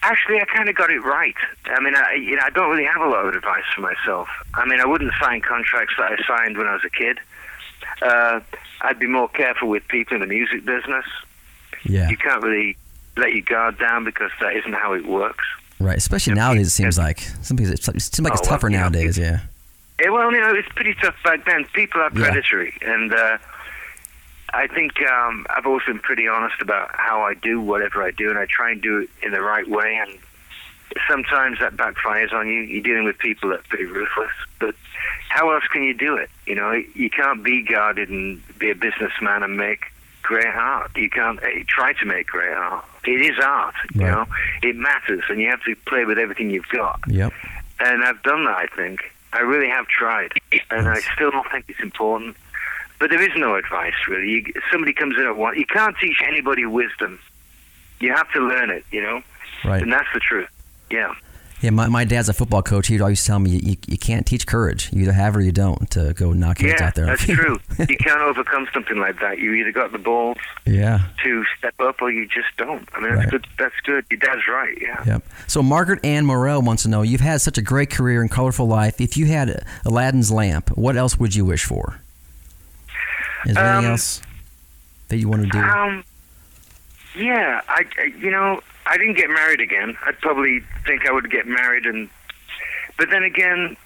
actually, 0.02 0.42
I 0.42 0.46
kind 0.46 0.70
of 0.70 0.76
got 0.76 0.90
it 0.90 1.00
right. 1.00 1.36
I 1.66 1.80
mean, 1.80 1.96
I 1.96 2.16
you 2.16 2.36
know 2.36 2.44
I 2.44 2.50
don't 2.50 2.70
really 2.70 2.86
have 2.86 3.02
a 3.02 3.10
lot 3.10 3.26
of 3.26 3.36
advice 3.36 3.66
for 3.76 3.82
myself. 3.82 4.28
I 4.56 4.66
mean, 4.66 4.80
I 4.80 4.86
wouldn't 4.86 5.14
sign 5.22 5.42
contracts 5.42 5.94
that 5.98 6.12
I 6.12 6.18
signed 6.28 6.58
when 6.58 6.68
I 6.68 6.74
was 6.74 6.84
a 6.84 6.90
kid. 6.90 7.20
Uh, 8.02 8.40
I'd 8.82 9.00
be 9.00 9.08
more 9.08 9.30
careful 9.30 9.70
with 9.70 9.88
people 9.88 10.16
in 10.16 10.22
the 10.22 10.28
music 10.28 10.66
business. 10.66 11.06
Yeah. 11.84 12.10
You 12.10 12.18
can't 12.18 12.42
really 12.42 12.78
let 13.18 13.32
your 13.34 13.44
guard 13.44 13.78
down 13.80 14.04
because 14.04 14.32
that 14.42 14.56
isn't 14.56 14.74
how 14.74 14.94
it 14.94 15.06
works. 15.06 15.46
Right. 15.80 15.98
Especially 15.98 16.34
nowadays, 16.34 16.68
it 16.68 16.72
seems 16.72 16.98
like 16.98 17.20
some 17.42 17.58
people. 17.58 17.74
It 17.74 17.84
seems 17.84 18.20
like 18.20 18.34
it's 18.34 18.42
Oh, 18.42 18.44
well, 18.44 18.50
tougher 18.58 18.70
yeah. 18.70 18.82
nowadays. 18.82 19.18
Yeah. 19.18 19.40
Yeah, 20.02 20.10
well, 20.10 20.32
you 20.32 20.40
know, 20.42 20.54
it's 20.54 20.68
pretty 20.70 20.96
tough 20.96 21.16
back 21.24 21.46
then. 21.46 21.66
People 21.74 22.02
are 22.02 22.10
Yeah. 22.14 22.30
predatory, 22.30 22.74
and 22.82 23.14
uh, 23.14 23.38
I 24.54 24.68
think 24.68 24.94
um, 25.04 25.46
I've 25.56 25.66
always 25.66 25.86
been 25.86 26.00
pretty 26.00 26.28
honest 26.28 26.62
about 26.62 26.92
how 26.94 27.22
I 27.22 27.34
do 27.36 27.60
whatever 27.62 28.02
I 28.04 28.12
do, 28.12 28.30
and 28.30 28.38
I 28.40 28.46
try 28.50 28.72
and 28.72 28.82
do 28.82 29.00
it 29.00 29.10
in 29.22 29.32
the 29.32 29.42
right 29.42 29.68
way. 29.68 30.00
And 30.02 30.18
sometimes 31.08 31.60
that 31.60 31.76
backfires 31.76 32.34
on 32.34 32.48
you. 32.48 32.62
You're 32.62 32.84
dealing 32.84 33.04
with 33.06 33.18
people 33.18 33.50
that 33.50 33.60
are 33.60 33.64
pretty 33.70 33.86
ruthless, 33.86 34.32
but 34.60 34.76
how 35.30 35.52
else 35.52 35.64
can 35.72 35.84
you 35.84 35.94
do 35.94 36.16
it? 36.18 36.30
You 36.48 36.56
know, 36.56 36.72
you 36.96 37.10
can't 37.10 37.44
be 37.44 37.62
guarded 37.64 38.10
and 38.10 38.42
be 38.60 38.70
a 38.72 38.76
businessman 38.76 39.44
and 39.44 39.58
make 39.58 39.92
great 40.24 40.48
art. 40.48 40.92
You 40.96 41.10
can't 41.10 41.40
uh, 41.44 41.48
try 41.68 41.94
to 41.94 42.06
make 42.06 42.28
great 42.28 42.54
art. 42.54 42.86
It 43.06 43.22
is 43.22 43.38
art, 43.44 43.76
you 43.94 44.02
know. 44.02 44.26
It 44.62 44.76
matters, 44.76 45.24
and 45.30 45.40
you 45.40 45.50
have 45.50 45.62
to 45.64 45.76
play 45.86 46.06
with 46.06 46.18
everything 46.18 46.50
you've 46.50 46.70
got 46.70 47.00
Yep. 47.08 47.34
and 47.82 48.04
I've 48.04 48.22
done 48.24 48.46
that. 48.46 48.56
I 48.58 48.68
think 48.76 49.02
I 49.34 49.40
really 49.42 49.68
have 49.70 49.88
tried, 49.88 50.32
and 50.72 50.88
I 50.88 51.00
still 51.16 51.32
don't 51.32 51.50
think 51.52 51.66
it's 51.68 51.82
important. 51.82 52.36
But 53.00 53.10
there 53.10 53.22
is 53.22 53.36
no 53.36 53.56
advice 53.56 53.94
really. 54.08 54.30
You, 54.30 54.54
somebody 54.72 54.94
comes 54.94 55.18
in 55.18 55.26
at 55.26 55.36
one, 55.36 55.58
you 55.58 55.66
can't 55.66 55.96
teach 56.00 56.22
anybody 56.26 56.66
wisdom. 56.66 57.20
You 58.00 58.14
have 58.14 58.32
to 58.32 58.40
learn 58.40 58.70
it, 58.70 58.86
you 58.92 59.02
know, 59.02 59.22
Right. 59.66 59.82
and 59.82 59.92
that's 59.92 60.08
the 60.14 60.20
truth. 60.22 60.50
Yeah. 60.90 61.14
Yeah, 61.64 61.70
my, 61.70 61.88
my 61.88 62.04
dad's 62.04 62.28
a 62.28 62.34
football 62.34 62.62
coach. 62.62 62.88
He'd 62.88 63.00
always 63.00 63.26
tell 63.26 63.40
me 63.40 63.52
you, 63.52 63.78
you 63.88 63.98
can't 63.98 64.26
teach 64.28 64.46
courage. 64.46 64.92
You 64.92 65.04
either 65.04 65.14
have 65.14 65.36
or 65.38 65.42
you 65.42 65.54
don't 65.54 65.90
to 65.92 66.14
go 66.14 66.34
knock 66.34 66.58
heads 66.60 66.74
Yeah, 66.80 66.88
out 66.88 66.96
there. 66.96 67.06
that's 67.06 67.24
true. 67.24 67.58
you 67.80 67.98
can't 67.98 68.20
overcome 68.22 68.68
something 68.74 68.98
like 68.98 69.20
that. 69.22 69.40
You 69.40 69.54
either 69.54 69.72
got 69.72 69.94
the 69.94 69.98
balls 69.98 70.38
yeah. 70.66 71.06
to 71.24 71.46
step 71.58 71.74
up 71.80 72.02
or 72.02 72.12
you 72.12 72.28
just 72.28 72.50
don't. 72.58 72.88
I 72.94 73.00
mean, 73.00 73.10
that's 73.16 73.20
Right. 73.22 73.30
good. 73.32 73.48
That's 73.58 73.76
good. 73.86 74.06
Your 74.12 74.20
dad's 74.20 74.46
right. 74.48 74.78
Yeah. 74.82 75.04
Yep. 75.06 75.24
So 75.48 75.64
Margaret 75.64 76.04
Ann 76.04 76.26
Morell 76.26 76.62
wants 76.62 76.84
to 76.84 76.90
know: 76.90 77.02
You've 77.02 77.22
had 77.22 77.40
such 77.40 77.58
a 77.58 77.62
great 77.62 77.90
career 77.90 78.20
and 78.22 78.30
colorful 78.30 78.68
life. 78.68 79.00
If 79.00 79.16
you 79.16 79.28
had 79.28 79.64
Aladdin's 79.86 80.32
lamp, 80.34 80.70
what 80.78 80.98
else 80.98 81.18
would 81.18 81.34
you 81.34 81.46
wish 81.46 81.64
for? 81.64 82.02
Is 83.46 83.56
there 83.56 83.64
anything 83.66 83.86
Um, 83.86 83.92
else 83.92 84.22
that 85.08 85.18
you 85.18 85.30
want 85.30 85.44
to 85.44 85.50
do? 85.50 85.60
Um, 85.60 86.04
yeah, 87.16 87.62
I, 87.70 87.86
I, 87.98 88.04
you 88.20 88.32
know, 88.32 88.62
I 88.86 88.98
didn't 88.98 89.16
get 89.16 89.30
married 89.30 89.62
again. 89.62 89.98
I'd 90.06 90.20
probably 90.20 90.62
think 90.86 91.08
I 91.08 91.12
would 91.12 91.30
get 91.32 91.48
married, 91.48 91.86
and 91.86 92.10
but 92.98 93.10
then 93.10 93.24
again, 93.24 93.78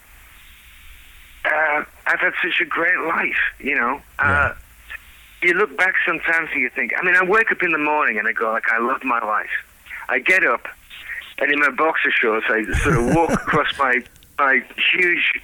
uh, 1.45 1.83
I've 2.07 2.19
had 2.19 2.33
such 2.41 2.59
a 2.61 2.65
great 2.65 2.97
life. 2.99 3.37
You 3.59 3.75
know, 3.75 4.01
uh, 4.19 4.53
you 5.41 5.53
look 5.53 5.77
back 5.77 5.95
sometimes 6.05 6.49
and 6.51 6.61
you 6.61 6.69
think. 6.69 6.93
I 6.97 7.03
mean, 7.03 7.15
I 7.15 7.23
wake 7.23 7.51
up 7.51 7.61
in 7.61 7.71
the 7.71 7.77
morning 7.77 8.17
and 8.17 8.27
I 8.27 8.31
go 8.31 8.51
like, 8.51 8.69
I 8.71 8.79
love 8.79 9.03
my 9.03 9.19
life. 9.19 9.49
I 10.09 10.19
get 10.19 10.45
up, 10.45 10.67
and 11.37 11.51
in 11.51 11.59
my 11.59 11.69
boxer 11.69 12.11
shorts, 12.11 12.47
I 12.49 12.63
sort 12.79 12.97
of 12.97 13.15
walk 13.15 13.31
across 13.33 13.77
my 13.77 14.01
my 14.39 14.63
huge 14.93 15.41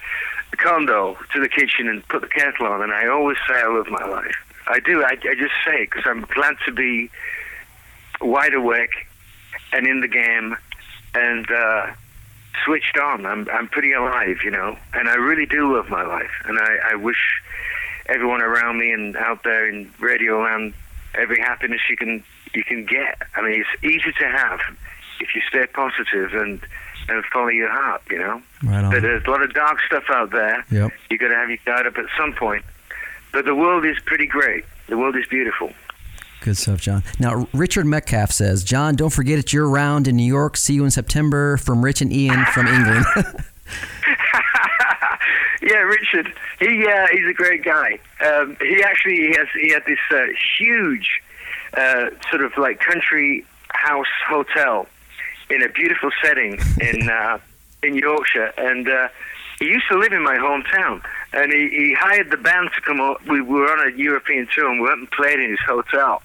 condo 0.57 1.17
to 1.33 1.39
the 1.39 1.49
kitchen 1.49 1.87
and 1.87 2.07
put 2.07 2.21
the 2.21 2.27
kettle 2.27 2.67
on, 2.67 2.81
and 2.81 2.91
I 2.91 3.07
always 3.07 3.37
say 3.47 3.55
I 3.55 3.67
love 3.67 3.87
my 3.89 4.05
life. 4.05 4.35
I 4.67 4.79
do. 4.79 5.03
I, 5.03 5.11
I 5.11 5.35
just 5.35 5.53
say 5.65 5.83
it 5.83 5.89
because 5.89 6.05
I'm 6.05 6.21
glad 6.21 6.55
to 6.65 6.71
be 6.71 7.09
wide 8.21 8.53
awake 8.53 9.07
and 9.73 9.87
in 9.87 10.01
the 10.01 10.07
game 10.07 10.55
and 11.13 11.49
uh, 11.51 11.87
switched 12.65 12.97
on. 12.97 13.25
I'm 13.25 13.47
I'm 13.49 13.67
pretty 13.67 13.93
alive, 13.93 14.37
you 14.43 14.51
know, 14.51 14.77
and 14.93 15.09
I 15.09 15.15
really 15.15 15.45
do 15.45 15.75
love 15.75 15.89
my 15.89 16.03
life. 16.03 16.31
And 16.45 16.57
I, 16.59 16.91
I 16.93 16.95
wish 16.95 17.41
everyone 18.05 18.41
around 18.41 18.79
me 18.79 18.91
and 18.91 19.15
out 19.17 19.43
there 19.43 19.67
in 19.67 19.91
radio 19.99 20.41
land 20.41 20.73
every 21.15 21.39
happiness 21.39 21.81
you 21.89 21.97
can 21.97 22.23
you 22.53 22.63
can 22.63 22.85
get. 22.85 23.21
I 23.35 23.41
mean, 23.41 23.61
it's 23.61 23.83
easy 23.83 24.11
to 24.19 24.27
have 24.27 24.59
if 25.19 25.35
you 25.35 25.41
stay 25.47 25.65
positive 25.67 26.33
and 26.33 26.61
and 27.09 27.23
follow 27.25 27.49
your 27.49 27.69
heart, 27.69 28.01
you 28.09 28.17
know. 28.17 28.41
right 28.63 28.83
on. 28.83 28.91
But 28.91 29.01
there's 29.01 29.25
a 29.25 29.29
lot 29.29 29.41
of 29.41 29.53
dark 29.53 29.81
stuff 29.81 30.05
out 30.09 30.31
there. 30.31 30.65
Yep. 30.71 30.91
You 31.09 31.17
got 31.17 31.29
to 31.29 31.35
have 31.35 31.49
your 31.49 31.57
guard 31.65 31.85
up 31.85 31.97
at 31.97 32.05
some 32.17 32.33
point. 32.33 32.63
But 33.33 33.45
the 33.45 33.55
world 33.55 33.85
is 33.85 33.97
pretty 34.05 34.27
great. 34.27 34.63
The 34.87 34.97
world 34.97 35.17
is 35.17 35.25
beautiful. 35.27 35.73
Good 36.43 36.57
stuff, 36.57 36.81
John. 36.81 37.03
Now, 37.19 37.47
Richard 37.53 37.85
Metcalf 37.85 38.29
says, 38.29 38.65
John, 38.65 38.97
don't 38.97 39.11
forget 39.11 39.39
it's 39.39 39.53
your 39.53 39.69
round 39.69 40.09
in 40.09 40.17
New 40.17 40.25
York. 40.25 40.57
See 40.57 40.73
you 40.73 40.83
in 40.83 40.91
September 40.91 41.55
from 41.55 41.81
Rich 41.81 42.01
and 42.01 42.11
Ian 42.11 42.43
from 42.47 42.67
England. 42.67 43.05
yeah, 45.61 45.77
Richard. 45.77 46.33
He 46.59 46.85
uh, 46.85 47.07
he's 47.13 47.25
a 47.29 47.33
great 47.33 47.63
guy. 47.63 47.97
Um, 48.19 48.57
he 48.59 48.83
actually 48.83 49.15
he 49.15 49.33
has 49.37 49.47
he 49.57 49.71
had 49.71 49.85
this 49.85 49.99
uh, 50.11 50.25
huge 50.59 51.21
uh, 51.75 52.09
sort 52.29 52.43
of 52.43 52.51
like 52.57 52.81
country 52.81 53.45
house 53.69 54.05
hotel 54.27 54.85
in 55.49 55.63
a 55.63 55.69
beautiful 55.69 56.09
setting 56.21 56.59
in 56.81 57.09
uh, 57.09 57.39
in 57.83 57.95
Yorkshire, 57.95 58.51
and 58.57 58.89
uh, 58.89 59.07
he 59.59 59.67
used 59.67 59.85
to 59.89 59.97
live 59.97 60.11
in 60.11 60.23
my 60.23 60.35
hometown. 60.35 61.01
And 61.33 61.51
he, 61.51 61.69
he 61.69 61.95
hired 61.99 62.29
the 62.29 62.37
band 62.37 62.69
to 62.75 62.81
come. 62.81 62.99
o- 63.01 63.17
We 63.27 63.41
were 63.41 63.71
on 63.71 63.91
a 63.91 63.95
European 63.97 64.47
tour, 64.53 64.69
and 64.69 64.79
we 64.81 64.87
went 64.87 64.99
and 64.99 65.11
played 65.11 65.39
in 65.39 65.49
his 65.49 65.59
hotel, 65.65 66.21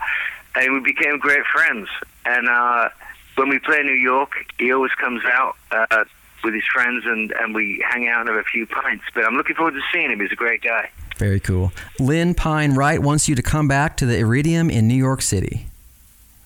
and 0.55 0.73
we 0.75 0.81
became 0.81 1.19
great 1.19 1.45
friends. 1.47 1.89
And 2.27 2.49
uh, 2.49 2.91
when 3.37 3.49
we 3.49 3.59
play 3.59 3.81
in 3.81 3.87
New 3.87 3.93
York, 3.93 4.33
he 4.59 4.73
always 4.73 4.93
comes 4.93 5.23
out. 5.25 5.57
Uh, 5.71 6.05
with 6.45 6.55
his 6.55 6.65
friends 6.73 7.05
and, 7.05 7.33
and 7.33 7.53
we 7.53 7.85
hang 7.91 8.07
out 8.07 8.21
and 8.21 8.29
have 8.29 8.39
a 8.39 8.45
few 8.45 8.65
pints. 8.65 9.03
But 9.13 9.25
I'm 9.25 9.35
looking 9.35 9.57
forward 9.57 9.75
to 9.75 9.81
seeing 9.93 10.13
him. 10.13 10.21
He's 10.21 10.31
a 10.31 10.37
great 10.37 10.63
guy. 10.63 10.89
Very 11.17 11.41
cool. 11.41 11.73
Lynn 11.99 12.33
Pine 12.33 12.75
Wright 12.75 13.01
wants 13.03 13.29
you 13.29 13.35
to 13.35 13.43
come 13.43 13.67
back 13.67 13.97
to 13.97 14.07
the 14.07 14.17
Iridium 14.19 14.71
in 14.71 14.87
New 14.87 14.95
York 14.95 15.21
City. 15.21 15.67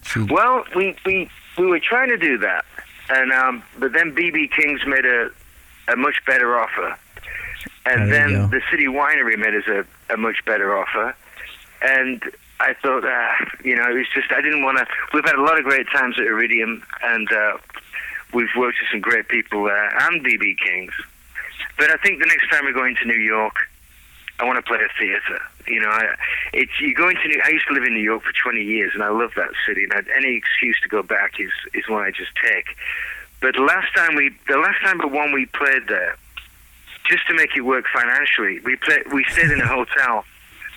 She, 0.02 0.20
Well, 0.22 0.64
we, 0.74 0.96
we, 1.04 1.28
we 1.58 1.66
were 1.66 1.78
trying 1.78 2.08
to 2.08 2.16
do 2.16 2.38
that, 2.38 2.64
and 3.10 3.32
um, 3.32 3.62
but 3.78 3.92
then 3.92 4.14
BB 4.14 4.50
King's 4.52 4.80
made 4.86 5.04
a, 5.04 5.30
a 5.88 5.96
much 5.96 6.14
better 6.26 6.58
offer. 6.58 6.96
And 7.84 8.10
there 8.10 8.28
then 8.28 8.50
the 8.50 8.60
City 8.70 8.86
Winery 8.86 9.38
made 9.38 9.54
us 9.54 9.66
a, 9.66 10.14
a 10.14 10.16
much 10.16 10.44
better 10.44 10.76
offer. 10.76 11.14
And 11.82 12.22
I 12.60 12.74
thought, 12.74 13.04
uh, 13.04 13.44
you 13.64 13.74
know, 13.74 13.90
it 13.90 13.94
was 13.94 14.06
just, 14.14 14.30
I 14.30 14.40
didn't 14.40 14.62
want 14.62 14.78
to. 14.78 14.86
We've 15.12 15.24
had 15.24 15.34
a 15.34 15.42
lot 15.42 15.58
of 15.58 15.64
great 15.64 15.86
times 15.90 16.16
at 16.18 16.26
Iridium, 16.26 16.84
and 17.02 17.30
uh, 17.32 17.58
we've 18.32 18.54
worked 18.56 18.78
with 18.80 18.88
some 18.92 19.00
great 19.00 19.28
people 19.28 19.64
there, 19.64 20.08
and 20.08 20.24
BB 20.24 20.58
King's. 20.58 20.92
But 21.76 21.90
I 21.90 21.96
think 21.96 22.20
the 22.20 22.26
next 22.26 22.48
time 22.50 22.64
we're 22.64 22.72
going 22.72 22.94
to 22.96 23.04
New 23.04 23.18
York, 23.18 23.56
I 24.38 24.44
want 24.44 24.56
to 24.56 24.62
play 24.62 24.78
a 24.78 24.98
theater. 24.98 25.42
You 25.66 25.80
know, 25.80 25.88
I, 25.88 26.14
it's 26.52 26.80
you 26.80 26.94
go 26.94 27.08
into 27.08 27.26
New. 27.28 27.40
I 27.44 27.50
used 27.50 27.66
to 27.68 27.74
live 27.74 27.84
in 27.84 27.94
New 27.94 28.02
York 28.02 28.22
for 28.22 28.32
20 28.32 28.62
years, 28.62 28.92
and 28.94 29.02
I 29.02 29.10
love 29.10 29.32
that 29.36 29.50
city. 29.66 29.84
And 29.84 29.92
I, 29.92 30.02
any 30.16 30.36
excuse 30.36 30.78
to 30.82 30.88
go 30.88 31.02
back 31.02 31.40
is 31.40 31.50
is 31.74 31.88
one 31.88 32.02
I 32.02 32.10
just 32.10 32.32
take. 32.42 32.76
But 33.40 33.58
last 33.58 33.92
time 33.94 34.14
we, 34.14 34.30
the 34.48 34.56
last 34.56 34.80
time 34.82 34.98
but 34.98 35.10
one 35.10 35.32
we 35.32 35.46
played 35.46 35.88
there, 35.88 36.16
just 37.08 37.26
to 37.28 37.34
make 37.34 37.56
it 37.56 37.62
work 37.62 37.84
financially, 37.92 38.60
we 38.60 38.76
played. 38.76 39.12
We 39.12 39.24
stayed 39.30 39.50
in 39.50 39.60
a 39.60 39.66
hotel. 39.66 40.24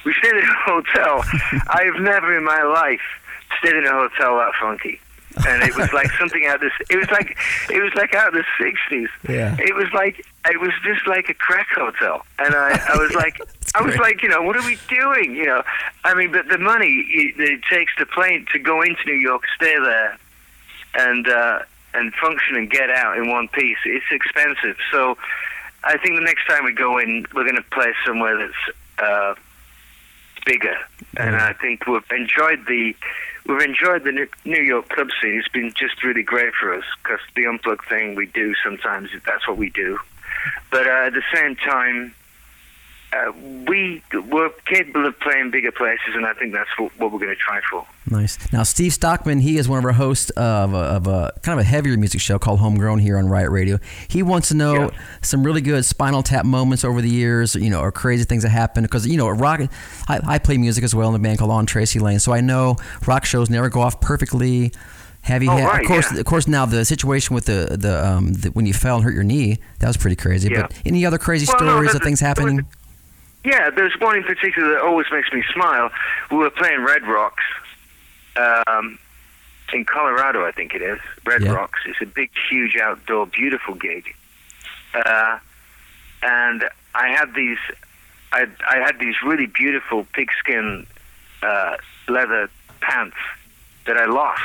We 0.05 0.13
stayed 0.13 0.35
in 0.35 0.43
a 0.43 0.59
hotel. 0.65 1.23
I 1.67 1.83
have 1.85 2.01
never 2.01 2.37
in 2.37 2.43
my 2.43 2.63
life 2.63 3.01
stayed 3.59 3.75
in 3.75 3.85
a 3.85 3.91
hotel 3.91 4.37
that 4.37 4.51
funky. 4.59 4.99
And 5.47 5.63
it 5.63 5.75
was 5.75 5.91
like 5.91 6.09
something 6.17 6.45
out 6.45 6.55
of 6.55 6.61
this. 6.61 6.71
It 6.89 6.97
was 6.97 7.11
like 7.11 7.37
it 7.69 7.81
was 7.81 7.93
like 7.95 8.15
out 8.15 8.29
of 8.29 8.33
the 8.33 8.45
'60s. 8.57 9.07
Yeah. 9.27 9.55
It 9.59 9.75
was 9.75 9.91
like 9.93 10.25
it 10.49 10.61
was 10.61 10.71
just 10.83 11.05
like 11.07 11.29
a 11.29 11.33
crack 11.33 11.67
hotel, 11.75 12.25
and 12.39 12.55
I, 12.55 12.79
I 12.93 12.97
was 12.97 13.11
like, 13.15 13.41
I 13.75 13.81
was 13.81 13.97
like, 13.97 14.23
you 14.23 14.29
know, 14.29 14.41
what 14.41 14.55
are 14.55 14.65
we 14.65 14.77
doing? 14.87 15.35
You 15.35 15.45
know, 15.45 15.63
I 16.05 16.13
mean, 16.13 16.31
but 16.31 16.47
the 16.47 16.57
money 16.57 17.05
it, 17.09 17.35
it 17.37 17.61
takes 17.69 17.93
to 17.97 18.05
plane 18.05 18.45
to 18.53 18.59
go 18.59 18.81
into 18.81 19.01
New 19.05 19.19
York, 19.19 19.43
stay 19.57 19.75
there, 19.77 20.17
and 20.93 21.27
uh, 21.27 21.59
and 21.95 22.13
function 22.13 22.55
and 22.55 22.69
get 22.69 22.89
out 22.89 23.17
in 23.17 23.29
one 23.29 23.47
piece, 23.47 23.77
it's 23.85 24.05
expensive. 24.11 24.77
So, 24.91 25.17
I 25.85 25.97
think 25.97 26.15
the 26.15 26.23
next 26.25 26.45
time 26.47 26.65
we 26.65 26.73
go 26.73 26.97
in, 26.97 27.25
we're 27.33 27.43
going 27.43 27.55
to 27.55 27.69
play 27.71 27.93
somewhere 28.05 28.37
that's 28.37 28.77
uh, 28.99 29.35
bigger, 30.45 30.75
and 31.17 31.35
I 31.35 31.53
think 31.53 31.85
we've 31.87 32.01
enjoyed 32.11 32.65
the. 32.67 32.95
We've 33.47 33.61
enjoyed 33.61 34.03
the 34.03 34.11
New- 34.11 34.27
New 34.43 34.61
York 34.63 34.89
club 34.89 35.09
scene. 35.21 35.35
It's 35.37 35.47
been 35.49 35.71
just 35.75 36.03
really 36.03 36.23
great 36.23 36.53
for 36.59 36.73
us 36.73 36.83
because 37.03 37.19
the 37.35 37.45
unplugged 37.45 37.85
thing 37.85 38.15
we 38.15 38.25
do 38.25 38.55
sometimes. 38.63 39.09
That's 39.23 39.47
what 39.47 39.57
we 39.57 39.69
do. 39.69 39.99
But 40.71 40.87
uh, 40.87 41.05
at 41.07 41.13
the 41.13 41.21
same 41.31 41.55
time, 41.55 42.15
uh, 43.15 43.31
we 43.67 44.01
we're 44.29 44.49
capable 44.65 45.05
of 45.07 45.19
playing 45.19 45.51
bigger 45.51 45.71
places, 45.71 46.13
and 46.15 46.25
I 46.25 46.33
think 46.33 46.53
that's 46.53 46.69
what, 46.77 46.91
what 46.99 47.11
we're 47.11 47.19
going 47.19 47.29
to 47.31 47.35
try 47.35 47.61
for. 47.69 47.85
nice. 48.07 48.37
Now, 48.51 48.63
Steve 48.63 48.93
Stockman, 48.93 49.39
he 49.39 49.57
is 49.57 49.67
one 49.69 49.79
of 49.79 49.85
our 49.85 49.91
hosts 49.93 50.29
of 50.31 50.73
a, 50.73 50.77
of 50.77 51.07
a 51.07 51.33
kind 51.41 51.59
of 51.59 51.65
a 51.65 51.67
heavier 51.67 51.95
music 51.97 52.21
show 52.21 52.37
called 52.39 52.59
Homegrown 52.59 52.99
here 52.99 53.17
on 53.17 53.27
Riot 53.27 53.51
Radio. 53.51 53.79
He 54.07 54.21
wants 54.23 54.49
to 54.49 54.55
know 54.55 54.75
Yeah. 54.91 54.99
some 55.21 55.43
really 55.43 55.61
good 55.61 55.85
Spinal 55.85 56.23
Tap 56.23 56.45
moments 56.45 56.83
over 56.83 57.01
the 57.01 57.09
years, 57.09 57.55
you 57.55 57.69
know, 57.69 57.79
or 57.79 57.91
crazy 57.91 58.23
things 58.25 58.43
that 58.43 58.49
happened. 58.49 58.85
Because, 58.85 59.07
you 59.07 59.17
know, 59.17 59.29
rock, 59.29 59.61
I, 60.07 60.19
I 60.25 60.39
play 60.39 60.57
music 60.57 60.83
as 60.83 60.93
well 60.93 61.09
in 61.09 61.15
a 61.15 61.19
band 61.19 61.39
called 61.39 61.51
On 61.51 61.65
Tracy 61.65 61.99
Lane. 61.99 62.19
So 62.19 62.33
I 62.33 62.41
know 62.41 62.75
rock 63.07 63.25
shows 63.25 63.49
never 63.49 63.69
go 63.69 63.81
off 63.81 64.01
perfectly. 64.01 64.71
Have 65.21 65.41
you 65.41 65.49
Oh, 65.49 65.57
had, 65.57 65.65
right, 65.65 65.81
of 65.81 65.87
course, 65.87 66.11
yeah. 66.13 66.19
of 66.19 66.25
course, 66.27 66.47
now 66.47 66.67
the 66.67 66.85
situation 66.85 67.33
with 67.33 67.45
the, 67.45 67.75
the, 67.79 68.05
um, 68.07 68.33
the, 68.33 68.49
when 68.49 68.67
you 68.67 68.73
fell 68.73 68.97
and 68.97 69.03
hurt 69.03 69.15
your 69.15 69.23
knee, 69.23 69.57
that 69.79 69.87
was 69.87 69.97
pretty 69.97 70.15
crazy. 70.15 70.49
Yeah. 70.49 70.61
But 70.67 70.73
any 70.85 71.03
other 71.03 71.17
crazy 71.17 71.47
Well, 71.47 71.61
no, 71.61 71.71
stories 71.71 71.91
the- 71.93 71.97
of 71.97 72.03
things 72.03 72.19
happening? 72.19 72.67
Yeah, 73.45 73.69
there's 73.69 73.93
one 73.99 74.17
in 74.17 74.23
particular 74.23 74.69
that 74.73 74.81
always 74.81 75.05
makes 75.11 75.31
me 75.31 75.43
smile. 75.53 75.91
We 76.31 76.37
were 76.37 76.49
playing 76.49 76.81
Red 76.83 77.03
Rocks 77.07 77.43
um, 78.35 78.97
in 79.71 79.85
Colorado, 79.85 80.45
I 80.45 80.51
think 80.51 80.73
it 80.73 80.81
is. 80.81 80.99
Red 81.25 81.43
Yeah. 81.43 81.51
Rocks. 81.51 81.79
It's 81.85 82.01
a 82.01 82.05
big, 82.05 82.31
huge 82.49 82.75
outdoor, 82.75 83.27
beautiful 83.27 83.75
gig. 83.75 84.05
Uh, 84.93 85.37
and 86.23 86.63
I 86.95 87.09
had 87.09 87.33
these, 87.35 87.57
I, 88.31 88.47
I 88.67 88.77
had 88.77 88.97
these 88.99 89.15
really 89.23 89.45
beautiful 89.45 90.07
pigskin 90.13 90.87
uh, 91.43 91.77
leather 92.07 92.49
pants 92.81 93.17
that 93.85 93.97
I 93.97 94.05
lost. 94.05 94.41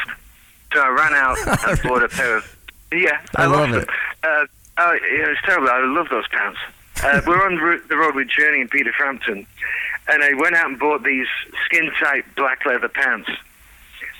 So 0.75 0.81
I 0.81 0.89
ran 0.89 1.15
out 1.15 1.39
and 1.69 1.83
bought 1.83 2.03
a 2.05 2.09
pair 2.09 2.37
of. 2.37 2.57
Yeah, 2.93 3.21
I 3.37 3.45
I, 3.45 3.47
love 3.47 3.71
lost 3.71 3.83
it. 3.83 3.87
them. 3.87 3.97
Uh, 4.25 4.47
oh, 4.79 4.99
it 5.01 5.29
was 5.29 5.39
terrible. 5.45 5.69
I 5.71 5.79
love 5.85 6.09
those 6.11 6.29
pants. 6.29 6.59
Uh, 7.03 7.23
we're 7.27 7.43
on 7.47 7.81
the 7.89 7.97
road 7.97 8.15
with 8.15 8.29
Journey 8.29 8.61
and 8.61 8.71
Peter 8.71 8.93
Frampton, 8.93 9.47
and 10.07 10.23
I 10.23 10.35
went 10.35 10.55
out 10.55 10.67
and 10.67 10.79
bought 10.79 11.03
these 11.03 11.27
skin-tight 11.65 12.25
black 12.37 12.67
leather 12.67 12.91
pants 12.91 13.31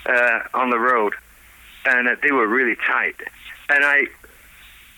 uh, 0.07 0.41
on 0.55 0.71
the 0.71 0.79
road, 0.79 1.13
and 1.85 2.09
uh, 2.09 2.17
they 2.23 2.33
were 2.33 2.47
really 2.47 2.77
tight. 2.77 3.17
And 3.69 3.85
I, 3.85 4.07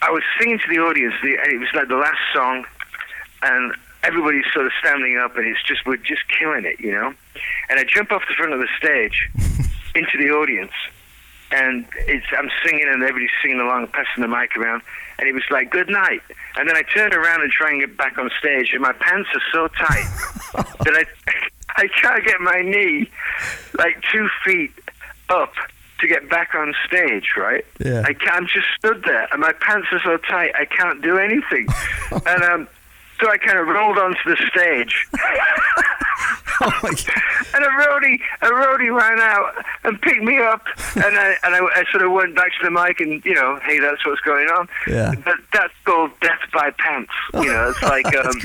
I 0.01 0.11
was 0.11 0.23
singing 0.39 0.61
to 0.61 0.69
the 0.69 0.79
audience, 0.79 1.15
the, 1.25 1.37
and 1.43 1.53
it 1.53 1.59
was 1.59 1.71
like 1.75 1.89
the 1.89 1.97
last 1.97 2.21
song, 2.33 2.65
and 3.43 3.75
everybody's 4.05 4.45
sort 4.55 4.67
of 4.67 4.73
standing 4.79 5.19
up, 5.19 5.37
and 5.37 5.45
it's 5.49 5.63
just 5.65 5.85
we're 5.85 5.97
just 5.97 6.23
killing 6.29 6.65
it, 6.65 6.79
you 6.79 6.93
know. 6.93 7.13
And 7.69 7.81
I 7.81 7.85
jump 7.85 8.13
off 8.13 8.23
the 8.29 8.35
front 8.35 8.53
of 8.53 8.61
the 8.61 8.69
stage 8.79 9.29
into 9.97 10.19
the 10.19 10.31
audience, 10.31 10.73
and 11.51 11.85
it's 12.07 12.27
I'm 12.39 12.49
singing 12.65 12.87
and 12.87 13.03
everybody's 13.03 13.31
singing 13.43 13.59
along, 13.59 13.89
passing 13.89 14.23
the 14.23 14.29
mic 14.29 14.57
around, 14.57 14.83
and 15.23 15.29
it 15.29 15.35
was 15.35 15.45
like 15.53 15.71
good 15.71 15.89
night. 15.89 16.21
And 16.57 16.69
then 16.69 16.77
I 16.77 16.83
turn 16.83 17.15
around 17.15 17.43
and 17.43 17.53
try 17.53 17.71
and 17.71 17.79
get 17.79 17.97
back 17.97 18.19
on 18.19 18.29
stage, 18.41 18.71
and 18.73 18.83
my 18.83 18.93
pants 18.93 19.29
are 19.33 19.43
so 19.53 19.69
tight 19.69 20.05
that 20.81 20.95
I 20.95 21.05
I 21.77 21.87
can't 21.87 22.25
get 22.27 22.41
my 22.41 22.61
knee 22.61 23.09
like 23.79 24.03
two 24.13 24.29
feet 24.45 24.73
up 25.29 25.55
to 26.01 26.09
get 26.09 26.29
back 26.29 26.57
on 26.57 26.75
stage, 26.87 27.35
right? 27.37 27.65
Yeah. 27.79 28.03
I 28.05 28.15
can't, 28.15 28.33
I'm 28.33 28.47
just 28.49 28.67
stood 28.77 29.05
there, 29.05 29.29
and 29.31 29.41
my 29.41 29.53
pants 29.53 29.87
are 29.93 30.01
so 30.03 30.17
tight, 30.17 30.51
I 30.59 30.65
can't 30.65 31.01
do 31.01 31.19
anything. 31.19 31.69
and 32.27 32.43
um, 32.43 32.69
so 33.21 33.31
I 33.31 33.39
kind 33.39 33.59
of 33.59 33.69
rolled 33.69 33.99
onto 33.99 34.19
the 34.27 34.37
stage. 34.51 35.07
Oh. 36.61 36.89
And 37.55 37.65
a 37.65 37.69
roadie, 37.69 38.19
a 38.41 38.47
roadie 38.47 38.95
ran 38.97 39.19
out 39.21 39.53
and 39.85 40.01
picked 40.01 40.23
me 40.23 40.39
up, 40.39 40.65
and 40.95 41.05
I 41.05 41.37
and 41.43 41.55
I, 41.55 41.59
I 41.75 41.85
sort 41.91 42.03
of 42.05 42.13
went 42.13 42.35
back 42.35 42.51
to 42.59 42.65
the 42.65 42.71
mic 42.71 43.01
and 43.01 43.23
you 43.25 43.35
know, 43.35 43.59
hey, 43.65 43.79
that's 43.79 44.05
what's 44.07 44.21
going 44.23 44.49
on. 44.49 44.69
Yeah. 44.87 45.13
But 45.25 45.37
that's 45.53 45.73
called 45.85 46.11
death 46.21 46.41
by 46.53 46.71
pants. 46.79 47.13
You 47.35 47.47
know, 47.53 47.69
it's 47.71 47.83
like 47.95 48.07
um, 48.07 48.41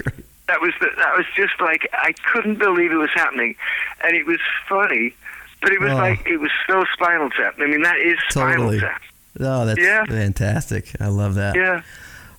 that 0.47 0.59
was 0.61 0.73
the, 0.81 0.87
that 0.97 1.15
was 1.15 1.25
just 1.35 1.53
like 1.61 1.87
I 1.93 2.13
couldn't 2.33 2.59
believe 2.59 2.91
it 2.91 2.95
was 2.97 3.11
happening, 3.13 3.55
and 4.03 4.15
it 4.15 4.25
was 4.25 4.39
funny, 4.67 5.13
but 5.61 5.71
it 5.71 5.79
was 5.79 5.91
Oh. 5.93 5.95
like 5.97 6.25
it 6.27 6.37
was 6.37 6.51
so 6.67 6.83
Spinal 6.93 7.29
Tap. 7.29 7.55
I 7.59 7.67
mean, 7.67 7.81
that 7.83 7.97
is 7.97 8.17
Spinal 8.29 8.55
Totally. 8.57 8.79
Tap. 8.81 9.01
Oh, 9.39 9.65
that's 9.65 9.79
Yeah. 9.79 10.03
fantastic. 10.05 10.91
I 10.99 11.07
love 11.07 11.35
that. 11.35 11.55
Yeah. 11.55 11.81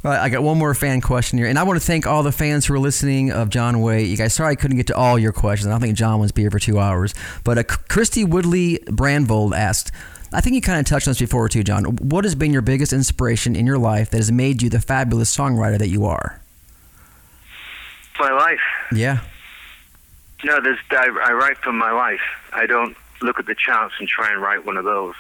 Right, 0.09 0.21
I 0.21 0.31
got 0.31 0.43
one 0.43 0.57
more 0.57 0.73
fan 0.73 1.03
question 1.03 1.37
here, 1.39 1.49
and 1.49 1.59
I 1.59 1.65
want 1.65 1.79
to 1.79 1.85
thank 1.85 2.07
all 2.07 2.23
the 2.23 2.33
fans 2.33 2.65
who 2.65 2.73
are 2.73 2.79
listening 2.79 3.31
of 3.31 3.51
John 3.51 3.83
Waite. 3.83 4.09
You 4.09 4.17
guys, 4.17 4.33
sorry 4.33 4.53
I 4.53 4.55
couldn't 4.55 4.79
get 4.79 4.87
to 4.87 4.97
all 4.97 5.19
your 5.19 5.33
questions. 5.33 5.67
I 5.67 5.71
don't 5.71 5.81
think 5.81 5.99
John 5.99 6.19
wants 6.19 6.31
to 6.31 6.35
be 6.35 6.43
here 6.43 6.51
for 6.51 6.59
two 6.59 6.79
hours. 6.79 7.15
But 7.45 7.59
uh, 7.59 7.63
Christy 7.65 8.25
Woodley 8.25 8.79
Brandvold 8.87 9.55
asked, 9.55 9.93
I 10.33 10.41
think 10.41 10.55
you 10.55 10.63
kind 10.63 10.81
of 10.81 10.87
touched 10.87 11.07
on 11.07 11.11
this 11.11 11.19
before 11.19 11.47
too, 11.51 11.63
John. 11.63 11.85
What 11.85 12.25
has 12.25 12.35
been 12.35 12.55
your 12.55 12.63
biggest 12.63 12.95
inspiration 12.95 13.55
in 13.55 13.67
your 13.67 13.77
life 13.77 14.09
that 14.11 14.17
has 14.17 14.33
made 14.33 14.63
you 14.63 14.71
the 14.71 14.81
fabulous 14.81 15.35
songwriter 15.37 15.79
that 15.79 15.89
you 15.89 16.07
are? 16.07 16.41
My 18.19 18.33
life. 18.33 18.61
Yeah, 18.93 19.21
No, 20.43 20.59
there's 20.61 20.79
I, 20.91 21.07
I 21.23 21.33
write 21.33 21.59
from 21.59 21.77
my 21.77 21.93
life. 21.93 22.23
I 22.55 22.65
don't 22.65 22.97
look 23.21 23.39
at 23.39 23.45
the 23.45 23.55
charts 23.55 23.95
and 23.99 24.09
try 24.09 24.33
and 24.33 24.41
write 24.41 24.65
one 24.65 24.79
of 24.79 24.85
those. 24.85 25.15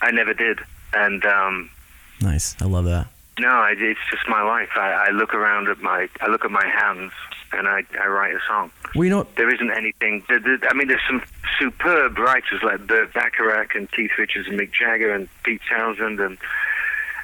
I 0.00 0.12
never 0.12 0.34
did, 0.34 0.60
and 0.92 1.24
um, 1.24 1.70
nice. 2.20 2.54
I 2.60 2.66
love 2.66 2.84
that. 2.84 3.08
No, 3.38 3.48
I, 3.48 3.74
it's 3.76 4.00
just 4.10 4.28
my 4.28 4.42
life. 4.42 4.68
I, 4.76 5.06
I 5.08 5.10
look 5.10 5.34
around 5.34 5.68
at 5.68 5.80
my 5.80 6.08
I 6.20 6.28
look 6.28 6.44
at 6.44 6.50
my 6.50 6.66
hands 6.66 7.12
and 7.52 7.66
I, 7.68 7.82
I 8.00 8.06
write 8.06 8.34
a 8.34 8.40
song. 8.48 8.70
You 8.94 9.08
know, 9.10 9.26
There 9.36 9.52
isn't 9.52 9.70
anything. 9.70 10.24
There, 10.28 10.38
there, 10.40 10.58
I 10.68 10.74
mean, 10.74 10.88
there's 10.88 11.00
some 11.08 11.22
superb 11.58 12.18
writers 12.18 12.62
like 12.62 12.86
Burt 12.86 13.12
Bacharach 13.14 13.74
and 13.74 13.90
Keith 13.90 14.10
Richards 14.18 14.48
and 14.48 14.58
Mick 14.58 14.72
Jagger 14.72 15.12
and 15.12 15.28
Pete 15.44 15.60
Townshend 15.68 16.20
and 16.20 16.38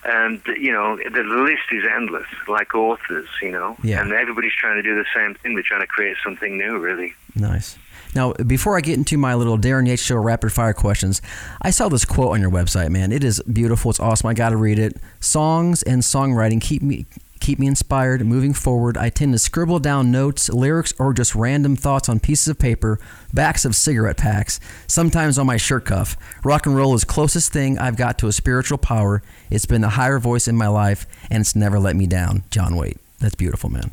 and 0.03 0.41
you 0.59 0.73
know 0.73 0.97
the 0.97 1.23
list 1.23 1.65
is 1.73 1.85
endless. 1.95 2.27
Like 2.49 2.75
authors, 2.75 3.29
you 3.43 3.51
know, 3.53 3.77
Yeah. 3.83 4.01
and 4.01 4.13
everybody's 4.13 4.55
trying 4.55 4.77
to 4.77 4.83
do 4.83 4.95
the 4.97 5.05
same 5.15 5.35
thing. 5.35 5.55
They're 5.55 5.63
trying 5.63 5.83
to 5.83 5.87
create 5.87 6.17
something 6.25 6.57
new, 6.57 6.79
really. 6.79 7.15
Nice. 7.37 7.77
Now, 8.15 8.33
before 8.33 8.77
I 8.77 8.81
get 8.81 8.99
into 8.99 9.17
my 9.17 9.35
little 9.35 9.59
Darren 9.59 9.87
Yates 9.87 10.03
Show 10.03 10.17
rapid 10.17 10.53
fire 10.53 10.73
questions, 10.73 11.23
I 11.63 11.71
saw 11.71 11.89
this 11.89 12.05
quote 12.05 12.33
on 12.33 12.41
your 12.41 12.51
website, 12.51 12.91
man. 12.91 13.13
It 13.13 13.23
is 13.23 13.41
beautiful. 13.43 13.91
It's 13.91 14.01
awesome. 14.01 14.29
I 14.29 14.35
got 14.35 14.51
to 14.51 14.57
read 14.57 14.79
it. 14.79 14.97
Songs 15.21 15.83
and 15.83 16.03
songwriting 16.03 16.61
keep 16.61 16.83
me 16.83 17.07
keep 17.41 17.59
me 17.59 17.67
inspired. 17.67 18.25
Moving 18.25 18.53
forward, 18.53 18.97
I 18.99 19.09
tend 19.09 19.33
to 19.33 19.39
scribble 19.39 19.79
down 19.79 20.11
notes, 20.11 20.51
lyrics, 20.51 20.93
or 20.99 21.15
just 21.15 21.35
random 21.35 21.75
thoughts 21.75 22.09
on 22.09 22.21
pieces 22.21 22.49
of 22.49 22.59
paper, 22.59 23.01
backs 23.33 23.65
of 23.65 23.75
cigarette 23.75 24.19
packs, 24.19 24.61
sometimes 24.87 25.39
on 25.39 25.47
my 25.47 25.57
shirt 25.57 25.87
cuff. 25.87 26.17
Rock 26.45 26.67
and 26.67 26.77
roll 26.77 26.95
is 26.95 27.05
closest 27.05 27.53
thing 27.53 27.79
I've 27.79 27.97
got 27.97 28.19
to 28.19 28.29
a 28.29 28.33
spiritual 28.33 28.79
power. 28.79 29.23
It's 29.51 29.67
been 29.67 29.81
the 29.81 29.89
higher 29.91 30.19
voice 30.19 30.47
in 30.47 30.57
my 30.57 30.69
life, 30.69 31.07
and 31.31 31.41
it's 31.41 31.57
never 31.57 31.79
let 31.79 31.97
me 31.97 32.07
down. 32.07 32.43
John 32.51 32.77
Waite. 32.77 32.99
That's 33.21 33.35
beautiful, 33.35 33.71
man. 33.71 33.91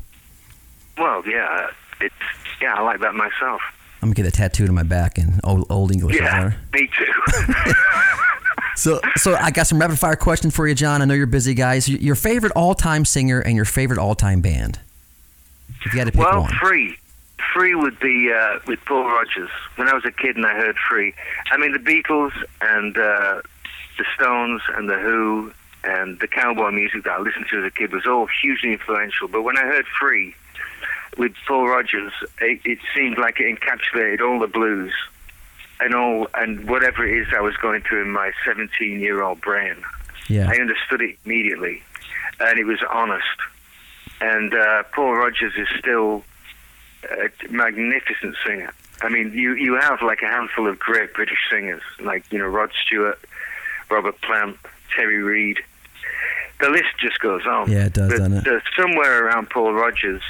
Well, 0.96 1.22
yeah, 1.26 1.70
it's 2.00 2.14
yeah, 2.60 2.74
I 2.74 2.82
like 2.82 3.00
that 3.00 3.14
myself. 3.14 3.60
I'm 4.00 4.08
gonna 4.08 4.14
get 4.14 4.22
that 4.24 4.34
tattooed 4.34 4.68
on 4.68 4.74
my 4.74 4.82
back 4.82 5.18
in 5.18 5.40
old, 5.44 5.66
old 5.70 5.92
English. 5.92 6.16
Yeah, 6.16 6.52
me 6.72 6.88
too. 6.96 7.72
So, 8.78 9.00
so 9.16 9.34
I 9.34 9.50
got 9.50 9.66
some 9.66 9.80
rapid 9.80 9.98
fire 9.98 10.14
questions 10.14 10.54
for 10.54 10.68
you, 10.68 10.74
John. 10.76 11.02
I 11.02 11.04
know 11.04 11.14
you're 11.14 11.26
busy, 11.26 11.52
guys. 11.52 11.88
Your 11.88 12.14
favorite 12.14 12.52
all-time 12.54 13.04
singer 13.04 13.40
and 13.40 13.56
your 13.56 13.64
favorite 13.64 13.98
all-time 13.98 14.40
band. 14.40 14.78
If 15.84 15.92
you 15.92 15.98
had 15.98 16.04
to 16.06 16.12
pick 16.12 16.20
well, 16.20 16.42
one. 16.42 16.52
free. 16.52 16.96
Free 17.52 17.74
would 17.74 17.98
be 17.98 18.32
uh, 18.32 18.60
with 18.68 18.78
Paul 18.84 19.04
Rodgers. 19.04 19.50
When 19.74 19.88
I 19.88 19.94
was 19.94 20.04
a 20.04 20.12
kid 20.12 20.36
and 20.36 20.46
I 20.46 20.54
heard 20.54 20.76
Free, 20.88 21.12
I 21.50 21.56
mean 21.56 21.72
the 21.72 21.80
Beatles 21.80 22.32
and 22.60 22.96
uh, 22.96 23.42
the 23.98 24.04
Stones 24.14 24.62
and 24.76 24.88
the 24.88 24.96
Who 24.96 25.52
and 25.82 26.20
the 26.20 26.28
cowboy 26.28 26.70
music 26.70 27.02
that 27.02 27.18
I 27.18 27.20
listened 27.20 27.46
to 27.50 27.58
as 27.58 27.64
a 27.64 27.70
kid 27.70 27.92
was 27.92 28.06
all 28.06 28.28
hugely 28.40 28.72
influential. 28.72 29.26
But 29.26 29.42
when 29.42 29.58
I 29.58 29.62
heard 29.62 29.86
Free 29.98 30.36
with 31.18 31.32
Paul 31.46 31.68
Rodgers, 31.68 32.12
it, 32.40 32.60
it 32.64 32.78
seemed 32.94 33.18
like 33.18 33.38
it 33.40 33.58
encapsulated 33.58 34.20
all 34.20 34.38
the 34.38 34.46
blues 34.46 34.92
and 35.80 35.94
all 35.94 36.26
and 36.34 36.68
whatever 36.68 37.06
it 37.06 37.20
is 37.20 37.26
I 37.36 37.40
was 37.40 37.56
going 37.56 37.82
through 37.82 38.02
in 38.02 38.10
my 38.10 38.32
17-year-old 38.46 39.40
brain. 39.40 39.76
yeah, 40.28 40.48
I 40.48 40.56
understood 40.56 41.02
it 41.02 41.16
immediately, 41.24 41.82
and 42.40 42.58
it 42.58 42.64
was 42.64 42.80
honest. 42.90 43.26
And 44.20 44.52
uh, 44.54 44.82
Paul 44.94 45.14
Rodgers 45.14 45.52
is 45.56 45.68
still 45.78 46.24
a 47.04 47.28
magnificent 47.50 48.34
singer. 48.46 48.72
I 49.00 49.08
mean, 49.08 49.32
you 49.32 49.54
you 49.54 49.74
have 49.74 50.02
like 50.02 50.22
a 50.22 50.26
handful 50.26 50.66
of 50.68 50.78
great 50.80 51.14
British 51.14 51.38
singers, 51.50 51.82
like 52.00 52.24
you 52.32 52.38
know 52.38 52.46
Rod 52.46 52.70
Stewart, 52.84 53.20
Robert 53.90 54.20
Plant, 54.22 54.56
Terry 54.96 55.22
Reid. 55.22 55.58
The 56.60 56.68
list 56.70 56.98
just 56.98 57.20
goes 57.20 57.46
on. 57.46 57.70
Yeah, 57.70 57.86
it 57.86 57.92
does, 57.92 58.08
But 58.10 58.18
doesn't 58.18 58.32
it? 58.38 58.44
the- 58.44 58.62
somewhere 58.76 59.24
around 59.26 59.48
Paul 59.50 59.72
Rodgers, 59.74 60.22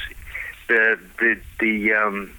the 0.69 0.99
the 1.19 1.41
the 1.59 1.93
um, 1.95 2.31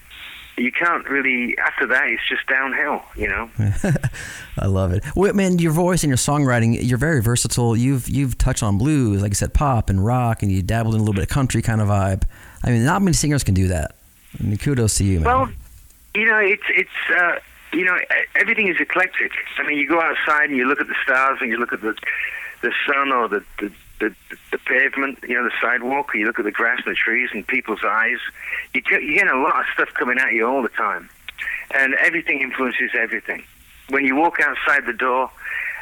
you 0.57 0.71
can't 0.71 1.07
really 1.09 1.57
after 1.57 1.87
that 1.87 2.07
it's 2.09 2.27
just 2.27 2.45
downhill. 2.47 3.01
You 3.15 3.27
know. 3.27 3.49
I 4.59 4.67
love 4.67 4.91
it. 4.93 5.03
Well, 5.15 5.33
man, 5.33 5.59
your 5.59 5.71
voice 5.71 6.03
and 6.03 6.09
your 6.09 6.17
songwriting, 6.17 6.77
you're 6.81 6.97
very 6.97 7.21
versatile. 7.21 7.75
You've 7.75 8.07
you've 8.07 8.37
touched 8.37 8.63
on 8.63 8.77
blues, 8.77 9.21
like 9.21 9.31
I 9.31 9.35
said, 9.35 9.53
pop 9.53 9.89
and 9.89 10.03
rock, 10.03 10.43
and 10.43 10.51
you 10.51 10.61
dabbled 10.61 10.95
in 10.95 11.01
a 11.01 11.03
little 11.03 11.13
bit 11.13 11.23
of 11.23 11.29
country 11.29 11.61
kind 11.61 11.81
of 11.81 11.87
vibe. 11.87 12.23
I 12.63 12.71
mean, 12.71 12.83
not 12.83 13.01
many 13.01 13.13
singers 13.13 13.43
can 13.43 13.53
do 13.53 13.69
that. 13.69 13.95
I 14.39 14.43
mean, 14.43 14.57
kudos 14.57 14.97
to 14.97 15.03
you, 15.03 15.19
man. 15.19 15.25
Well, 15.25 15.49
you 16.15 16.25
know, 16.25 16.37
it's 16.37 16.63
it's 16.69 16.89
uh, 17.15 17.39
you 17.73 17.85
know 17.85 17.97
everything 18.35 18.67
is 18.67 18.79
eclectic. 18.79 19.31
I 19.57 19.65
mean, 19.65 19.77
you 19.77 19.87
go 19.87 20.01
outside 20.01 20.49
and 20.49 20.57
you 20.57 20.65
look 20.65 20.81
at 20.81 20.87
the 20.87 20.95
stars 21.03 21.39
and 21.41 21.49
you 21.49 21.57
look 21.57 21.73
at 21.73 21.81
the 21.81 21.95
the 22.61 22.73
sun 22.85 23.11
or 23.11 23.27
the 23.27 23.43
the, 23.59 23.71
the, 23.99 24.15
the 24.51 24.57
pavement, 24.57 25.19
you 25.27 25.35
know, 25.35 25.43
the 25.43 25.53
sidewalk. 25.61 26.13
Or 26.13 26.17
you 26.17 26.25
look 26.25 26.39
at 26.39 26.45
the 26.45 26.51
grass 26.51 26.81
and 26.85 26.93
the 26.93 26.97
trees 26.97 27.29
and 27.33 27.45
people's 27.47 27.83
eyes. 27.85 28.19
You 28.73 28.81
get, 28.81 29.03
you 29.03 29.15
get 29.15 29.27
a 29.27 29.37
lot 29.37 29.59
of 29.59 29.65
stuff 29.73 29.93
coming 29.93 30.17
at 30.17 30.33
you 30.33 30.47
all 30.47 30.61
the 30.61 30.69
time, 30.69 31.09
and 31.71 31.93
everything 31.95 32.41
influences 32.41 32.91
everything. 32.97 33.43
When 33.89 34.05
you 34.05 34.15
walk 34.15 34.39
outside 34.39 34.85
the 34.85 34.93
door 34.93 35.31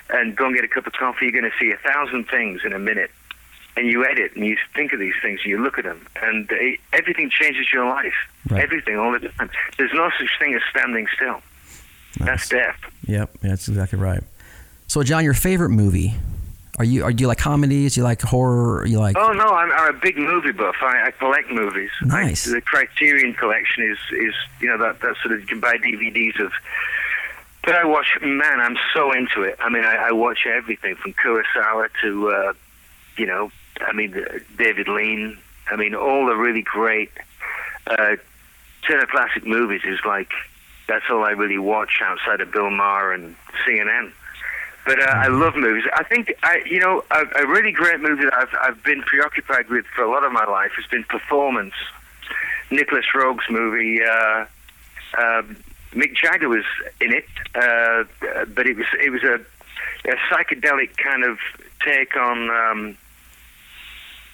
and 0.10 0.36
go 0.36 0.46
and 0.46 0.56
get 0.56 0.64
a 0.64 0.68
cup 0.70 0.88
of 0.88 0.94
coffee, 0.94 1.26
you're 1.26 1.42
going 1.42 1.52
to 1.52 1.58
see 1.60 1.72
a 1.72 1.78
thousand 1.78 2.26
things 2.30 2.62
in 2.64 2.74
a 2.74 2.80
minute. 2.80 3.12
And 3.76 3.86
you 3.86 4.04
edit 4.06 4.32
and 4.36 4.44
you 4.44 4.58
think 4.74 4.92
of 4.92 5.00
these 5.00 5.14
things 5.22 5.42
and 5.44 5.52
you 5.52 5.62
look 5.62 5.78
at 5.78 5.84
them, 5.84 6.08
and 6.20 6.48
it, 6.52 6.80
everything 6.94 7.30
changes 7.30 7.68
your 7.72 7.88
life. 7.88 8.16
Right. 8.50 8.64
Everything, 8.64 8.98
all 8.98 9.12
the 9.12 9.20
time. 9.30 9.52
There's 9.78 9.94
no 9.94 10.10
such 10.20 10.32
thing 10.40 10.56
as 10.56 10.62
standing 10.72 11.06
still. 11.16 11.42
That's 12.20 12.50
death. 12.50 12.80
Yep, 13.06 13.38
that's 13.42 13.68
exactly 13.68 14.00
right. 14.00 14.24
So, 14.88 15.04
John, 15.04 15.24
your 15.24 15.36
favorite 15.36 15.70
movie? 15.70 16.16
Are 16.78 16.86
you 16.86 17.04
are 17.04 17.12
you 17.12 17.28
like 17.28 17.40
comedies? 17.40 17.98
You 17.98 18.04
like 18.04 18.22
horror? 18.22 18.86
You 18.86 19.00
like? 19.00 19.18
Oh 19.18 19.34
no, 19.34 19.48
I'm, 19.48 19.72
I'm 19.72 19.96
a 19.96 19.98
big 19.98 20.18
movie 20.18 20.52
buff. 20.52 20.76
I, 20.82 21.08
I 21.08 21.12
collect 21.12 21.50
movies. 21.50 21.90
Nice. 22.04 22.48
I, 22.48 22.56
the 22.56 22.62
Criterion 22.62 23.34
collection 23.34 23.84
is 23.84 23.98
is 24.12 24.36
you 24.60 24.68
know 24.68 24.78
that 24.78 25.00
that 25.02 25.16
sort 25.24 25.34
of 25.34 25.42
you 25.42 25.48
can 25.48 25.60
buy 25.60 25.78
DVDs 25.78 26.40
of. 26.40 26.52
But 27.64 27.76
I 27.76 27.86
watch. 27.86 28.08
Man, 28.22 28.60
I'm 28.60 28.78
so 28.94 29.12
into 29.12 29.42
it. 29.42 29.58
I 29.60 29.70
mean, 29.70 29.84
I, 29.84 30.10
I 30.10 30.12
watch 30.12 30.46
everything 30.46 30.96
from 30.96 31.14
Kurosawa 31.14 31.90
to, 32.02 32.30
uh, 32.30 32.54
you 33.18 33.26
know, 33.26 33.52
I 33.82 33.92
mean 33.94 34.14
uh, 34.14 34.40
David 34.58 34.88
Lean. 34.88 35.38
I 35.70 35.76
mean, 35.76 35.96
all 35.96 36.28
the 36.28 36.36
really 36.36 36.62
great 36.62 37.10
uh, 37.88 38.18
Turner 38.88 39.08
Classic 39.08 39.46
movies 39.46 39.82
is 39.84 40.00
like 40.06 40.30
that's 40.88 41.06
all 41.10 41.24
I 41.24 41.32
really 41.32 41.58
watch 41.58 42.02
outside 42.04 42.40
of 42.40 42.52
Bill 42.52 42.70
Maher 42.70 43.14
and 43.14 43.36
CNN. 43.66 44.12
But 44.88 45.02
uh, 45.04 45.12
I 45.12 45.28
love 45.28 45.58
movies. 45.58 45.84
I 45.94 46.04
think 46.06 46.34
I, 46.44 46.62
you 46.66 46.80
know, 46.80 47.04
a, 47.12 47.44
a 47.44 47.46
really 47.46 47.74
great 47.74 48.00
movie 48.00 48.24
that 48.24 48.34
I've 48.34 48.56
I've 48.62 48.84
been 48.84 49.02
preoccupied 49.02 49.68
with 49.70 49.86
for 49.94 50.02
a 50.02 50.10
lot 50.10 50.24
of 50.24 50.32
my 50.32 50.46
life 50.46 50.72
has 50.78 50.86
been 50.90 51.04
Performance. 51.04 51.74
Nicolas 52.72 53.06
Roeg's 53.14 53.44
movie. 53.50 54.02
Uh, 54.02 54.46
uh, 55.18 55.44
Mick 55.92 56.16
Jagger 56.16 56.48
was 56.48 56.64
in 57.02 57.14
it, 57.14 57.26
uh, 57.56 58.06
but 58.56 58.66
it 58.66 58.78
was 58.78 58.86
it 59.04 59.10
was 59.12 59.24
a, 59.24 59.36
a 60.10 60.16
psychedelic 60.32 60.96
kind 60.96 61.26
of 61.26 61.38
take 61.86 62.16
on 62.16 62.50
um, 62.50 62.98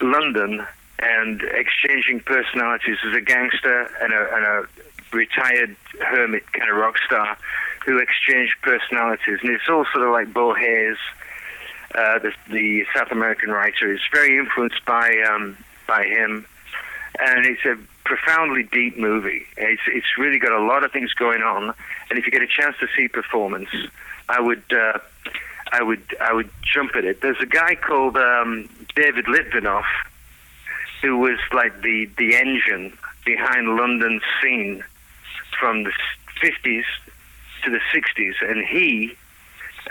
London 0.02 0.66
and 1.00 1.42
exchanging 1.42 2.20
personalities 2.20 2.98
as 3.08 3.16
a 3.16 3.22
gangster 3.22 3.90
and 4.02 4.14
a, 4.14 4.36
and 4.36 4.46
a 4.46 4.68
retired 5.16 5.76
hermit 6.00 6.44
kind 6.54 6.70
of 6.70 6.78
rock 6.78 6.98
star 7.06 7.38
who 7.86 7.98
exchanged 7.98 8.56
personalities, 8.62 9.40
and 9.42 9.52
it's 9.52 9.68
all 9.70 9.86
sort 9.94 10.06
of 10.06 10.12
like 10.12 10.34
Bo 10.34 10.52
uh, 10.52 10.56
the, 12.20 12.34
the 12.50 12.86
South 12.96 13.12
American 13.12 13.52
writer, 13.52 13.94
is 13.94 14.00
very 14.12 14.38
influenced 14.38 14.84
by 14.86 15.16
um, 15.30 15.58
by 15.88 16.06
him, 16.06 16.46
and 17.20 17.46
it's 17.46 17.66
a 17.66 17.78
profoundly 18.06 18.64
deep 18.64 18.98
movie. 18.98 19.46
It's 19.58 19.82
it's 19.88 20.18
really 20.18 20.40
got 20.40 20.52
a 20.52 20.64
lot 20.64 20.84
of 20.84 20.92
things 20.92 21.14
going 21.14 21.42
on, 21.42 21.74
and 22.10 22.20
if 22.20 22.26
you 22.26 22.32
get 22.32 22.42
a 22.42 22.48
chance 22.48 22.76
to 22.80 22.88
see 22.96 23.08
performance, 23.08 23.70
I 24.30 24.40
would. 24.40 24.64
Uh, 24.72 25.00
I 25.72 25.82
would 25.82 26.16
I 26.22 26.34
would 26.34 26.52
jump 26.62 26.96
at 26.96 27.04
it. 27.04 27.22
There's 27.22 27.42
a 27.42 27.48
guy 27.48 27.74
called 27.74 28.16
um, 28.16 28.70
David 28.96 29.26
Litvinoff, 29.26 29.86
who 31.02 31.18
was 31.18 31.40
like 31.52 31.82
the 31.82 32.08
the 32.16 32.36
engine 32.36 32.96
behind 33.26 33.76
London's 33.76 34.22
scene 34.40 34.84
from 35.60 35.84
the 35.84 35.92
50s 36.44 36.84
to 37.64 37.70
the 37.70 37.80
60s, 37.94 38.34
and 38.42 38.66
he 38.66 39.16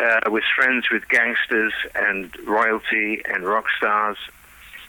uh, 0.01 0.31
was 0.31 0.43
friends 0.57 0.87
with 0.91 1.09
gangsters 1.09 1.73
and 1.95 2.35
royalty 2.47 3.23
and 3.27 3.45
rock 3.45 3.67
stars, 3.77 4.17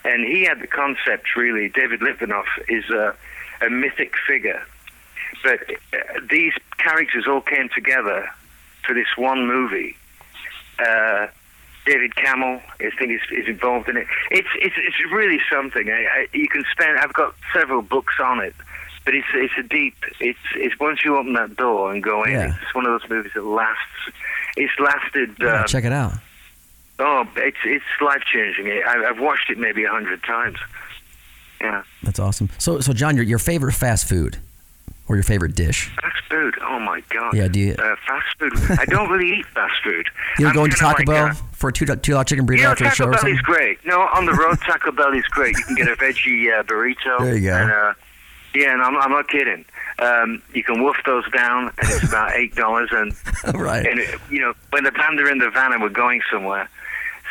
and 0.03 0.25
he 0.25 0.43
had 0.43 0.59
the 0.59 0.67
concept. 0.67 1.35
Really, 1.35 1.69
David 1.69 2.01
Litvinoff 2.01 2.45
is 2.67 2.89
a, 2.89 3.15
a 3.61 3.69
mythic 3.69 4.13
figure, 4.27 4.63
but 5.43 5.59
uh, 5.93 6.19
these 6.29 6.53
characters 6.77 7.25
all 7.27 7.41
came 7.41 7.69
together 7.73 8.29
for 8.85 8.93
this 8.93 9.07
one 9.17 9.47
movie 9.47 9.95
uh, 10.79 11.27
David 11.85 12.15
Cammell, 12.15 12.61
I 12.79 12.89
think, 12.97 13.11
is, 13.11 13.21
is 13.31 13.47
involved 13.47 13.89
in 13.89 13.97
it. 13.97 14.07
It's 14.31 14.47
it's 14.55 14.75
it's 14.77 15.11
really 15.11 15.39
something. 15.51 15.89
I, 15.89 16.05
I, 16.05 16.27
you 16.33 16.47
can 16.47 16.63
spend. 16.71 16.97
I've 16.99 17.13
got 17.13 17.35
several 17.53 17.81
books 17.81 18.15
on 18.21 18.39
it, 18.39 18.55
but 19.05 19.13
it's 19.15 19.27
it's 19.33 19.53
a 19.57 19.63
deep. 19.63 19.95
It's 20.19 20.39
it's 20.55 20.79
once 20.79 21.03
you 21.03 21.17
open 21.17 21.33
that 21.33 21.55
door 21.55 21.91
and 21.93 22.01
go 22.03 22.23
in, 22.23 22.31
Yeah. 22.31 22.55
it's 22.61 22.73
one 22.75 22.85
of 22.85 22.99
those 23.01 23.09
movies 23.09 23.31
that 23.35 23.45
lasts. 23.45 23.81
It's 24.57 24.73
lasted. 24.79 25.35
Yeah, 25.39 25.61
Um, 25.61 25.67
check 25.67 25.83
it 25.83 25.91
out. 25.93 26.13
oh, 26.99 27.27
it's 27.37 27.57
it's 27.65 27.83
life 28.01 28.23
changing. 28.31 28.67
I, 28.85 29.05
I've 29.09 29.19
watched 29.19 29.49
it 29.49 29.57
maybe 29.57 29.83
a 29.83 29.89
hundred 29.89 30.23
times. 30.23 30.57
Yeah, 31.61 31.83
That's 32.03 32.19
awesome. 32.19 32.49
So, 32.57 32.81
so 32.81 32.91
John, 32.93 33.15
your 33.15 33.23
your 33.25 33.39
favorite 33.39 33.71
fast 33.73 34.07
food 34.09 34.37
or 35.07 35.15
your 35.15 35.23
favorite 35.23 35.55
dish? 35.55 35.89
fast 36.01 36.23
food. 36.29 36.55
Oh 36.61 36.79
my 36.79 37.01
god. 37.09 37.35
Yeah, 37.35 37.47
do 37.47 37.59
you- 37.59 37.75
Uh, 37.79 37.95
fast 38.05 38.37
food. 38.37 38.53
I 38.79 38.85
don't 38.85 39.09
really 39.09 39.39
eat 39.39 39.45
fast 39.47 39.81
food. 39.83 40.09
You're 40.39 40.49
I'm 40.49 40.55
go 40.55 40.65
into 40.65 40.75
kinda 40.77 40.93
Taco 40.93 40.99
like, 40.99 41.07
Bell 41.07 41.25
uh, 41.27 41.33
for 41.53 41.69
a 41.69 41.73
two 41.73 41.85
two 41.85 42.23
chicken 42.25 42.45
burrito 42.45 42.57
You 42.57 42.63
know, 42.63 42.71
after 42.71 42.89
show 42.91 43.05
Taco 43.05 43.17
or 43.17 43.21
Bell 43.21 43.31
is 43.31 43.41
great. 43.41 43.85
No, 43.85 44.01
on 44.01 44.25
the 44.25 44.33
road, 44.33 44.59
Taco 44.61 44.91
Bell 44.91 45.13
is 45.13 45.23
great. 45.25 45.55
You 45.57 45.63
can 45.63 45.75
get 45.75 45.87
a 45.87 45.95
veggie 45.95 46.51
uh, 46.59 46.63
burrito. 46.63 47.19
There 47.23 47.35
you 47.37 47.49
go. 47.49 47.55
And, 47.55 47.71
uh, 47.71 47.93
yeah, 48.53 48.73
and 48.73 48.81
I'm, 48.81 48.95
I'm 48.97 49.11
not 49.11 49.27
kidding. 49.27 49.65
Um, 49.99 50.41
you 50.53 50.63
can 50.63 50.81
wolf 50.83 50.97
those 51.05 51.29
down, 51.31 51.67
and 51.81 51.89
it's 51.91 52.03
about 52.07 52.33
eight 52.35 52.55
dollars. 52.55 52.89
And 52.91 53.13
right. 53.55 53.85
and 53.85 53.99
it, 53.99 54.19
you 54.29 54.39
know, 54.39 54.53
when 54.71 54.83
the 54.83 54.91
band 54.91 55.19
are 55.19 55.29
in 55.29 55.37
the 55.39 55.49
van 55.49 55.71
and 55.73 55.81
we're 55.81 55.89
going 55.89 56.21
somewhere, 56.31 56.69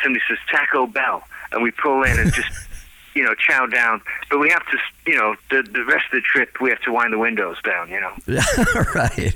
somebody 0.01 0.23
says 0.27 0.37
Taco 0.51 0.87
Bell, 0.87 1.23
and 1.51 1.61
we 1.63 1.71
pull 1.71 2.03
in 2.03 2.19
and 2.19 2.31
just 2.33 2.49
you 3.15 3.23
know 3.23 3.33
chow 3.35 3.65
down. 3.65 4.01
But 4.29 4.39
we 4.39 4.49
have 4.49 4.65
to, 4.67 4.77
you 5.05 5.15
know, 5.17 5.35
the 5.51 5.61
the 5.63 5.83
rest 5.85 6.05
of 6.05 6.11
the 6.13 6.21
trip 6.21 6.59
we 6.61 6.69
have 6.69 6.81
to 6.81 6.91
wind 6.91 7.13
the 7.13 7.17
windows 7.19 7.57
down. 7.63 7.89
You 7.89 8.01
know. 8.01 8.13
right. 8.95 9.33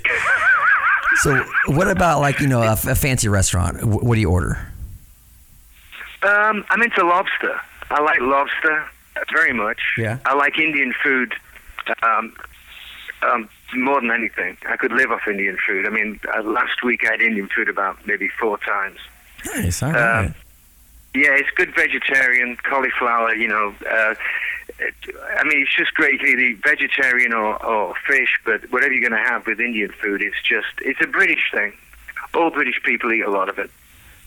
So, 1.22 1.44
what 1.68 1.90
about 1.90 2.20
like 2.22 2.40
you 2.40 2.48
know 2.48 2.62
a, 2.62 2.74
a 2.74 2.96
fancy 2.96 3.28
restaurant? 3.28 3.82
Wh- 3.82 4.04
What 4.04 4.16
do 4.16 4.22
you 4.22 4.30
order? 4.30 4.58
Um, 6.24 6.66
I'm 6.70 6.82
into 6.82 7.06
lobster. 7.06 7.60
I 7.90 8.02
like 8.02 8.20
lobster 8.22 8.86
very 9.32 9.54
much. 9.54 9.80
Yeah. 9.98 10.18
I 10.26 10.34
like 10.36 10.58
Indian 10.60 10.94
food 11.04 11.34
um, 12.04 12.36
um, 13.24 13.50
more 13.76 14.00
than 14.02 14.12
anything. 14.12 14.58
I 14.68 14.78
could 14.78 14.92
live 14.92 15.12
off 15.12 15.28
Indian 15.28 15.58
food. 15.66 15.86
I 15.86 15.90
mean, 15.90 16.20
uh, 16.36 16.42
last 16.44 16.84
week 16.84 17.02
I 17.08 17.12
had 17.12 17.22
Indian 17.22 17.48
food 17.48 17.70
about 17.70 18.06
maybe 18.06 18.30
four 18.40 18.58
times. 18.60 19.00
Nice. 19.46 19.82
All 19.84 19.90
Um, 19.90 19.96
right. 19.96 20.34
Yeah, 21.16 21.32
it's 21.32 21.50
good 21.56 21.74
vegetarian 21.74 22.58
cauliflower. 22.58 23.34
You 23.34 23.48
know, 23.48 23.74
uh, 23.90 24.14
it, 24.78 24.94
I 25.40 25.44
mean, 25.46 25.62
it's 25.64 25.76
just 25.76 25.94
great. 25.96 26.14
You 26.14 26.20
can 26.20 26.28
either 26.30 26.40
eat 26.42 26.64
vegetarian 26.64 27.34
or, 27.34 27.64
or 27.66 27.96
fish, 28.08 28.38
but 28.46 28.72
whatever 28.72 28.94
you're 28.94 29.10
going 29.10 29.20
to 29.24 29.30
have 29.30 29.48
with 29.48 29.60
Indian 29.60 29.90
food, 30.02 30.22
it's 30.22 30.40
just 30.44 30.68
it's 30.82 31.00
a 31.02 31.08
British 31.08 31.50
thing. 31.52 31.74
All 32.36 32.52
British 32.52 32.80
people 32.84 33.12
eat 33.14 33.22
a 33.22 33.32
lot 33.32 33.50
of 33.50 33.58
it. 33.58 33.72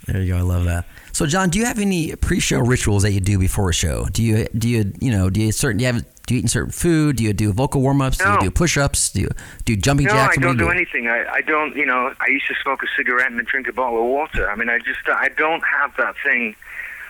There 0.07 0.21
you 0.21 0.33
go. 0.33 0.39
I 0.39 0.43
love 0.43 0.65
that. 0.65 0.87
So, 1.13 1.27
John, 1.27 1.51
do 1.51 1.59
you 1.61 1.67
have 1.67 1.79
any 1.79 2.17
pre-show 2.17 2.59
rituals 2.61 3.03
that 3.03 3.13
you 3.13 3.21
do 3.21 3.39
before 3.39 3.71
a 3.71 3.75
show? 3.75 4.07
Do 4.07 4.23
you 4.25 4.47
do 4.57 4.69
you 4.69 4.93
you 5.01 5.13
know 5.13 5.31
do 5.31 5.41
you 5.43 5.53
certain 5.53 5.79
do 5.79 5.85
you 5.85 5.93
have 5.93 6.05
do 6.31 6.37
you 6.37 6.43
eat 6.43 6.49
certain 6.49 6.71
food? 6.71 7.17
Do 7.17 7.25
you 7.25 7.33
do 7.33 7.53
vocal 7.53 7.83
warm-ups? 7.83 8.19
Do 8.19 8.25
No. 8.25 8.35
you 8.35 8.41
do 8.43 8.51
push-ups? 8.53 9.11
Do 9.11 9.23
you 9.23 9.29
do 9.65 9.75
jumping 9.75 10.07
No, 10.07 10.13
jacks? 10.13 10.39
I 10.39 10.41
don't 10.41 10.57
do 10.57 10.63
do 10.67 10.71
anything. 10.71 11.09
I, 11.09 11.27
I 11.29 11.41
don't, 11.41 11.75
you 11.75 11.85
know, 11.85 12.15
I 12.21 12.29
used 12.31 12.47
to 12.47 12.55
smoke 12.63 12.85
a 12.85 12.87
cigarette 12.97 13.33
and 13.33 13.45
drink 13.45 13.67
a 13.67 13.73
bottle 13.73 13.99
of 13.99 14.05
water. 14.05 14.49
I 14.49 14.55
mean, 14.55 14.69
I 14.69 14.79
just, 14.79 15.01
I 15.09 15.29
don't 15.37 15.61
have 15.81 15.91
that 15.97 16.15
thing 16.23 16.55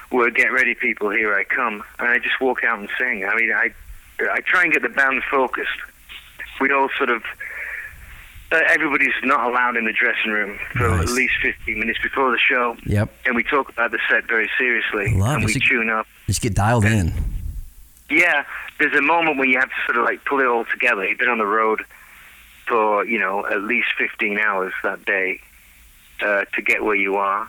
where 0.09 0.31
get 0.31 0.51
ready, 0.55 0.75
people, 0.75 1.11
here 1.11 1.35
I 1.35 1.45
come, 1.45 1.85
and 1.99 2.09
I 2.09 2.19
just 2.19 2.41
walk 2.41 2.65
out 2.65 2.79
and 2.79 2.89
sing. 2.97 3.27
I 3.27 3.37
mean, 3.37 3.53
I, 3.53 3.69
I 4.33 4.41
try 4.41 4.63
and 4.65 4.73
get 4.73 4.81
the 4.81 4.89
band 4.89 5.23
focused. 5.31 5.69
We 6.59 6.73
all 6.73 6.89
sort 6.97 7.11
of, 7.11 7.23
uh, 8.53 8.61
everybody's 8.71 9.13
not 9.23 9.51
allowed 9.51 9.77
in 9.77 9.85
the 9.85 9.93
dressing 9.93 10.31
room 10.33 10.59
for 10.73 10.89
Nice. 10.89 11.11
at 11.11 11.15
least 11.15 11.35
15 11.43 11.79
minutes 11.79 11.99
before 12.03 12.31
the 12.33 12.39
show, 12.39 12.75
Yep. 12.87 13.13
and 13.27 13.37
we 13.37 13.43
talk 13.45 13.69
about 13.69 13.91
the 13.91 13.99
set 14.09 14.27
very 14.27 14.51
seriously, 14.57 15.13
Love 15.15 15.37
and 15.37 15.45
we 15.45 15.53
tune 15.61 15.91
up. 15.91 16.07
Just 16.27 16.41
get 16.41 16.55
dialed 16.55 16.87
in. 16.87 17.13
Yeah, 18.11 18.45
there's 18.79 18.97
a 18.97 19.03
moment 19.03 19.39
when 19.39 19.49
you 19.49 19.59
have 19.59 19.69
to 19.69 19.75
sort 19.87 19.99
of 19.99 20.05
like 20.05 20.25
pull 20.25 20.41
it 20.41 20.47
all 20.47 20.65
together. 20.65 21.05
You've 21.09 21.19
been 21.19 21.29
on 21.29 21.39
the 21.39 21.47
road 21.47 21.83
for 22.67 23.05
you 23.05 23.19
know 23.19 23.47
at 23.47 23.63
least 23.63 23.89
15 23.99 24.39
hours 24.39 24.73
that 24.83 25.05
day 25.05 25.41
uh, 26.21 26.45
to 26.55 26.63
get 26.63 26.83
where 26.85 26.97
you 26.97 27.17
are, 27.17 27.49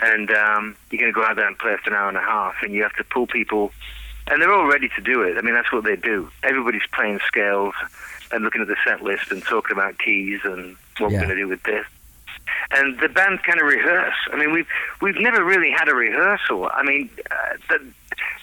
and 0.00 0.30
um, 0.30 0.76
you're 0.90 1.00
going 1.00 1.12
to 1.12 1.18
go 1.18 1.24
out 1.24 1.36
there 1.36 1.46
and 1.46 1.58
play 1.58 1.76
for 1.82 1.90
an 1.90 1.96
hour 1.96 2.08
and 2.08 2.16
a 2.18 2.22
half, 2.22 2.54
and 2.62 2.72
you 2.74 2.82
have 2.82 2.94
to 2.96 3.04
pull 3.04 3.26
people, 3.26 3.72
and 4.26 4.42
they're 4.42 4.52
all 4.52 4.66
ready 4.66 4.88
to 4.96 5.00
do 5.00 5.22
it. 5.22 5.38
I 5.38 5.42
mean, 5.42 5.54
that's 5.54 5.72
what 5.72 5.84
they 5.84 5.96
do. 5.96 6.28
Everybody's 6.42 6.86
playing 6.92 7.20
scales 7.26 7.74
and 8.32 8.44
looking 8.44 8.60
at 8.60 8.68
the 8.68 8.76
set 8.84 9.02
list 9.02 9.30
and 9.30 9.42
talking 9.42 9.72
about 9.72 9.98
keys 9.98 10.40
and 10.44 10.76
what 10.98 11.10
Yeah. 11.12 11.20
we're 11.20 11.26
going 11.26 11.36
to 11.36 11.42
do 11.42 11.48
with 11.48 11.62
this. 11.62 11.86
And 12.70 12.98
the 12.98 13.08
band 13.08 13.42
kind 13.44 13.60
of 13.60 13.66
rehearse. 13.66 14.14
I 14.32 14.36
mean, 14.36 14.52
we've 14.52 14.66
we've 15.00 15.18
never 15.20 15.42
really 15.44 15.70
had 15.70 15.88
a 15.88 15.94
rehearsal. 15.94 16.68
I 16.72 16.82
mean, 16.82 17.08
uh, 17.30 17.34
the, 17.68 17.80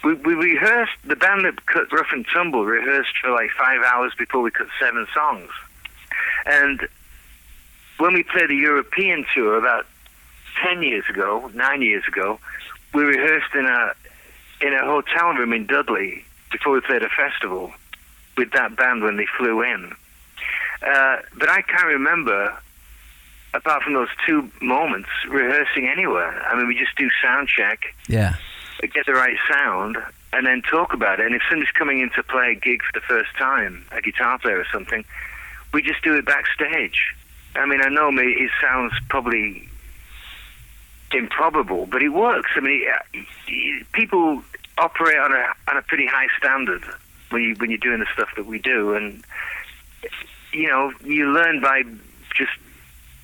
we 0.06 0.14
we 0.14 0.34
rehearsed. 0.34 0.92
The 1.04 1.16
band 1.16 1.44
that 1.44 1.66
cut 1.66 1.90
Rough 1.92 2.12
and 2.12 2.24
Tumble 2.32 2.64
rehearsed 2.64 3.18
for 3.20 3.30
like 3.30 3.50
five 3.58 3.80
hours 3.82 4.12
before 4.16 4.40
we 4.40 4.50
cut 4.50 4.68
seven 4.78 5.06
songs. 5.12 5.50
And 6.44 6.86
when 7.98 8.14
we 8.14 8.22
played 8.22 8.50
the 8.50 8.56
European 8.56 9.26
tour 9.34 9.58
about 9.58 9.86
ten 10.62 10.82
years 10.82 11.04
ago, 11.10 11.50
nine 11.54 11.82
years 11.82 12.04
ago, 12.06 12.38
we 12.94 13.02
rehearsed 13.02 13.54
in 13.54 13.66
a 13.66 13.94
in 14.60 14.72
a 14.72 14.84
hotel 14.84 15.30
room 15.34 15.52
in 15.52 15.66
Dudley 15.66 16.24
before 16.52 16.72
we 16.72 16.80
played 16.80 17.02
a 17.02 17.08
festival 17.08 17.72
with 18.36 18.52
that 18.52 18.76
band 18.76 19.02
when 19.02 19.16
they 19.16 19.26
flew 19.36 19.62
in. 19.62 19.92
Uh, 20.82 21.16
but 21.38 21.48
I 21.48 21.62
can't 21.62 21.86
remember, 21.86 22.56
apart 23.54 23.82
from 23.82 23.94
those 23.94 24.08
two 24.26 24.50
moments, 24.60 25.08
rehearsing 25.28 25.88
anywhere. 25.88 26.40
I 26.46 26.56
mean, 26.56 26.68
we 26.68 26.78
just 26.78 26.94
do 26.96 27.08
sound 27.22 27.48
check, 27.48 27.94
Yeah. 28.08 28.36
Get 28.82 29.06
the 29.06 29.14
right 29.14 29.36
sound, 29.50 29.96
and 30.32 30.46
then 30.46 30.62
talk 30.62 30.92
about 30.92 31.20
it. 31.20 31.26
And 31.26 31.34
if 31.34 31.42
somebody's 31.48 31.72
coming 31.72 32.00
in 32.00 32.10
to 32.10 32.22
play 32.22 32.52
a 32.52 32.54
gig 32.54 32.82
for 32.82 32.98
the 32.98 33.04
first 33.06 33.30
time, 33.38 33.84
a 33.92 34.00
guitar 34.00 34.38
player 34.38 34.58
or 34.58 34.66
something, 34.72 35.04
we 35.72 35.82
just 35.82 36.02
do 36.02 36.14
it 36.14 36.24
backstage. 36.24 37.14
I 37.54 37.66
mean, 37.66 37.80
I 37.82 37.88
know 37.88 38.10
it 38.12 38.50
sounds 38.60 38.92
probably 39.08 39.68
improbable, 41.12 41.86
but 41.86 42.02
it 42.02 42.10
works. 42.10 42.50
I 42.56 42.60
mean, 42.60 42.84
uh, 42.92 43.20
people 43.92 44.42
operate 44.78 45.18
on 45.18 45.32
a 45.32 45.46
on 45.68 45.76
a 45.76 45.82
pretty 45.82 46.06
high 46.06 46.28
standard 46.38 46.82
when 47.30 47.42
you 47.42 47.54
when 47.58 47.70
you're 47.70 47.78
doing 47.78 48.00
the 48.00 48.06
stuff 48.12 48.28
that 48.36 48.46
we 48.46 48.58
do, 48.58 48.94
and 48.94 49.24
you 50.52 50.68
know, 50.68 50.92
you 51.04 51.30
learn 51.32 51.60
by 51.60 51.82
just 52.34 52.52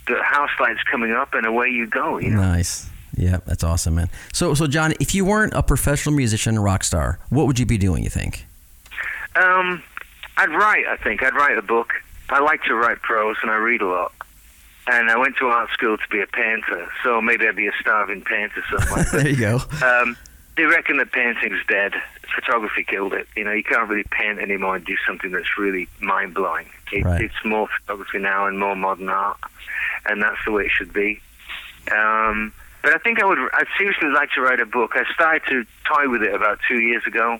the 0.07 0.23
house 0.23 0.51
lights 0.61 0.83
coming 0.91 1.13
up, 1.13 1.35
and 1.35 1.47
away 1.47 1.69
you 1.69 1.87
go. 1.87 2.19
You 2.19 2.31
know. 2.31 2.41
Nice. 2.41 2.89
Yeah, 3.17 3.39
that's 3.47 3.63
awesome, 3.65 3.95
man. 3.97 4.11
So, 4.33 4.55
so 4.55 4.67
John, 4.67 4.95
if 5.01 5.15
you 5.15 5.25
weren't 5.25 5.53
a 5.55 5.63
professional 5.63 6.15
musician, 6.15 6.59
rock 6.59 6.83
star, 6.85 7.19
what 7.31 7.47
would 7.47 7.59
you 7.59 7.67
be 7.67 7.79
doing? 7.79 8.03
You 8.05 8.11
think? 8.11 8.47
Um, 9.37 9.83
I'd 10.37 10.51
write. 10.51 10.87
I 10.87 10.97
think 10.97 11.23
I'd 11.23 11.35
write 11.35 11.59
a 11.59 11.63
book. 11.63 11.93
I 12.31 12.41
like 12.41 12.63
to 12.65 12.75
write 12.75 13.03
prose, 13.03 13.37
and 13.43 13.51
I 13.51 13.57
read 13.57 13.83
a 13.83 13.87
lot. 13.87 14.13
And 14.87 15.11
I 15.11 15.17
went 15.17 15.37
to 15.37 15.47
art 15.47 15.71
school 15.71 15.97
to 15.97 16.09
be 16.11 16.21
a 16.21 16.27
painter, 16.27 16.89
so 17.05 17.21
maybe 17.21 17.47
I'd 17.47 17.55
be 17.55 17.69
a 17.69 17.73
starving 17.81 18.23
painter 18.23 18.65
somewhere. 18.71 19.05
there 19.13 19.29
you 19.29 19.37
go. 19.37 19.61
um, 19.85 20.17
they 20.57 20.65
reckon 20.65 20.97
that 20.97 21.13
painting's 21.13 21.65
dead. 21.69 21.93
Photography 22.35 22.83
killed 22.85 23.13
it. 23.13 23.29
You 23.37 23.45
know, 23.45 23.53
you 23.53 23.63
can't 23.63 23.89
really 23.89 24.05
paint 24.11 24.39
anymore 24.39 24.77
and 24.77 24.85
do 24.85 24.97
something 25.07 25.31
that's 25.31 25.57
really 25.59 25.87
mind 26.01 26.35
blowing. 26.35 26.67
It, 26.91 27.05
Right. 27.05 27.23
It's 27.23 27.45
more 27.45 27.69
photography 27.81 28.19
now 28.19 28.47
and 28.47 28.59
more 28.59 28.75
modern 28.77 29.09
art, 29.09 29.39
and 30.07 30.23
that's 30.23 30.39
the 30.45 30.53
way 30.53 30.65
it 30.65 30.71
should 30.71 30.93
be. 30.93 31.21
Um, 31.91 32.53
but 32.83 32.95
I 32.95 32.99
think 32.99 33.23
I 33.23 33.27
would. 33.27 33.39
I'd 33.53 33.67
seriously 33.79 34.09
like 34.09 34.31
to 34.33 34.41
write 34.41 34.61
a 34.61 34.67
book. 34.67 34.93
I 34.95 35.05
started 35.13 35.43
to 35.49 35.65
toy 35.85 36.09
with 36.09 36.23
it 36.23 36.35
about 36.35 36.59
two 36.69 36.81
years 36.81 37.03
ago, 37.07 37.39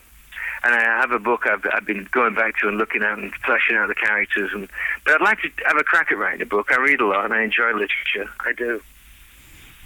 and 0.63 0.73
I 0.73 0.81
have 0.81 1.11
a 1.11 1.19
book 1.19 1.45
I've, 1.45 1.65
I've 1.73 1.85
been 1.85 2.07
going 2.11 2.35
back 2.35 2.57
to 2.59 2.67
and 2.67 2.77
looking 2.77 3.03
at 3.03 3.17
and 3.17 3.33
fleshing 3.45 3.75
out 3.75 3.87
the 3.87 3.95
characters. 3.95 4.51
And 4.53 4.69
but 5.05 5.15
I'd 5.15 5.21
like 5.21 5.41
to 5.41 5.49
have 5.65 5.77
a 5.77 5.83
crack 5.83 6.11
at 6.11 6.17
writing 6.17 6.41
a 6.41 6.45
book. 6.45 6.71
I 6.71 6.79
read 6.79 7.01
a 7.01 7.05
lot 7.05 7.25
and 7.25 7.33
I 7.33 7.43
enjoy 7.43 7.71
literature. 7.73 8.29
I 8.39 8.53
do. 8.53 8.81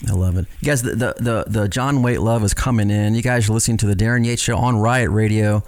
I 0.07 0.13
love 0.13 0.37
it. 0.37 0.45
You 0.61 0.67
guys, 0.67 0.83
the, 0.83 0.91
the, 0.91 1.15
the, 1.17 1.45
the 1.47 1.67
John 1.67 2.03
Waite 2.03 2.21
love 2.21 2.43
is 2.43 2.53
coming 2.53 2.91
in. 2.91 3.15
You 3.15 3.23
guys 3.23 3.49
are 3.49 3.53
listening 3.53 3.77
to 3.77 3.87
the 3.87 3.95
Darren 3.95 4.25
Yates 4.25 4.43
Show 4.43 4.57
on 4.57 4.77
Riot 4.77 5.09
Radio. 5.09 5.63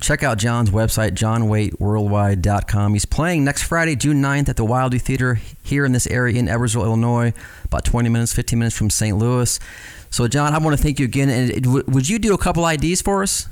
Check 0.00 0.22
out 0.22 0.38
John's 0.38 0.70
website, 0.70 1.10
johnwaiteworldwide.com. 1.12 2.92
He's 2.94 3.04
playing 3.04 3.44
next 3.44 3.64
Friday, 3.64 3.96
June 3.96 4.22
9th 4.22 4.48
at 4.48 4.56
the 4.56 4.64
Wildey 4.64 5.00
Theater 5.00 5.38
here 5.62 5.84
in 5.84 5.92
this 5.92 6.06
area 6.06 6.38
in 6.38 6.46
Edwardsville, 6.46 6.84
Illinois, 6.84 7.32
about 7.64 7.84
20 7.84 8.08
minutes, 8.08 8.32
15 8.32 8.58
minutes 8.58 8.76
from 8.76 8.88
St. 8.90 9.16
Louis. 9.16 9.60
So, 10.08 10.26
John, 10.26 10.54
I 10.54 10.58
want 10.58 10.76
to 10.76 10.82
thank 10.82 10.98
you 10.98 11.04
again. 11.04 11.28
And 11.28 11.66
would 11.86 12.08
you 12.08 12.18
do 12.18 12.32
a 12.34 12.38
couple 12.38 12.66
IDs 12.66 13.02
for 13.02 13.22
us? 13.22 13.48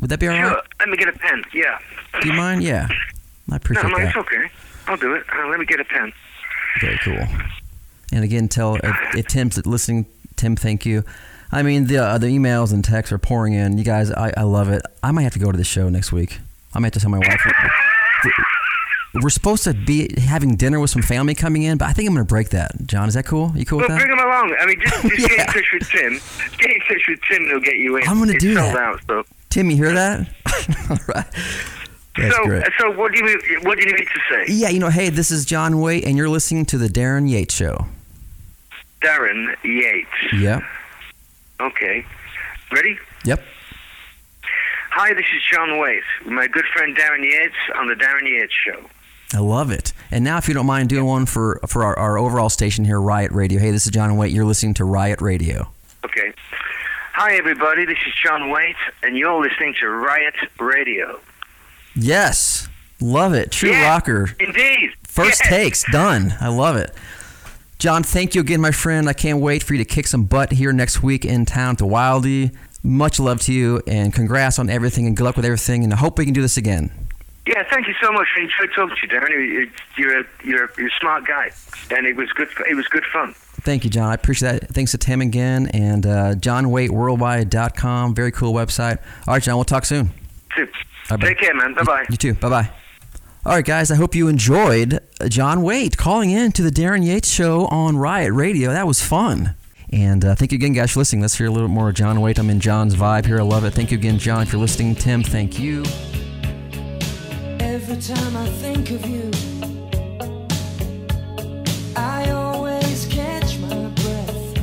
Would 0.00 0.10
that 0.10 0.18
be 0.18 0.26
all 0.28 0.34
right? 0.34 0.48
Sure. 0.48 0.62
Let 0.80 0.88
me 0.88 0.96
get 0.96 1.08
a 1.08 1.12
pen. 1.12 1.44
Yeah. 1.54 1.78
Do 2.20 2.28
you 2.28 2.34
mind? 2.34 2.62
Yeah. 2.64 2.88
I 2.90 2.94
No, 3.46 3.56
appreciate 3.56 3.88
no, 3.90 3.98
that. 3.98 4.08
it's 4.08 4.16
okay. 4.16 4.50
I'll 4.88 4.96
do 4.96 5.14
it. 5.14 5.24
Uh, 5.32 5.46
let 5.48 5.60
me 5.60 5.66
get 5.66 5.80
a 5.80 5.84
pen. 5.84 6.12
Very 6.80 6.98
cool. 6.98 7.26
And 8.12 8.24
again, 8.24 8.48
tell 8.48 8.74
if, 8.76 8.84
if 9.16 9.26
Tim's 9.28 9.64
listening, 9.64 10.06
Tim, 10.36 10.56
thank 10.56 10.84
you. 10.84 11.04
I 11.52 11.62
mean, 11.62 11.86
the 11.86 11.98
uh, 11.98 12.18
the 12.18 12.28
emails 12.28 12.72
and 12.72 12.82
texts 12.84 13.12
are 13.12 13.18
pouring 13.18 13.52
in. 13.52 13.76
You 13.78 13.84
guys, 13.84 14.10
I, 14.10 14.32
I 14.36 14.42
love 14.42 14.68
it. 14.70 14.82
I 15.02 15.10
might 15.12 15.22
have 15.22 15.34
to 15.34 15.38
go 15.38 15.52
to 15.52 15.58
the 15.58 15.64
show 15.64 15.88
next 15.90 16.10
week. 16.12 16.40
I 16.74 16.78
might 16.78 16.86
have 16.86 16.92
to 16.94 17.00
tell 17.00 17.10
my 17.10 17.18
wife. 17.18 17.40
We're 19.14 19.28
supposed 19.28 19.64
to 19.64 19.74
be 19.74 20.18
having 20.18 20.56
dinner 20.56 20.80
with 20.80 20.88
some 20.88 21.02
family 21.02 21.34
coming 21.34 21.64
in, 21.64 21.76
but 21.76 21.86
I 21.86 21.92
think 21.92 22.08
I'm 22.08 22.14
going 22.14 22.24
to 22.26 22.28
break 22.28 22.48
that. 22.50 22.72
John, 22.86 23.08
is 23.08 23.14
that 23.14 23.26
cool? 23.26 23.52
You 23.54 23.66
cool 23.66 23.80
Well, 23.80 23.88
with 23.88 23.98
bring 23.98 24.08
that? 24.08 24.18
him 24.18 24.26
along. 24.26 24.56
I 24.58 24.64
mean, 24.64 24.80
just, 24.80 25.02
just 25.02 25.28
get 25.28 25.38
in 25.40 25.46
touch 25.48 25.66
with 25.74 25.88
Tim. 25.90 26.12
Get 26.56 26.70
in 26.70 26.80
touch 26.80 27.02
with 27.06 27.20
Tim, 27.28 27.42
he'll 27.48 27.60
get 27.60 27.76
you 27.76 27.96
in. 27.98 28.08
I'm 28.08 28.18
gonna 28.18 28.38
do 28.38 28.54
that. 28.54 28.74
out, 28.74 29.00
so. 29.06 29.22
Tim, 29.50 29.68
you 29.70 29.76
hear 29.76 29.92
that? 29.92 30.20
All 30.90 30.96
right. 31.14 31.26
That's 32.16 32.36
so, 32.36 32.44
great. 32.46 32.64
so 32.78 32.90
what 32.92 33.12
do 33.12 33.18
you 33.22 33.60
what 33.64 33.78
do 33.78 33.84
you 33.86 33.94
need 33.94 34.06
to 34.06 34.20
say, 34.30 34.44
Yeah, 34.48 34.68
you 34.70 34.78
know, 34.78 34.88
hey, 34.88 35.10
this 35.10 35.30
is 35.30 35.44
John 35.44 35.78
Waite, 35.80 36.04
and 36.06 36.16
you're 36.16 36.28
listening 36.30 36.64
to 36.66 36.78
the 36.78 36.88
Darren 36.88 37.28
Yates 37.28 37.54
Show. 37.54 37.86
Darren 39.02 39.54
Yates? 39.62 40.08
Yep. 40.32 40.62
Okay, 41.62 42.04
ready? 42.72 42.98
Yep. 43.24 43.40
Hi, 44.90 45.14
this 45.14 45.24
is 45.34 45.42
John 45.50 45.78
Waite, 45.78 46.02
with 46.24 46.32
my 46.32 46.46
good 46.48 46.64
friend 46.74 46.96
Darren 46.96 47.22
Yates 47.24 47.54
on 47.78 47.88
the 47.88 47.94
Darren 47.94 48.28
Yates 48.28 48.52
Show. 48.52 48.84
I 49.34 49.38
love 49.38 49.70
it. 49.70 49.92
And 50.10 50.22
now, 50.24 50.36
if 50.38 50.48
you 50.48 50.54
don't 50.54 50.66
mind 50.66 50.88
doing 50.90 51.04
one 51.06 51.24
for 51.24 51.60
for 51.66 51.84
our, 51.84 51.98
our 51.98 52.18
overall 52.18 52.50
station 52.50 52.84
here, 52.84 53.00
Riot 53.00 53.32
Radio. 53.32 53.58
Hey, 53.60 53.70
this 53.70 53.86
is 53.86 53.92
John 53.92 54.16
Waite. 54.16 54.32
You're 54.32 54.44
listening 54.44 54.74
to 54.74 54.84
Riot 54.84 55.20
Radio. 55.22 55.68
Okay. 56.04 56.32
Hi, 57.14 57.36
everybody. 57.36 57.84
This 57.86 57.98
is 58.06 58.12
John 58.22 58.50
Waite, 58.50 58.76
and 59.02 59.16
you're 59.16 59.40
listening 59.40 59.74
to 59.80 59.88
Riot 59.88 60.34
Radio. 60.58 61.20
Yes, 61.94 62.68
love 63.00 63.32
it. 63.34 63.52
True 63.52 63.70
Yeah, 63.70 63.88
rocker. 63.88 64.30
Indeed. 64.40 64.90
First 65.06 65.40
Yes. 65.44 65.48
takes 65.48 65.84
done. 65.92 66.34
I 66.40 66.48
love 66.48 66.76
it. 66.76 66.90
John, 67.82 68.04
thank 68.04 68.36
you 68.36 68.40
again, 68.42 68.60
my 68.60 68.70
friend. 68.70 69.08
I 69.08 69.12
can't 69.12 69.40
wait 69.40 69.64
for 69.64 69.74
you 69.74 69.78
to 69.78 69.84
kick 69.84 70.06
some 70.06 70.22
butt 70.22 70.52
here 70.52 70.72
next 70.72 71.02
week 71.02 71.24
in 71.24 71.44
town 71.44 71.74
to 71.78 71.84
Wildey. 71.84 72.54
Much 72.84 73.18
love 73.18 73.40
to 73.40 73.52
you, 73.52 73.82
and 73.88 74.14
congrats 74.14 74.60
on 74.60 74.70
everything, 74.70 75.08
and 75.08 75.16
good 75.16 75.24
luck 75.24 75.34
with 75.34 75.44
everything. 75.44 75.82
And 75.82 75.92
I 75.92 75.96
hope 75.96 76.16
we 76.16 76.24
can 76.24 76.32
do 76.32 76.40
this 76.42 76.56
again. 76.56 76.92
Yeah, 77.44 77.64
thank 77.68 77.88
you 77.88 77.94
so 78.00 78.12
much. 78.12 78.28
I 78.38 78.42
enjoyed 78.42 78.70
talking 78.72 78.94
to 78.94 79.02
you, 79.02 79.08
Darren. 79.20 79.30
You- 79.30 79.70
You're 79.96 80.20
a, 80.20 80.24
you're, 80.44 80.64
a, 80.66 80.68
you're 80.78 80.86
a 80.86 80.90
smart 81.00 81.26
guy, 81.26 81.50
and 81.90 82.06
it 82.06 82.14
was 82.14 82.30
good. 82.34 82.46
It 82.70 82.76
was 82.76 82.86
good 82.86 83.04
fun. 83.12 83.34
Thank 83.62 83.82
you, 83.82 83.90
John. 83.90 84.08
I 84.10 84.14
appreciate 84.14 84.60
that. 84.60 84.68
Thanks 84.72 84.92
to 84.92 84.98
Tim 84.98 85.20
again, 85.20 85.66
and 85.74 86.06
uh, 86.06 86.34
johnwaiteworldwide.com. 86.36 88.14
Very 88.14 88.30
cool 88.30 88.52
website. 88.52 88.98
All 89.26 89.34
right, 89.34 89.42
John, 89.42 89.56
we'll 89.56 89.64
talk 89.64 89.86
soon. 89.86 90.10
Bye-bye. 91.08 91.16
Take 91.26 91.40
care, 91.40 91.52
man. 91.52 91.74
Bye 91.74 91.82
bye. 91.82 92.04
You 92.08 92.16
too. 92.16 92.34
Bye 92.34 92.48
bye. 92.48 92.70
All 93.44 93.54
right, 93.54 93.64
guys. 93.64 93.90
I 93.90 93.96
hope 93.96 94.14
you 94.14 94.28
enjoyed 94.28 95.00
John 95.28 95.62
Waite 95.62 95.96
calling 95.96 96.30
in 96.30 96.52
to 96.52 96.62
the 96.62 96.70
Darren 96.70 97.04
Yates 97.04 97.28
Show 97.28 97.66
on 97.66 97.96
Riot 97.96 98.32
Radio. 98.32 98.70
That 98.70 98.86
was 98.86 99.02
fun. 99.02 99.56
And 99.90 100.24
uh, 100.24 100.36
thank 100.36 100.52
you 100.52 100.56
again, 100.56 100.74
guys, 100.74 100.92
for 100.92 101.00
listening. 101.00 101.22
Let's 101.22 101.36
hear 101.36 101.48
a 101.48 101.50
little 101.50 101.66
more 101.68 101.88
of 101.88 101.96
John 101.96 102.20
Waite. 102.20 102.38
I'm 102.38 102.50
in 102.50 102.60
John's 102.60 102.94
vibe 102.94 103.26
here. 103.26 103.40
I 103.40 103.42
love 103.42 103.64
it. 103.64 103.72
Thank 103.72 103.90
you 103.90 103.98
again, 103.98 104.16
John, 104.16 104.42
if 104.42 104.52
you're 104.52 104.60
listening. 104.60 104.94
Tim, 104.94 105.24
thank 105.24 105.58
you. 105.58 105.82
Every 107.58 107.96
time 107.96 108.36
I 108.36 108.48
think 108.48 108.92
of 108.92 109.04
you, 109.06 109.28
I 111.96 112.30
always 112.30 113.06
catch 113.06 113.58
my 113.58 113.88
breath. 113.88 114.56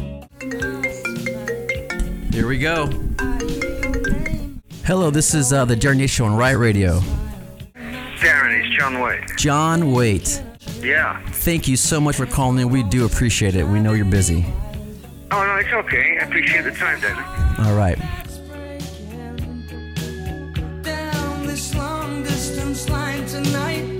Here 2.33 2.47
we 2.47 2.57
go. 2.59 2.89
I 3.19 3.43
hear 3.43 3.81
your 3.81 4.09
name. 4.09 4.61
Hello, 4.85 5.11
this 5.11 5.33
is 5.33 5.51
uh, 5.51 5.65
the 5.65 5.75
Darren 5.75 5.99
Yates 5.99 6.13
Show 6.13 6.23
on 6.23 6.33
Riot 6.33 6.59
Radio. 6.59 7.01
Darren, 8.19 8.59
it's 8.65 8.75
John 8.77 8.99
Waite. 8.99 9.37
John 9.37 9.91
Waite, 9.91 10.41
Yeah. 10.81 11.19
thank 11.31 11.67
you 11.67 11.77
so 11.77 12.01
much 12.01 12.15
for 12.17 12.25
calling 12.25 12.59
in. 12.59 12.69
We 12.69 12.83
do 12.83 13.05
appreciate 13.05 13.55
it. 13.55 13.65
We 13.65 13.79
know 13.79 13.93
you're 13.93 14.05
busy. 14.05 14.45
Oh 15.31 15.43
no, 15.45 15.55
it's 15.57 15.71
okay. 15.71 16.17
I 16.19 16.25
appreciate 16.25 16.63
the 16.63 16.71
time, 16.71 16.99
Darren. 16.99 17.59
All 17.65 17.75
right. 17.75 17.97
Down 20.83 21.45
this 21.47 21.73
long 21.75 22.23
distance 22.23 22.89
line 22.89 23.25
tonight, 23.25 23.98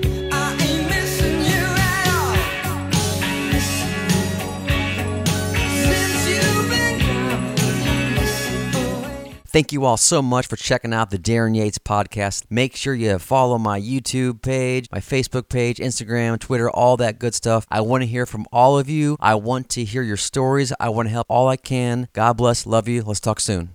Thank 9.51 9.71
you 9.71 9.83
all 9.83 9.97
so 9.97 10.21
much 10.21 10.45
for 10.45 10.57
checking 10.57 10.93
out 10.93 11.09
the 11.09 11.17
Darren 11.17 11.55
Yates 11.55 11.79
podcast. 11.79 12.43
Make 12.51 12.75
sure 12.75 12.93
you 12.93 13.17
follow 13.17 13.57
my 13.57 13.81
YouTube 13.81 14.43
page, 14.43 14.85
my 14.91 14.99
Facebook 14.99 15.49
page, 15.49 15.77
Instagram, 15.77 16.37
Twitter, 16.37 16.69
all 16.69 16.97
that 16.97 17.17
good 17.17 17.33
stuff. 17.33 17.65
I 17.71 17.81
want 17.81 18.03
to 18.03 18.07
hear 18.07 18.27
from 18.27 18.45
all 18.53 18.77
of 18.77 18.87
you. 18.87 19.17
I 19.19 19.33
want 19.33 19.69
to 19.69 19.83
hear 19.83 20.03
your 20.03 20.17
stories. 20.17 20.71
I 20.79 20.89
want 20.89 21.07
to 21.07 21.11
help 21.11 21.25
all 21.29 21.47
I 21.47 21.57
can. 21.57 22.09
God 22.13 22.33
bless. 22.33 22.67
Love 22.67 22.87
you. 22.87 23.01
Let's 23.01 23.19
talk 23.19 23.39
soon. 23.39 23.73